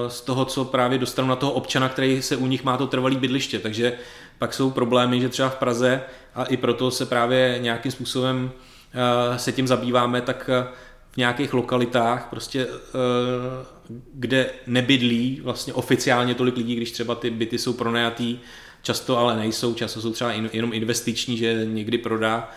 z 0.07 0.21
toho, 0.21 0.45
co 0.45 0.65
právě 0.65 0.97
dostanou 0.97 1.27
na 1.27 1.35
toho 1.35 1.51
občana, 1.51 1.89
který 1.89 2.21
se 2.21 2.35
u 2.35 2.47
nich 2.47 2.63
má 2.63 2.77
to 2.77 2.87
trvalý 2.87 3.17
bydliště. 3.17 3.59
Takže 3.59 3.93
pak 4.37 4.53
jsou 4.53 4.71
problémy, 4.71 5.21
že 5.21 5.29
třeba 5.29 5.49
v 5.49 5.55
Praze, 5.55 6.01
a 6.35 6.43
i 6.43 6.57
proto 6.57 6.91
se 6.91 7.05
právě 7.05 7.57
nějakým 7.61 7.91
způsobem 7.91 8.51
eh, 9.33 9.39
se 9.39 9.51
tím 9.51 9.67
zabýváme, 9.67 10.21
tak 10.21 10.49
eh, 10.53 10.67
v 11.11 11.17
nějakých 11.17 11.53
lokalitách, 11.53 12.27
prostě, 12.29 12.67
kde 14.13 14.49
nebydlí 14.67 15.41
vlastně 15.43 15.73
oficiálně 15.73 16.35
tolik 16.35 16.57
lidí, 16.57 16.75
když 16.75 16.91
třeba 16.91 17.15
ty 17.15 17.29
byty 17.29 17.57
jsou 17.57 17.73
pronajatý, 17.73 18.39
často 18.81 19.17
ale 19.17 19.35
nejsou, 19.37 19.73
často 19.73 20.01
jsou 20.01 20.11
třeba 20.11 20.31
jenom 20.31 20.73
investiční, 20.73 21.37
že 21.37 21.65
někdy 21.65 21.97
prodá, 21.97 22.49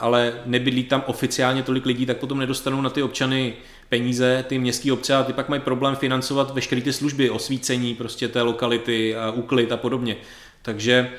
ale 0.00 0.32
nebydlí 0.46 0.84
tam 0.84 1.04
oficiálně 1.06 1.62
tolik 1.62 1.86
lidí, 1.86 2.06
tak 2.06 2.16
potom 2.16 2.38
nedostanou 2.38 2.80
na 2.80 2.90
ty 2.90 3.02
občany 3.02 3.54
peníze, 3.90 4.44
ty 4.48 4.58
městské 4.58 4.92
obce 4.92 5.14
a 5.14 5.24
ty 5.24 5.32
pak 5.32 5.48
mají 5.48 5.60
problém 5.60 5.96
financovat 5.96 6.54
veškeré 6.54 6.80
ty 6.80 6.92
služby, 6.92 7.30
osvícení 7.30 7.94
prostě 7.94 8.28
té 8.28 8.42
lokality, 8.42 9.14
úklid 9.34 9.72
a 9.72 9.76
podobně. 9.76 10.16
Takže 10.62 11.10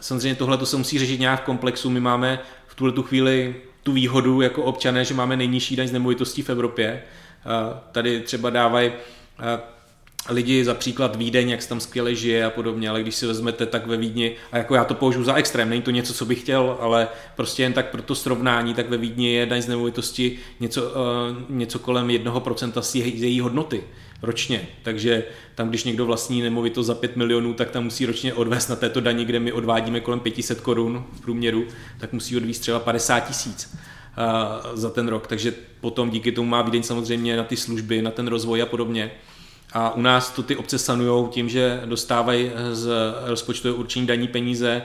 samozřejmě 0.00 0.34
tohle 0.34 0.58
to 0.58 0.66
se 0.66 0.76
musí 0.76 0.98
řešit 0.98 1.20
nějak 1.20 1.42
v 1.42 1.44
komplexu. 1.44 1.90
My 1.90 2.00
máme 2.00 2.38
v 2.66 2.74
tuhle 2.74 2.92
tu 2.92 3.02
chvíli 3.02 3.56
tu 3.82 3.92
výhodu 3.92 4.40
jako 4.40 4.62
občané, 4.62 5.04
že 5.04 5.14
máme 5.14 5.36
nejnižší 5.36 5.76
daň 5.76 5.88
z 5.88 5.92
nemovitostí 5.92 6.42
v 6.42 6.50
Evropě. 6.50 7.02
Tady 7.92 8.20
třeba 8.20 8.50
dávají 8.50 8.92
lidi 10.28 10.64
za 10.64 10.74
příklad 10.74 11.16
Vídeň, 11.16 11.48
jak 11.48 11.62
se 11.62 11.68
tam 11.68 11.80
skvěle 11.80 12.14
žije 12.14 12.44
a 12.44 12.50
podobně, 12.50 12.90
ale 12.90 13.02
když 13.02 13.14
si 13.14 13.26
vezmete 13.26 13.66
tak 13.66 13.86
ve 13.86 13.96
Vídni, 13.96 14.36
a 14.52 14.58
jako 14.58 14.74
já 14.74 14.84
to 14.84 14.94
považuji 14.94 15.24
za 15.24 15.34
extrém, 15.34 15.70
není 15.70 15.82
to 15.82 15.90
něco, 15.90 16.14
co 16.14 16.24
bych 16.24 16.40
chtěl, 16.40 16.76
ale 16.80 17.08
prostě 17.36 17.62
jen 17.62 17.72
tak 17.72 17.90
pro 17.90 18.02
to 18.02 18.14
srovnání, 18.14 18.74
tak 18.74 18.88
ve 18.88 18.96
Vídni 18.96 19.32
je 19.32 19.46
daň 19.46 19.62
z 19.62 19.68
nemovitosti 19.68 20.38
něco, 20.60 20.82
uh, 20.82 20.90
něco 21.48 21.78
kolem 21.78 22.08
1% 22.08 22.82
z 22.82 22.94
její 23.22 23.40
hodnoty 23.40 23.84
ročně. 24.22 24.68
Takže 24.82 25.24
tam, 25.54 25.68
když 25.68 25.84
někdo 25.84 26.06
vlastní 26.06 26.42
nemovitost 26.42 26.86
za 26.86 26.94
5 26.94 27.16
milionů, 27.16 27.54
tak 27.54 27.70
tam 27.70 27.84
musí 27.84 28.06
ročně 28.06 28.34
odvést 28.34 28.68
na 28.68 28.76
této 28.76 29.00
daní, 29.00 29.24
kde 29.24 29.40
my 29.40 29.52
odvádíme 29.52 30.00
kolem 30.00 30.20
500 30.20 30.60
korun 30.60 31.04
v 31.12 31.20
průměru, 31.20 31.66
tak 31.98 32.12
musí 32.12 32.36
odvíst 32.36 32.60
třeba 32.60 32.78
50 32.78 33.20
tisíc 33.20 33.76
za 34.74 34.90
ten 34.90 35.08
rok. 35.08 35.26
Takže 35.26 35.54
potom 35.80 36.10
díky 36.10 36.32
tomu 36.32 36.48
má 36.48 36.62
Vídeň 36.62 36.82
samozřejmě 36.82 37.36
na 37.36 37.44
ty 37.44 37.56
služby, 37.56 38.02
na 38.02 38.10
ten 38.10 38.26
rozvoj 38.26 38.62
a 38.62 38.66
podobně. 38.66 39.10
A 39.72 39.94
u 39.94 40.00
nás 40.00 40.30
to 40.30 40.42
ty 40.42 40.56
obce 40.56 40.78
sanují 40.78 41.28
tím, 41.28 41.48
že 41.48 41.82
dostávají 41.84 42.50
z 42.72 42.90
rozpočtového 43.26 43.76
určení 43.78 44.06
daní 44.06 44.28
peníze 44.28 44.82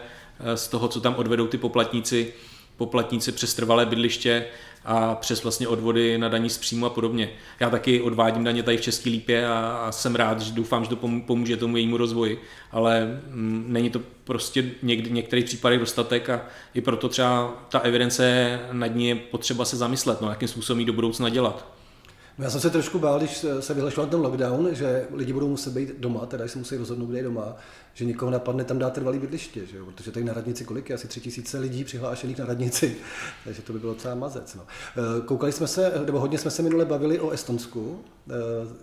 z 0.55 0.67
toho, 0.67 0.87
co 0.87 1.01
tam 1.01 1.15
odvedou 1.15 1.47
ty 1.47 1.57
poplatníci, 1.57 2.33
poplatníci 2.77 3.31
přes 3.31 3.53
trvalé 3.53 3.85
bydliště 3.85 4.45
a 4.85 5.15
přes 5.15 5.43
vlastně 5.43 5.67
odvody 5.67 6.17
na 6.17 6.29
daní 6.29 6.49
z 6.49 6.57
příjmu 6.57 6.85
a 6.85 6.89
podobně. 6.89 7.29
Já 7.59 7.69
taky 7.69 8.01
odvádím 8.01 8.43
daně 8.43 8.63
tady 8.63 8.77
v 8.77 8.81
České 8.81 9.09
lípě 9.09 9.47
a, 9.47 9.87
jsem 9.91 10.15
rád, 10.15 10.41
že 10.41 10.53
doufám, 10.53 10.83
že 10.83 10.89
to 10.89 10.95
pomůže 11.25 11.57
tomu 11.57 11.77
jejímu 11.77 11.97
rozvoji, 11.97 12.41
ale 12.71 13.21
m, 13.31 13.65
není 13.67 13.89
to 13.89 14.01
prostě 14.23 14.71
někdy, 14.81 15.09
v 15.09 15.13
některých 15.13 15.45
případech 15.45 15.79
dostatek 15.79 16.29
a 16.29 16.41
i 16.73 16.81
proto 16.81 17.09
třeba 17.09 17.53
ta 17.69 17.79
evidence 17.79 18.59
nad 18.71 18.87
ní 18.87 19.09
je 19.09 19.15
potřeba 19.15 19.65
se 19.65 19.77
zamyslet, 19.77 20.21
no, 20.21 20.29
jakým 20.29 20.47
způsobem 20.47 20.79
ji 20.79 20.85
do 20.85 20.93
budoucna 20.93 21.29
dělat. 21.29 21.65
No 22.37 22.43
já 22.43 22.49
jsem 22.49 22.61
se 22.61 22.69
trošku 22.69 22.99
bál, 22.99 23.17
když 23.17 23.45
se 23.59 23.73
vyhlašoval 23.73 24.09
ten 24.09 24.19
lockdown, 24.19 24.75
že 24.75 25.07
lidi 25.13 25.33
budou 25.33 25.47
muset 25.47 25.73
být 25.73 25.99
doma, 25.99 26.25
teda 26.25 26.47
se 26.47 26.57
musí 26.57 26.77
rozhodnout, 26.77 27.05
kde 27.05 27.17
je 27.17 27.23
doma, 27.23 27.55
že 27.93 28.05
někoho 28.05 28.31
napadne 28.31 28.63
tam 28.63 28.79
dát 28.79 28.93
trvalý 28.93 29.19
bydliště, 29.19 29.65
že 29.65 29.77
jo? 29.77 29.85
protože 29.85 30.11
tady 30.11 30.25
na 30.25 30.33
radnici 30.33 30.65
kolik 30.65 30.89
je? 30.89 30.95
Asi 30.95 31.07
tři 31.07 31.21
tisíce 31.21 31.59
lidí 31.59 31.83
přihlášených 31.83 32.37
na 32.37 32.45
radnici, 32.45 32.95
takže 33.43 33.61
to 33.61 33.73
by 33.73 33.79
bylo 33.79 33.95
třeba 33.95 34.15
mazec. 34.15 34.55
No. 34.55 34.63
Eh, 34.97 35.21
koukali 35.25 35.51
jsme 35.51 35.67
se, 35.67 35.91
nebo 36.05 36.19
hodně 36.19 36.37
jsme 36.37 36.51
se 36.51 36.61
minule 36.61 36.85
bavili 36.85 37.19
o 37.19 37.29
Estonsku, 37.29 37.99
eh, 38.29 38.33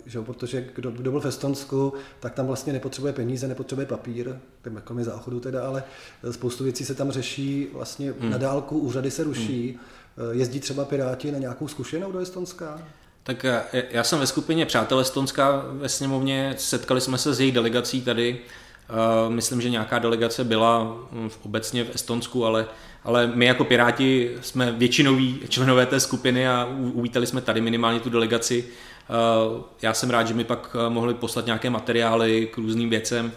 že 0.07 0.19
jo? 0.19 0.25
protože 0.25 0.69
kdo, 0.75 0.91
kdo 0.91 1.11
byl 1.11 1.21
v 1.21 1.27
Estonsku, 1.27 1.93
tak 2.21 2.35
tam 2.35 2.47
vlastně 2.47 2.73
nepotřebuje 2.73 3.13
peníze, 3.13 3.49
nepotřebuje 3.49 3.87
papír, 3.87 4.37
tím 4.65 4.75
jako 4.75 4.95
mi 4.95 5.05
záchodu 5.05 5.41
teda, 5.41 5.67
ale 5.67 5.85
spoustu 6.31 6.65
věcí 6.65 6.85
se 6.85 6.95
tam 6.95 7.11
řeší 7.11 7.69
vlastně 7.73 8.15
hmm. 8.21 8.31
na 8.31 8.39
dálku, 8.39 8.79
úřady 8.79 9.11
se 9.11 9.25
ruší, 9.25 9.79
hmm. 10.17 10.39
jezdí 10.39 10.61
třeba 10.61 10.85
Piráti 10.85 11.33
na 11.33 11.39
nějakou 11.39 11.69
zkušenou 11.69 12.13
do 12.13 12.19
Estonska? 12.19 12.83
Tak 13.23 13.45
eh, 13.45 13.63
já 13.91 14.05
jsem 14.05 14.19
ve 14.19 14.27
skupině 14.27 14.67
Přátel 14.67 15.01
Estonska 15.01 15.65
ve 15.73 15.89
sněmovně, 15.89 16.55
setkali 16.59 17.01
jsme 17.01 17.19
se 17.19 17.35
s 17.35 17.41
její 17.41 17.53
delegací 17.53 18.03
tady. 18.03 18.39
Eh, 18.89 19.31
myslím, 19.31 19.61
že 19.61 19.71
nějaká 19.71 19.99
delegace 19.99 20.45
byla 20.45 20.97
hm, 21.13 21.29
v 21.29 21.39
obecně 21.45 21.85
v 21.85 21.95
Estonsku, 21.95 22.47
ale, 22.47 22.67
ale 23.05 23.27
my 23.35 23.47
jako 23.47 23.65
Piráti 23.65 24.37
jsme 24.41 24.73
většinoví 24.73 25.41
členové 25.49 25.87
té 25.87 26.01
skupiny 26.01 26.49
a 26.49 26.69
uvítali 26.79 27.27
jsme 27.27 27.41
tady 27.41 27.61
minimálně 27.61 28.01
tu 28.01 28.11
delegaci. 28.11 28.65
Eh, 28.65 29.63
já 29.83 29.95
jsem 29.95 30.11
rád, 30.11 30.29
že 30.29 30.35
mi 30.35 30.45
pak 30.45 30.77
mohli 30.89 31.15
poslat 31.15 31.47
nějaké 31.47 31.71
materiály 31.71 32.49
k 32.53 32.59
různým 32.59 32.91
věcem 32.91 33.33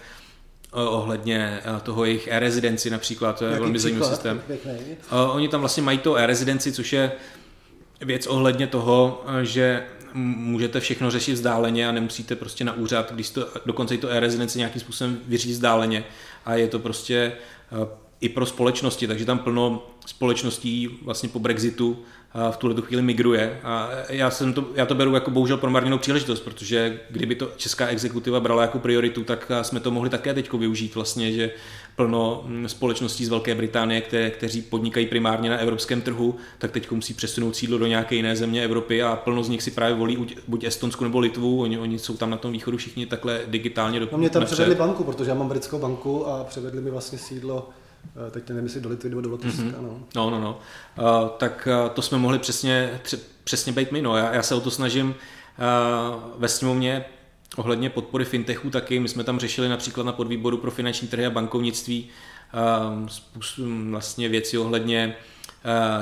ohledně 0.72 1.62
toho 1.84 2.06
jejich 2.06 2.28
e-rezidenci 2.28 2.90
například, 2.90 3.40
to 3.40 3.46
je 3.46 3.52
Jaký 3.52 3.62
velmi 3.62 3.80
zajímavý 3.80 4.10
systém. 4.10 4.42
Oni 5.34 5.48
tam 5.48 5.60
vlastně 5.60 5.84
mají 5.84 5.98
to 5.98 6.16
e-rezidenci, 6.16 6.72
což 6.72 6.94
je 6.94 7.12
věc 8.06 8.28
ohledně 8.28 8.68
toho, 8.68 9.26
že 9.42 9.84
můžete 10.14 10.80
všechno 10.80 11.12
řešit 11.12 11.34
vzdáleně 11.34 11.88
a 11.88 11.92
nemusíte 11.92 12.36
prostě 12.36 12.64
na 12.64 12.74
úřad, 12.74 13.12
když 13.14 13.30
to, 13.30 13.48
dokonce 13.66 13.96
i 13.96 13.98
to 13.98 14.10
e-rezidenci 14.10 14.58
nějakým 14.58 14.82
způsobem 14.82 15.20
vyřídit 15.28 15.54
vzdáleně. 15.54 16.04
A 16.46 16.56
je 16.56 16.68
to 16.68 16.80
prostě 16.80 17.32
eh, 17.72 18.03
i 18.24 18.30
pro 18.30 18.46
společnosti, 18.46 19.08
takže 19.08 19.26
tam 19.26 19.40
plno 19.40 19.86
společností 20.06 20.90
vlastně 21.02 21.30
po 21.30 21.40
Brexitu 21.40 21.98
v 22.52 22.58
tuhle 22.58 22.82
chvíli 22.82 23.02
migruje 23.02 23.60
a 23.64 23.90
já, 24.10 24.32
jsem 24.32 24.54
to, 24.54 24.66
já 24.76 24.86
to 24.86 24.96
beru 24.96 25.14
jako 25.14 25.32
bohužel 25.32 25.58
promarněnou 25.58 25.98
příležitost, 25.98 26.40
protože 26.40 27.00
kdyby 27.10 27.36
to 27.36 27.50
česká 27.58 27.88
exekutiva 27.88 28.40
brala 28.40 28.62
jako 28.62 28.80
prioritu, 28.80 29.24
tak 29.24 29.52
jsme 29.62 29.80
to 29.80 29.92
mohli 29.92 30.10
také 30.10 30.34
teď 30.34 30.54
využít 30.54 30.96
vlastně, 30.96 31.32
že 31.32 31.52
plno 31.96 32.44
mm, 32.46 32.70
společností 32.70 33.26
z 33.26 33.30
Velké 33.30 33.56
Británie, 33.56 34.02
které, 34.02 34.30
kteří 34.32 34.62
podnikají 34.62 35.06
primárně 35.06 35.50
na 35.50 35.58
evropském 35.58 36.02
trhu, 36.02 36.36
tak 36.58 36.72
teď 36.72 36.92
musí 36.92 37.14
přesunout 37.14 37.56
sídlo 37.56 37.78
do 37.78 37.88
nějaké 37.88 38.16
jiné 38.16 38.36
země 38.36 38.64
Evropy 38.64 39.04
a 39.04 39.16
plno 39.16 39.44
z 39.44 39.50
nich 39.50 39.64
si 39.64 39.72
právě 39.72 39.96
volí 39.96 40.28
buď 40.48 40.64
Estonsku 40.64 41.04
nebo 41.04 41.20
Litvu, 41.20 41.62
oni, 41.62 41.78
oni 41.80 42.00
jsou 42.00 42.18
tam 42.18 42.30
na 42.30 42.38
tom 42.38 42.52
východu 42.52 42.78
všichni 42.78 43.06
takhle 43.06 43.42
digitálně 43.48 44.00
do 44.00 44.08
No 44.12 44.18
mě 44.18 44.30
tam 44.30 44.40
napřed. 44.40 44.54
převedli 44.56 44.76
banku, 44.76 45.04
protože 45.04 45.30
já 45.30 45.36
mám 45.36 45.50
britskou 45.50 45.80
banku 45.80 46.28
a 46.28 46.44
převedli 46.44 46.82
mi 46.82 46.92
vlastně 46.92 47.18
sídlo 47.18 47.70
teď 48.32 48.50
nevím, 48.50 48.64
jestli 48.64 48.82
do 48.82 48.90
Litvy 48.90 49.10
nebo 49.10 49.22
do 49.22 49.30
Lotyšska. 49.30 49.64
Mm-hmm. 49.64 50.04
No, 50.16 50.30
no, 50.30 50.30
no. 50.30 50.40
no. 50.40 50.60
Uh, 51.24 51.30
tak 51.30 51.68
uh, 51.84 51.90
to 51.90 52.02
jsme 52.02 52.18
mohli 52.18 52.40
přesně, 52.40 53.02
přesně 53.44 53.72
být 53.72 53.92
my. 53.92 54.02
No. 54.02 54.18
Já, 54.18 54.34
já 54.34 54.44
se 54.44 54.56
o 54.56 54.62
to 54.62 54.72
snažím 54.72 55.08
uh, 55.08 55.16
ve 56.38 56.48
sněmovně 56.48 57.06
ohledně 57.56 57.90
podpory 57.90 58.26
fintechů 58.26 58.70
taky. 58.70 59.00
My 59.00 59.10
jsme 59.10 59.24
tam 59.24 59.40
řešili 59.40 59.70
například 59.70 60.04
na 60.04 60.12
podvýboru 60.12 60.58
pro 60.58 60.72
finanční 60.72 61.08
trhy 61.08 61.26
a 61.26 61.30
bankovnictví 61.30 62.10
uh, 62.98 63.90
vlastně 63.90 64.30
věci 64.30 64.58
ohledně 64.58 65.08
uh, 65.08 65.33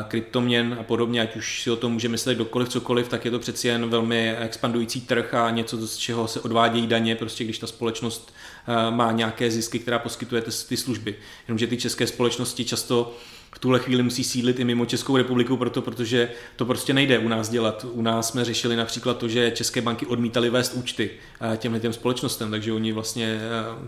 kryptoměn 0.07 0.77
a 0.79 0.83
podobně, 0.83 1.21
ať 1.21 1.35
už 1.35 1.61
si 1.61 1.71
o 1.71 1.75
tom 1.75 1.93
může 1.93 2.09
myslet 2.09 2.35
kdokoliv, 2.35 2.69
cokoliv, 2.69 3.07
tak 3.07 3.25
je 3.25 3.31
to 3.31 3.39
přeci 3.39 3.67
jen 3.67 3.89
velmi 3.89 4.35
expandující 4.37 5.01
trh 5.01 5.33
a 5.33 5.49
něco, 5.49 5.87
z 5.87 5.97
čeho 5.97 6.27
se 6.27 6.39
odvádějí 6.39 6.87
daně, 6.87 7.15
prostě 7.15 7.43
když 7.43 7.59
ta 7.59 7.67
společnost 7.67 8.33
Eh, 8.67 8.91
má 8.91 9.11
nějaké 9.11 9.51
zisky, 9.51 9.79
která 9.79 9.99
poskytuje 9.99 10.41
ty 10.67 10.77
služby. 10.77 11.15
Jenomže 11.47 11.67
ty 11.67 11.77
české 11.77 12.07
společnosti 12.07 12.65
často 12.65 13.17
v 13.55 13.59
tuhle 13.59 13.79
chvíli 13.79 14.03
musí 14.03 14.23
sídlit 14.23 14.59
i 14.59 14.63
mimo 14.63 14.85
Českou 14.85 15.17
republiku, 15.17 15.57
proto, 15.57 15.81
protože 15.81 16.31
to 16.55 16.65
prostě 16.65 16.93
nejde 16.93 17.19
u 17.19 17.27
nás 17.27 17.49
dělat. 17.49 17.85
U 17.91 18.01
nás 18.01 18.27
jsme 18.27 18.45
řešili 18.45 18.75
například 18.75 19.17
to, 19.17 19.27
že 19.27 19.51
české 19.51 19.81
banky 19.81 20.05
odmítaly 20.05 20.49
vést 20.49 20.73
účty 20.73 21.11
eh, 21.41 21.57
těmhle 21.57 21.79
těm 21.79 21.93
společnostem, 21.93 22.51
takže 22.51 22.73
oni 22.73 22.91
vlastně 22.91 23.39
eh, 23.41 23.87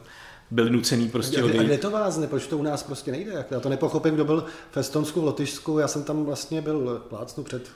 byli 0.54 0.70
nucený 0.70 1.10
prostě 1.10 1.44
odejít. 1.44 1.60
A 1.60 1.64
kde 1.64 1.78
to 1.78 1.92
vázne? 1.92 2.28
Proč 2.28 2.48
to 2.48 2.58
u 2.58 2.64
nás 2.64 2.84
prostě 2.84 3.12
nejde? 3.12 3.46
Já 3.52 3.60
to 3.60 3.70
nepochopím, 3.70 4.14
kdo 4.14 4.26
byl 4.26 4.46
v 4.72 4.78
Estonsku, 4.78 5.22
v 5.22 5.24
Lotyšsku, 5.24 5.80
já 5.80 5.88
jsem 5.88 6.04
tam 6.04 6.26
vlastně 6.26 6.62
byl 6.62 7.06
plácnu 7.10 7.44
před 7.44 7.70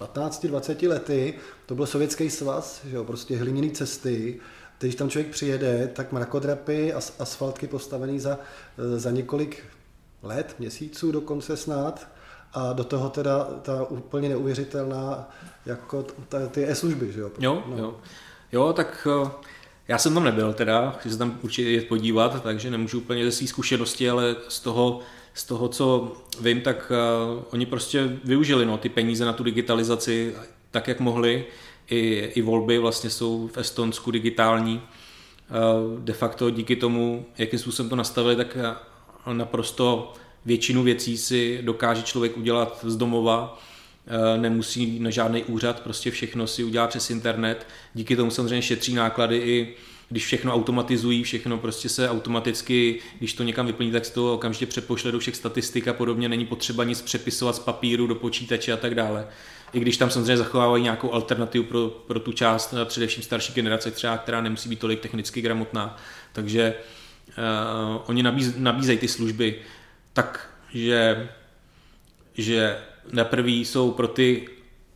15-20 0.00 0.88
lety, 0.88 1.34
to 1.66 1.74
byl 1.74 1.86
sovětský 1.86 2.30
svaz, 2.30 2.80
že 2.84 2.96
jo, 2.96 3.04
prostě 3.04 3.36
hliněný 3.36 3.70
cesty, 3.70 4.40
když 4.78 4.94
tam 4.94 5.10
člověk 5.10 5.32
přijede, 5.32 5.90
tak 5.92 6.12
mrakodrapy 6.12 6.92
a 6.92 7.00
asfaltky 7.18 7.66
postavený 7.66 8.20
za, 8.20 8.38
eh, 8.78 8.98
za 8.98 9.10
několik 9.10 9.64
let, 10.22 10.54
měsíců 10.58 11.12
dokonce 11.12 11.56
snad, 11.56 12.08
a 12.52 12.72
do 12.72 12.84
toho 12.84 13.10
teda 13.10 13.44
ta 13.62 13.84
úplně 13.84 14.28
neuvěřitelná, 14.28 15.30
jako 15.66 16.06
ta, 16.28 16.46
ty 16.46 16.68
e-služby, 16.68 17.12
že 17.12 17.20
jo? 17.20 17.30
Jo, 17.38 17.62
no. 17.66 17.78
jo. 17.78 17.96
Jo, 18.52 18.72
tak 18.72 19.08
eh, 19.26 19.30
já 19.88 19.98
jsem 19.98 20.14
tam 20.14 20.24
nebyl 20.24 20.52
teda, 20.52 20.90
chci 20.90 21.10
se 21.10 21.18
tam 21.18 21.38
určitě 21.42 21.70
jet 21.70 21.88
podívat, 21.88 22.42
takže 22.42 22.70
nemůžu 22.70 22.98
úplně 22.98 23.24
ze 23.24 23.32
své 23.32 23.46
zkušenosti, 23.46 24.10
ale 24.10 24.36
z 24.48 24.60
toho, 24.60 25.00
z 25.34 25.44
toho, 25.44 25.68
co 25.68 26.12
vím, 26.40 26.60
tak 26.60 26.92
uh, 27.34 27.42
oni 27.52 27.66
prostě 27.66 28.18
využili 28.24 28.66
no, 28.66 28.78
ty 28.78 28.88
peníze 28.88 29.24
na 29.24 29.32
tu 29.32 29.42
digitalizaci 29.42 30.34
tak, 30.70 30.88
jak 30.88 31.00
mohli 31.00 31.44
i, 31.90 32.30
i 32.34 32.42
volby 32.42 32.78
vlastně 32.78 33.10
jsou 33.10 33.48
v 33.52 33.58
Estonsku 33.58 34.10
digitální. 34.10 34.82
Eh, 35.50 36.00
de 36.00 36.12
facto 36.12 36.50
díky 36.50 36.76
tomu, 36.76 37.26
jakým 37.38 37.58
způsobem 37.58 37.90
to 37.90 37.96
nastavili, 37.96 38.36
tak 38.36 38.56
naprosto 39.32 40.12
většinu 40.44 40.82
věcí 40.82 41.18
si 41.18 41.58
dokáže 41.62 42.02
člověk 42.02 42.36
udělat 42.36 42.78
z 42.82 42.96
domova, 42.96 43.58
eh, 43.58 43.77
nemusí 44.36 44.98
na 44.98 45.10
žádný 45.10 45.44
úřad, 45.44 45.80
prostě 45.80 46.10
všechno 46.10 46.46
si 46.46 46.64
udělá 46.64 46.86
přes 46.86 47.10
internet. 47.10 47.66
Díky 47.94 48.16
tomu 48.16 48.30
samozřejmě 48.30 48.62
šetří 48.62 48.94
náklady 48.94 49.36
i 49.36 49.74
když 50.10 50.26
všechno 50.26 50.54
automatizují, 50.54 51.22
všechno 51.22 51.58
prostě 51.58 51.88
se 51.88 52.10
automaticky, 52.10 53.00
když 53.18 53.34
to 53.34 53.42
někam 53.42 53.66
vyplní, 53.66 53.92
tak 53.92 54.04
se 54.04 54.12
to 54.12 54.34
okamžitě 54.34 54.66
přepošle 54.66 55.12
do 55.12 55.18
všech 55.18 55.36
statistik 55.36 55.88
a 55.88 55.92
podobně, 55.92 56.28
není 56.28 56.46
potřeba 56.46 56.84
nic 56.84 57.02
přepisovat 57.02 57.56
z 57.56 57.58
papíru 57.58 58.06
do 58.06 58.14
počítače 58.14 58.72
a 58.72 58.76
tak 58.76 58.94
dále 58.94 59.26
i 59.72 59.80
když 59.80 59.96
tam 59.96 60.10
samozřejmě 60.10 60.36
zachovávají 60.36 60.82
nějakou 60.82 61.12
alternativu 61.12 61.64
pro, 61.64 61.88
pro 61.88 62.20
tu 62.20 62.32
část, 62.32 62.74
především 62.84 63.22
starší 63.22 63.52
generace, 63.52 63.90
třeba, 63.90 64.18
která 64.18 64.40
nemusí 64.40 64.68
být 64.68 64.78
tolik 64.78 65.00
technicky 65.00 65.40
gramotná. 65.40 65.96
Takže 66.32 66.74
uh, 67.28 68.02
oni 68.06 68.22
nabíz, 68.22 68.54
nabízejí 68.56 68.98
ty 68.98 69.08
služby 69.08 69.58
tak, 70.12 70.50
že, 70.74 71.28
že 72.34 72.78
na 73.12 73.24
prvý 73.24 73.64
jsou 73.64 73.90
pro 73.90 74.08
ty 74.08 74.48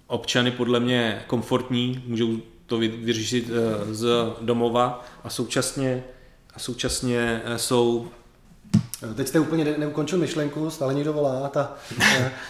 občany 0.06 0.50
podle 0.50 0.80
mě 0.80 1.22
komfortní, 1.26 2.04
můžou 2.06 2.36
to 2.66 2.78
vyřešit 2.78 3.50
uh, 3.50 3.92
z 3.92 4.06
domova 4.40 5.04
a 5.24 5.30
současně, 5.30 6.04
a 6.54 6.58
současně 6.58 7.42
jsou 7.56 8.08
Teď 9.14 9.28
jste 9.28 9.40
úplně 9.40 9.64
ne- 9.64 9.74
neukončil 9.78 10.18
myšlenku, 10.18 10.70
stále 10.70 10.94
někdo 10.94 11.12
volá 11.12 11.48
ta, 11.48 11.74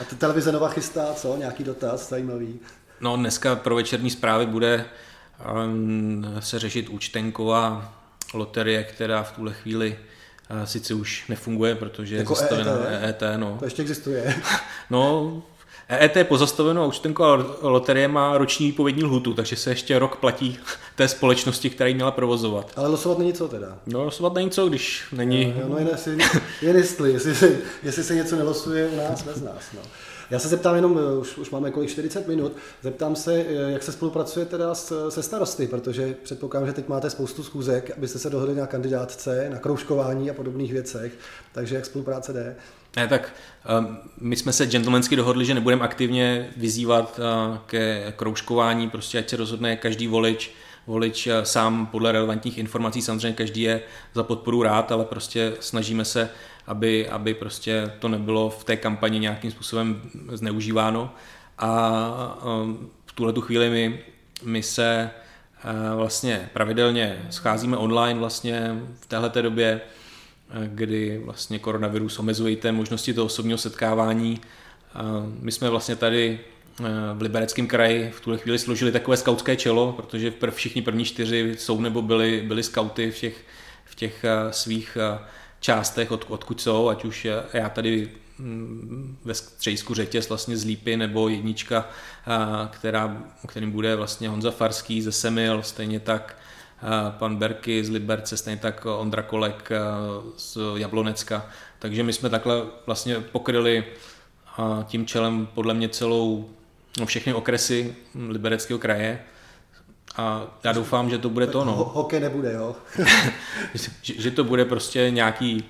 a 0.00 0.04
ta 0.10 0.16
televize 0.16 0.52
Nova 0.52 0.68
chystá, 0.68 1.14
co? 1.14 1.36
Nějaký 1.36 1.64
dotaz 1.64 2.08
zajímavý. 2.08 2.58
No 3.00 3.16
dneska 3.16 3.56
pro 3.56 3.74
večerní 3.74 4.10
zprávy 4.10 4.46
bude 4.46 4.84
um, 5.66 6.24
se 6.40 6.58
řešit 6.58 6.88
účtenková 6.88 7.94
loterie, 8.34 8.84
která 8.84 9.22
v 9.22 9.32
tuhle 9.32 9.52
chvíli 9.52 9.98
uh, 10.50 10.64
sice 10.64 10.94
už 10.94 11.28
nefunguje, 11.28 11.74
protože 11.74 12.16
jako 12.16 12.32
je 12.32 12.36
zastavena 12.36 12.72
EET, 12.72 13.22
EET. 13.22 13.40
No. 13.40 13.56
To 13.58 13.64
ještě 13.64 13.82
existuje. 13.82 14.34
no, 14.90 15.42
EET 15.92 16.16
je 16.16 16.24
pozastaveno 16.24 16.82
a 16.82 16.86
účtenková 16.86 17.46
loterie 17.60 18.08
má 18.08 18.38
roční 18.38 18.66
výpovědní 18.66 19.04
lhutu, 19.04 19.34
takže 19.34 19.56
se 19.56 19.70
ještě 19.70 19.98
rok 19.98 20.16
platí 20.16 20.58
té 20.96 21.08
společnosti, 21.08 21.70
která 21.70 21.88
ji 21.88 21.94
měla 21.94 22.10
provozovat. 22.10 22.72
Ale 22.76 22.88
losovat 22.88 23.18
není 23.18 23.32
co 23.32 23.48
teda? 23.48 23.78
No 23.86 24.04
losovat 24.04 24.34
není 24.34 24.50
co, 24.50 24.68
když 24.68 25.04
není... 25.12 25.54
No, 25.60 25.68
no 25.68 25.78
jen, 25.78 25.88
jestli, 25.88 26.18
jen 26.62 26.76
jestli, 26.76 27.12
jestli, 27.12 27.34
se, 27.34 27.56
jestli 27.82 28.04
se 28.04 28.14
něco 28.14 28.36
nelosuje 28.36 28.88
u 28.88 28.96
nás, 28.96 29.22
bez 29.22 29.42
nás. 29.42 29.62
No. 29.74 29.80
Já 30.30 30.38
se 30.38 30.48
zeptám 30.48 30.74
jenom, 30.74 30.98
už, 31.20 31.38
už 31.38 31.50
máme 31.50 31.70
kolik 31.70 31.90
40 31.90 32.28
minut, 32.28 32.52
zeptám 32.82 33.16
se, 33.16 33.44
jak 33.68 33.82
se 33.82 33.92
spolupracuje 33.92 34.46
teda 34.46 34.74
s, 34.74 35.10
se 35.10 35.22
starosty, 35.22 35.66
protože 35.66 36.14
předpokládám, 36.22 36.66
že 36.66 36.72
teď 36.72 36.88
máte 36.88 37.10
spoustu 37.10 37.42
schůzek, 37.42 37.90
abyste 37.96 38.18
se 38.18 38.30
dohodli 38.30 38.54
na 38.54 38.66
kandidátce, 38.66 39.48
na 39.50 39.58
kroužkování 39.58 40.30
a 40.30 40.34
podobných 40.34 40.72
věcech, 40.72 41.12
takže 41.52 41.74
jak 41.74 41.86
spolupráce 41.86 42.32
jde? 42.32 42.56
Ne, 42.96 43.08
tak 43.08 43.34
um, 43.78 43.98
my 44.20 44.36
jsme 44.36 44.52
se 44.52 44.66
gentlemansky 44.66 45.16
dohodli, 45.16 45.44
že 45.44 45.54
nebudeme 45.54 45.82
aktivně 45.82 46.50
vyzývat 46.56 47.20
uh, 47.20 47.58
ke 47.66 48.12
kroužkování, 48.16 48.90
prostě 48.90 49.18
ať 49.18 49.28
se 49.28 49.36
rozhodne 49.36 49.76
každý 49.76 50.06
volič, 50.06 50.50
volič 50.86 51.26
uh, 51.26 51.32
sám 51.42 51.86
podle 51.86 52.12
relevantních 52.12 52.58
informací, 52.58 53.02
samozřejmě 53.02 53.32
každý 53.32 53.62
je 53.62 53.82
za 54.14 54.22
podporu 54.22 54.62
rád, 54.62 54.92
ale 54.92 55.04
prostě 55.04 55.52
snažíme 55.60 56.04
se, 56.04 56.30
aby, 56.66 57.08
aby 57.08 57.34
prostě 57.34 57.92
to 57.98 58.08
nebylo 58.08 58.50
v 58.50 58.64
té 58.64 58.76
kampani 58.76 59.18
nějakým 59.18 59.50
způsobem 59.50 60.02
zneužíváno. 60.32 61.14
A 61.58 62.42
um, 62.62 62.90
v 63.06 63.12
tuhle 63.12 63.32
tu 63.32 63.40
chvíli 63.40 63.70
my, 63.70 64.00
my 64.44 64.62
se 64.62 65.10
uh, 65.64 65.98
vlastně 65.98 66.50
pravidelně 66.52 67.26
scházíme 67.30 67.76
online 67.76 68.20
vlastně 68.20 68.82
v 69.00 69.06
této 69.06 69.42
době, 69.42 69.80
kdy 70.66 71.20
vlastně 71.24 71.58
koronavirus 71.58 72.18
omezuje 72.18 72.56
té 72.56 72.72
možnosti 72.72 73.14
toho 73.14 73.26
osobního 73.26 73.58
setkávání. 73.58 74.40
My 75.40 75.52
jsme 75.52 75.70
vlastně 75.70 75.96
tady 75.96 76.40
v 77.14 77.22
Libereckém 77.22 77.66
kraji 77.66 78.10
v 78.10 78.20
tuhle 78.20 78.38
chvíli 78.38 78.58
složili 78.58 78.92
takové 78.92 79.16
skautské 79.16 79.56
čelo, 79.56 79.92
protože 79.92 80.32
všichni 80.50 80.82
první 80.82 81.04
čtyři 81.04 81.54
jsou 81.58 81.80
nebo 81.80 82.02
byli, 82.02 82.42
byli 82.46 82.62
skauty 82.62 83.10
v 83.10 83.18
těch, 83.18 83.44
v 83.84 83.94
těch 83.94 84.24
svých 84.50 84.98
částech, 85.60 86.10
od, 86.10 86.24
odkud 86.28 86.60
jsou, 86.60 86.88
ať 86.88 87.04
už 87.04 87.26
já 87.52 87.68
tady 87.68 88.10
mm, 88.38 89.16
ve 89.24 89.34
střejsku 89.34 89.94
řetěz 89.94 90.28
vlastně 90.28 90.56
z 90.56 90.64
Lípy 90.64 90.96
nebo 90.96 91.28
jednička, 91.28 91.88
která, 92.70 93.22
kterým 93.48 93.70
bude 93.70 93.96
vlastně 93.96 94.28
Honza 94.28 94.50
Farský 94.50 95.02
ze 95.02 95.12
Semil, 95.12 95.62
stejně 95.62 96.00
tak 96.00 96.36
pan 97.10 97.36
Berky 97.36 97.84
z 97.84 97.90
Liberce, 97.90 98.36
stejně 98.36 98.60
tak 98.60 98.86
Ondra 98.86 99.22
Kolek 99.22 99.70
z 100.36 100.58
Jablonecka. 100.76 101.46
Takže 101.78 102.02
my 102.02 102.12
jsme 102.12 102.30
takhle 102.30 102.62
vlastně 102.86 103.20
pokryli 103.20 103.84
tím 104.84 105.06
čelem 105.06 105.48
podle 105.54 105.74
mě 105.74 105.88
celou, 105.88 106.48
no 107.00 107.06
všechny 107.06 107.34
okresy 107.34 107.94
Libereckého 108.28 108.78
kraje. 108.78 109.20
A 110.16 110.46
já 110.64 110.72
doufám, 110.72 111.10
že 111.10 111.18
to 111.18 111.30
bude 111.30 111.46
to, 111.46 111.64
no. 111.64 111.72
Hokej 111.72 112.20
nebude, 112.20 112.52
jo? 112.52 112.76
že, 113.74 113.90
že 114.02 114.30
to 114.30 114.44
bude 114.44 114.64
prostě 114.64 115.10
nějaký, 115.10 115.64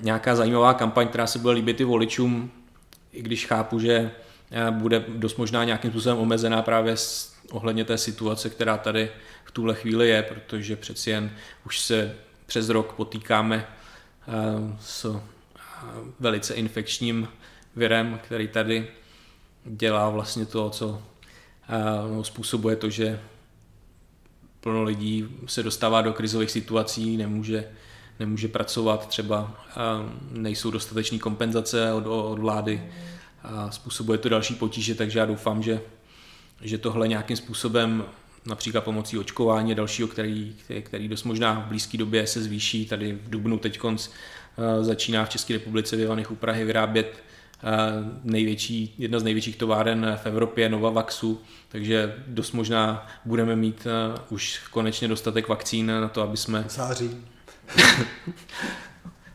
nějaká 0.00 0.36
zajímavá 0.36 0.74
kampaň, 0.74 1.08
která 1.08 1.26
se 1.26 1.38
bude 1.38 1.54
líbit 1.54 1.80
i 1.80 1.84
voličům, 1.84 2.50
i 3.12 3.22
když 3.22 3.46
chápu, 3.46 3.80
že 3.80 4.10
bude 4.70 5.04
dost 5.08 5.36
možná 5.36 5.64
nějakým 5.64 5.90
způsobem 5.90 6.18
omezená 6.18 6.62
právě 6.62 6.96
ohledně 7.52 7.84
té 7.84 7.98
situace, 7.98 8.50
která 8.50 8.76
tady 8.76 9.10
v 9.44 9.50
tuhle 9.50 9.74
chvíli 9.74 10.08
je, 10.08 10.22
protože 10.22 10.76
přeci 10.76 11.10
jen 11.10 11.30
už 11.66 11.80
se 11.80 12.16
přes 12.46 12.68
rok 12.68 12.92
potýkáme 12.92 13.66
eh, 13.66 14.32
s 14.80 15.04
eh, 15.04 15.20
velice 16.20 16.54
infekčním 16.54 17.28
virem, 17.76 18.20
který 18.24 18.48
tady 18.48 18.88
dělá 19.64 20.10
vlastně 20.10 20.46
to, 20.46 20.70
co 20.70 21.02
eh, 21.68 22.14
no, 22.14 22.24
způsobuje 22.24 22.76
to, 22.76 22.90
že 22.90 23.20
plno 24.60 24.82
lidí 24.82 25.28
se 25.46 25.62
dostává 25.62 26.02
do 26.02 26.12
krizových 26.12 26.50
situací, 26.50 27.16
nemůže, 27.16 27.70
nemůže 28.20 28.48
pracovat, 28.48 29.08
třeba 29.08 29.64
nejsou 30.30 30.70
dostateční 30.70 31.18
kompenzace 31.18 31.92
od, 31.92 32.06
od 32.06 32.38
vlády 32.38 32.92
a 33.42 33.70
způsobuje 33.70 34.18
to 34.18 34.28
další 34.28 34.54
potíže, 34.54 34.94
takže 34.94 35.18
já 35.18 35.26
doufám, 35.26 35.62
že, 35.62 35.80
že 36.60 36.78
tohle 36.78 37.08
nějakým 37.08 37.36
způsobem 37.36 38.04
například 38.46 38.84
pomocí 38.84 39.18
očkování 39.18 39.74
dalšího, 39.74 40.08
který, 40.08 40.56
který, 40.64 40.82
který 40.82 41.08
dost 41.08 41.24
možná 41.24 41.60
v 41.60 41.68
blízké 41.68 41.98
době 41.98 42.26
se 42.26 42.42
zvýší. 42.42 42.86
Tady 42.86 43.12
v 43.12 43.30
Dubnu 43.30 43.58
teď 43.58 43.78
konc 43.78 44.08
eh, 44.08 44.84
začíná 44.84 45.24
v 45.24 45.28
České 45.28 45.54
republice 45.54 45.96
v 45.96 46.00
Ivanech 46.00 46.30
u 46.30 46.36
Prahy 46.36 46.64
vyrábět 46.64 47.12
eh, 47.14 47.66
největší, 48.24 48.94
jedna 48.98 49.18
z 49.18 49.22
největších 49.22 49.56
továren 49.56 50.18
v 50.22 50.26
Evropě, 50.26 50.68
Novavaxu, 50.68 51.40
takže 51.68 52.14
dost 52.26 52.52
možná 52.52 53.06
budeme 53.24 53.56
mít 53.56 53.86
eh, 53.86 54.20
už 54.30 54.60
konečně 54.70 55.08
dostatek 55.08 55.48
vakcín 55.48 55.86
na 55.86 56.08
to, 56.08 56.22
aby 56.22 56.36
jsme... 56.36 56.64
Září. 56.68 57.10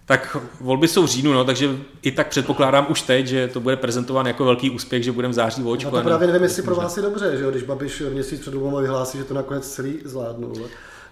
Tak 0.05 0.37
volby 0.61 0.87
jsou 0.87 1.03
v 1.03 1.07
říjnu, 1.07 1.33
no, 1.33 1.45
takže 1.45 1.69
i 2.01 2.11
tak 2.11 2.27
předpokládám 2.27 2.85
už 2.89 3.01
teď, 3.01 3.27
že 3.27 3.47
to 3.47 3.59
bude 3.59 3.75
prezentován 3.75 4.25
jako 4.25 4.45
velký 4.45 4.69
úspěch, 4.69 5.03
že 5.03 5.11
budeme 5.11 5.31
v 5.31 5.35
září 5.35 5.63
očkovat. 5.63 5.97
No 5.97 6.03
to 6.03 6.09
právě 6.09 6.27
nevím, 6.27 6.43
jestli 6.43 6.63
pro 6.63 6.75
vás 6.75 6.97
je 6.97 7.03
dobře, 7.03 7.37
že 7.37 7.43
jo, 7.43 7.51
když 7.51 7.63
Babiš 7.63 8.03
měsíc 8.13 8.41
před 8.41 8.53
volbou 8.53 8.81
vyhlásí, 8.81 9.17
že 9.17 9.23
to 9.23 9.33
nakonec 9.33 9.69
celý 9.69 9.99
zvládnou. 10.05 10.53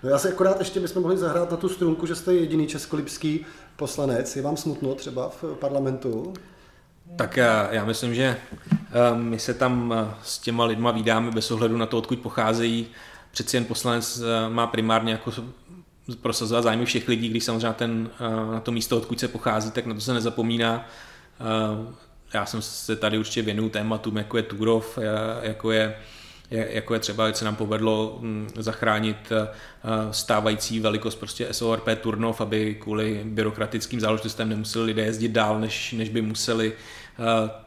No 0.03 0.09
já 0.09 0.17
se 0.17 0.29
akorát 0.29 0.59
ještě 0.59 0.79
bychom 0.79 1.01
mohli 1.01 1.17
zahrát 1.17 1.51
na 1.51 1.57
tu 1.57 1.69
strunku, 1.69 2.05
že 2.05 2.15
jste 2.15 2.33
jediný 2.33 2.67
českolipský 2.67 3.45
poslanec. 3.75 4.35
Je 4.35 4.41
vám 4.41 4.57
smutno 4.57 4.95
třeba 4.95 5.29
v 5.29 5.43
parlamentu? 5.59 6.33
Tak 7.15 7.37
já 7.71 7.85
myslím, 7.85 8.15
že 8.15 8.37
my 9.13 9.39
se 9.39 9.53
tam 9.53 9.93
s 10.23 10.39
těma 10.39 10.65
lidma 10.65 10.91
vydáme 10.91 11.31
bez 11.31 11.51
ohledu 11.51 11.77
na 11.77 11.85
to, 11.85 11.97
odkud 11.97 12.19
pocházejí. 12.19 12.87
Přeci 13.31 13.57
jen 13.57 13.65
poslanec 13.65 14.21
má 14.49 14.67
primárně 14.67 15.11
jako 15.11 15.31
prosazovat 16.21 16.63
zájmy 16.63 16.85
všech 16.85 17.07
lidí, 17.07 17.29
když 17.29 17.43
samozřejmě 17.43 17.73
ten, 17.73 18.09
na 18.51 18.59
to 18.59 18.71
místo, 18.71 18.97
odkud 18.97 19.19
se 19.19 19.27
pochází, 19.27 19.71
tak 19.71 19.85
na 19.85 19.93
to 19.93 20.01
se 20.01 20.13
nezapomíná. 20.13 20.89
Já 22.33 22.45
jsem 22.45 22.61
se 22.61 22.95
tady 22.95 23.17
určitě 23.17 23.41
věnuju 23.41 23.69
tématům, 23.69 24.17
jako 24.17 24.37
je 24.37 24.43
Turov, 24.43 24.99
jako 25.41 25.71
je 25.71 25.95
jako 26.51 26.93
je 26.93 26.99
třeba, 26.99 27.33
se 27.33 27.45
nám 27.45 27.55
povedlo 27.55 28.17
hm, 28.21 28.47
zachránit 28.55 29.31
stávající 30.11 30.79
velikost 30.79 31.15
prostě 31.15 31.47
SORP 31.51 31.89
Turnov, 32.01 32.41
aby 32.41 32.75
kvůli 32.75 33.21
byrokratickým 33.25 33.99
záležitostem 33.99 34.49
nemuseli 34.49 34.85
lidé 34.85 35.01
jezdit 35.01 35.31
dál, 35.31 35.59
než, 35.59 35.91
než 35.93 36.09
by 36.09 36.21
museli. 36.21 36.73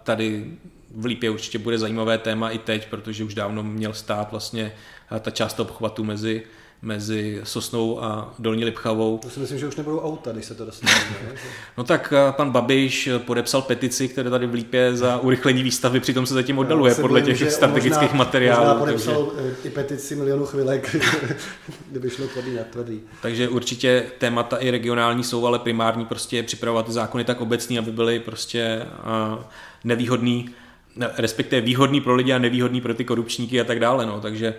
Tady 0.03 0.47
v 0.91 1.05
Lípě 1.05 1.31
určitě 1.31 1.59
bude 1.59 1.79
zajímavé 1.79 2.19
téma 2.19 2.51
i 2.51 2.59
teď, 2.59 2.89
protože 2.89 3.25
už 3.25 3.35
dávno 3.35 3.63
měl 3.63 3.93
stát 3.93 4.31
vlastně 4.31 4.73
ta 5.21 5.31
část 5.31 5.61
obchvatu 5.61 6.05
mezi 6.05 6.43
mezi 6.85 7.41
Sosnou 7.45 8.05
a 8.05 8.35
Dolní 8.39 8.65
Lipchavou. 8.65 9.19
To 9.19 9.31
si 9.31 9.41
myslím, 9.41 9.59
že 9.59 9.67
už 9.67 9.77
nebudou 9.77 10.01
auta, 10.01 10.33
když 10.33 10.45
se 10.45 10.55
to 10.55 10.65
dostane. 10.65 10.93
no 11.79 11.85
tak 11.85 12.13
eh, 12.17 12.33
pan 12.33 12.51
Babiš 12.51 13.09
podepsal 13.19 13.63
petici, 13.63 14.09
které 14.09 14.31
tady 14.31 14.47
v 14.47 14.55
Lípě 14.55 14.97
za 14.97 15.19
urychlení 15.19 15.63
výstavy, 15.63 16.01
přitom 16.01 16.27
se 16.27 16.35
zatím 16.35 16.59
oddaluje 16.59 16.95
no, 16.97 17.01
podle 17.01 17.23
těch 17.23 17.53
strategických 17.53 18.03
možná, 18.03 18.19
materiálů. 18.19 18.65
Možná 18.65 18.75
podepsal 18.75 19.27
takže... 19.27 19.55
i 19.65 19.71
petici 19.71 20.17
milionu 20.17 20.47
chvilek, 20.47 20.97
kdyby 21.91 22.11
šlo 22.11 22.27
tvrdý 22.27 22.55
na 22.55 22.63
tvrdý. 22.65 23.01
Takže 23.23 23.49
určitě 23.49 24.07
témata 24.19 24.57
i 24.57 24.71
regionální 24.71 25.25
jsou, 25.25 25.47
ale 25.47 25.59
primární 25.59 26.05
prostě 26.05 26.43
připravovat 26.43 26.87
ty 26.87 26.93
zákony 26.93 27.25
tak 27.25 27.41
obecný, 27.41 27.79
aby 27.79 27.93
byly 27.93 28.21
prostě 28.21 28.87
nevýhodný, 29.85 30.51
respektive 31.17 31.61
výhodný 31.61 32.01
pro 32.01 32.15
lidi 32.15 32.33
a 32.33 32.39
nevýhodný 32.39 32.81
pro 32.81 32.95
ty 32.95 33.05
korupčníky 33.05 33.61
a 33.61 33.65
tak 33.65 33.81
dále. 33.81 34.07
No. 34.07 34.21
Takže 34.21 34.55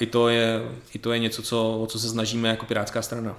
i 0.00 0.06
to 0.06 0.28
je, 0.28 0.62
i 0.94 0.98
to 0.98 1.12
je 1.12 1.18
něco, 1.18 1.42
co, 1.42 1.78
o 1.80 1.86
co 1.86 1.98
se 1.98 2.08
snažíme 2.08 2.48
jako 2.48 2.66
Pirátská 2.66 3.02
strana. 3.02 3.36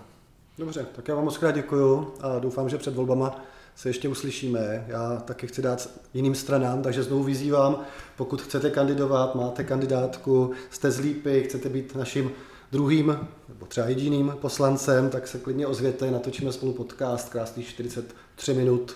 Dobře, 0.58 0.86
tak 0.96 1.08
já 1.08 1.16
vám 1.16 1.24
moc 1.24 1.38
krát 1.38 1.52
děkuju 1.52 2.14
a 2.22 2.40
doufám, 2.40 2.70
že 2.70 2.78
před 2.78 2.96
volbama 2.96 3.44
se 3.76 3.90
ještě 3.90 4.10
uslyšíme. 4.10 4.86
Já 4.88 5.16
taky 5.26 5.48
chci 5.48 5.62
dát 5.62 5.90
jiným 6.14 6.36
stranám, 6.36 6.82
takže 6.82 7.04
znovu 7.04 7.24
vyzývám, 7.24 7.82
pokud 8.16 8.42
chcete 8.42 8.70
kandidovat, 8.70 9.36
máte 9.36 9.64
kandidátku, 9.64 10.52
jste 10.70 10.92
z 10.92 11.00
Lípy, 11.00 11.44
chcete 11.44 11.70
být 11.70 11.96
naším 11.96 12.32
druhým 12.72 13.28
nebo 13.50 13.66
třeba 13.66 13.88
jediným 13.88 14.34
poslancem, 14.42 15.10
tak 15.10 15.28
se 15.28 15.40
klidně 15.40 15.68
ozvěte, 15.68 16.12
natočíme 16.12 16.52
spolu 16.52 16.74
podcast, 16.74 17.30
krásných 17.30 17.70
43 17.70 18.54
minut. 18.54 18.96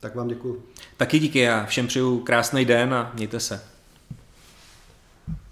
Tak 0.00 0.14
vám 0.14 0.28
děkuji. 0.28 0.62
Taky 0.96 1.18
díky, 1.18 1.38
já 1.38 1.64
všem 1.64 1.86
přeju 1.86 2.18
krásný 2.18 2.64
den 2.64 2.94
a 2.94 3.12
mějte 3.14 3.40
se. 3.40 3.75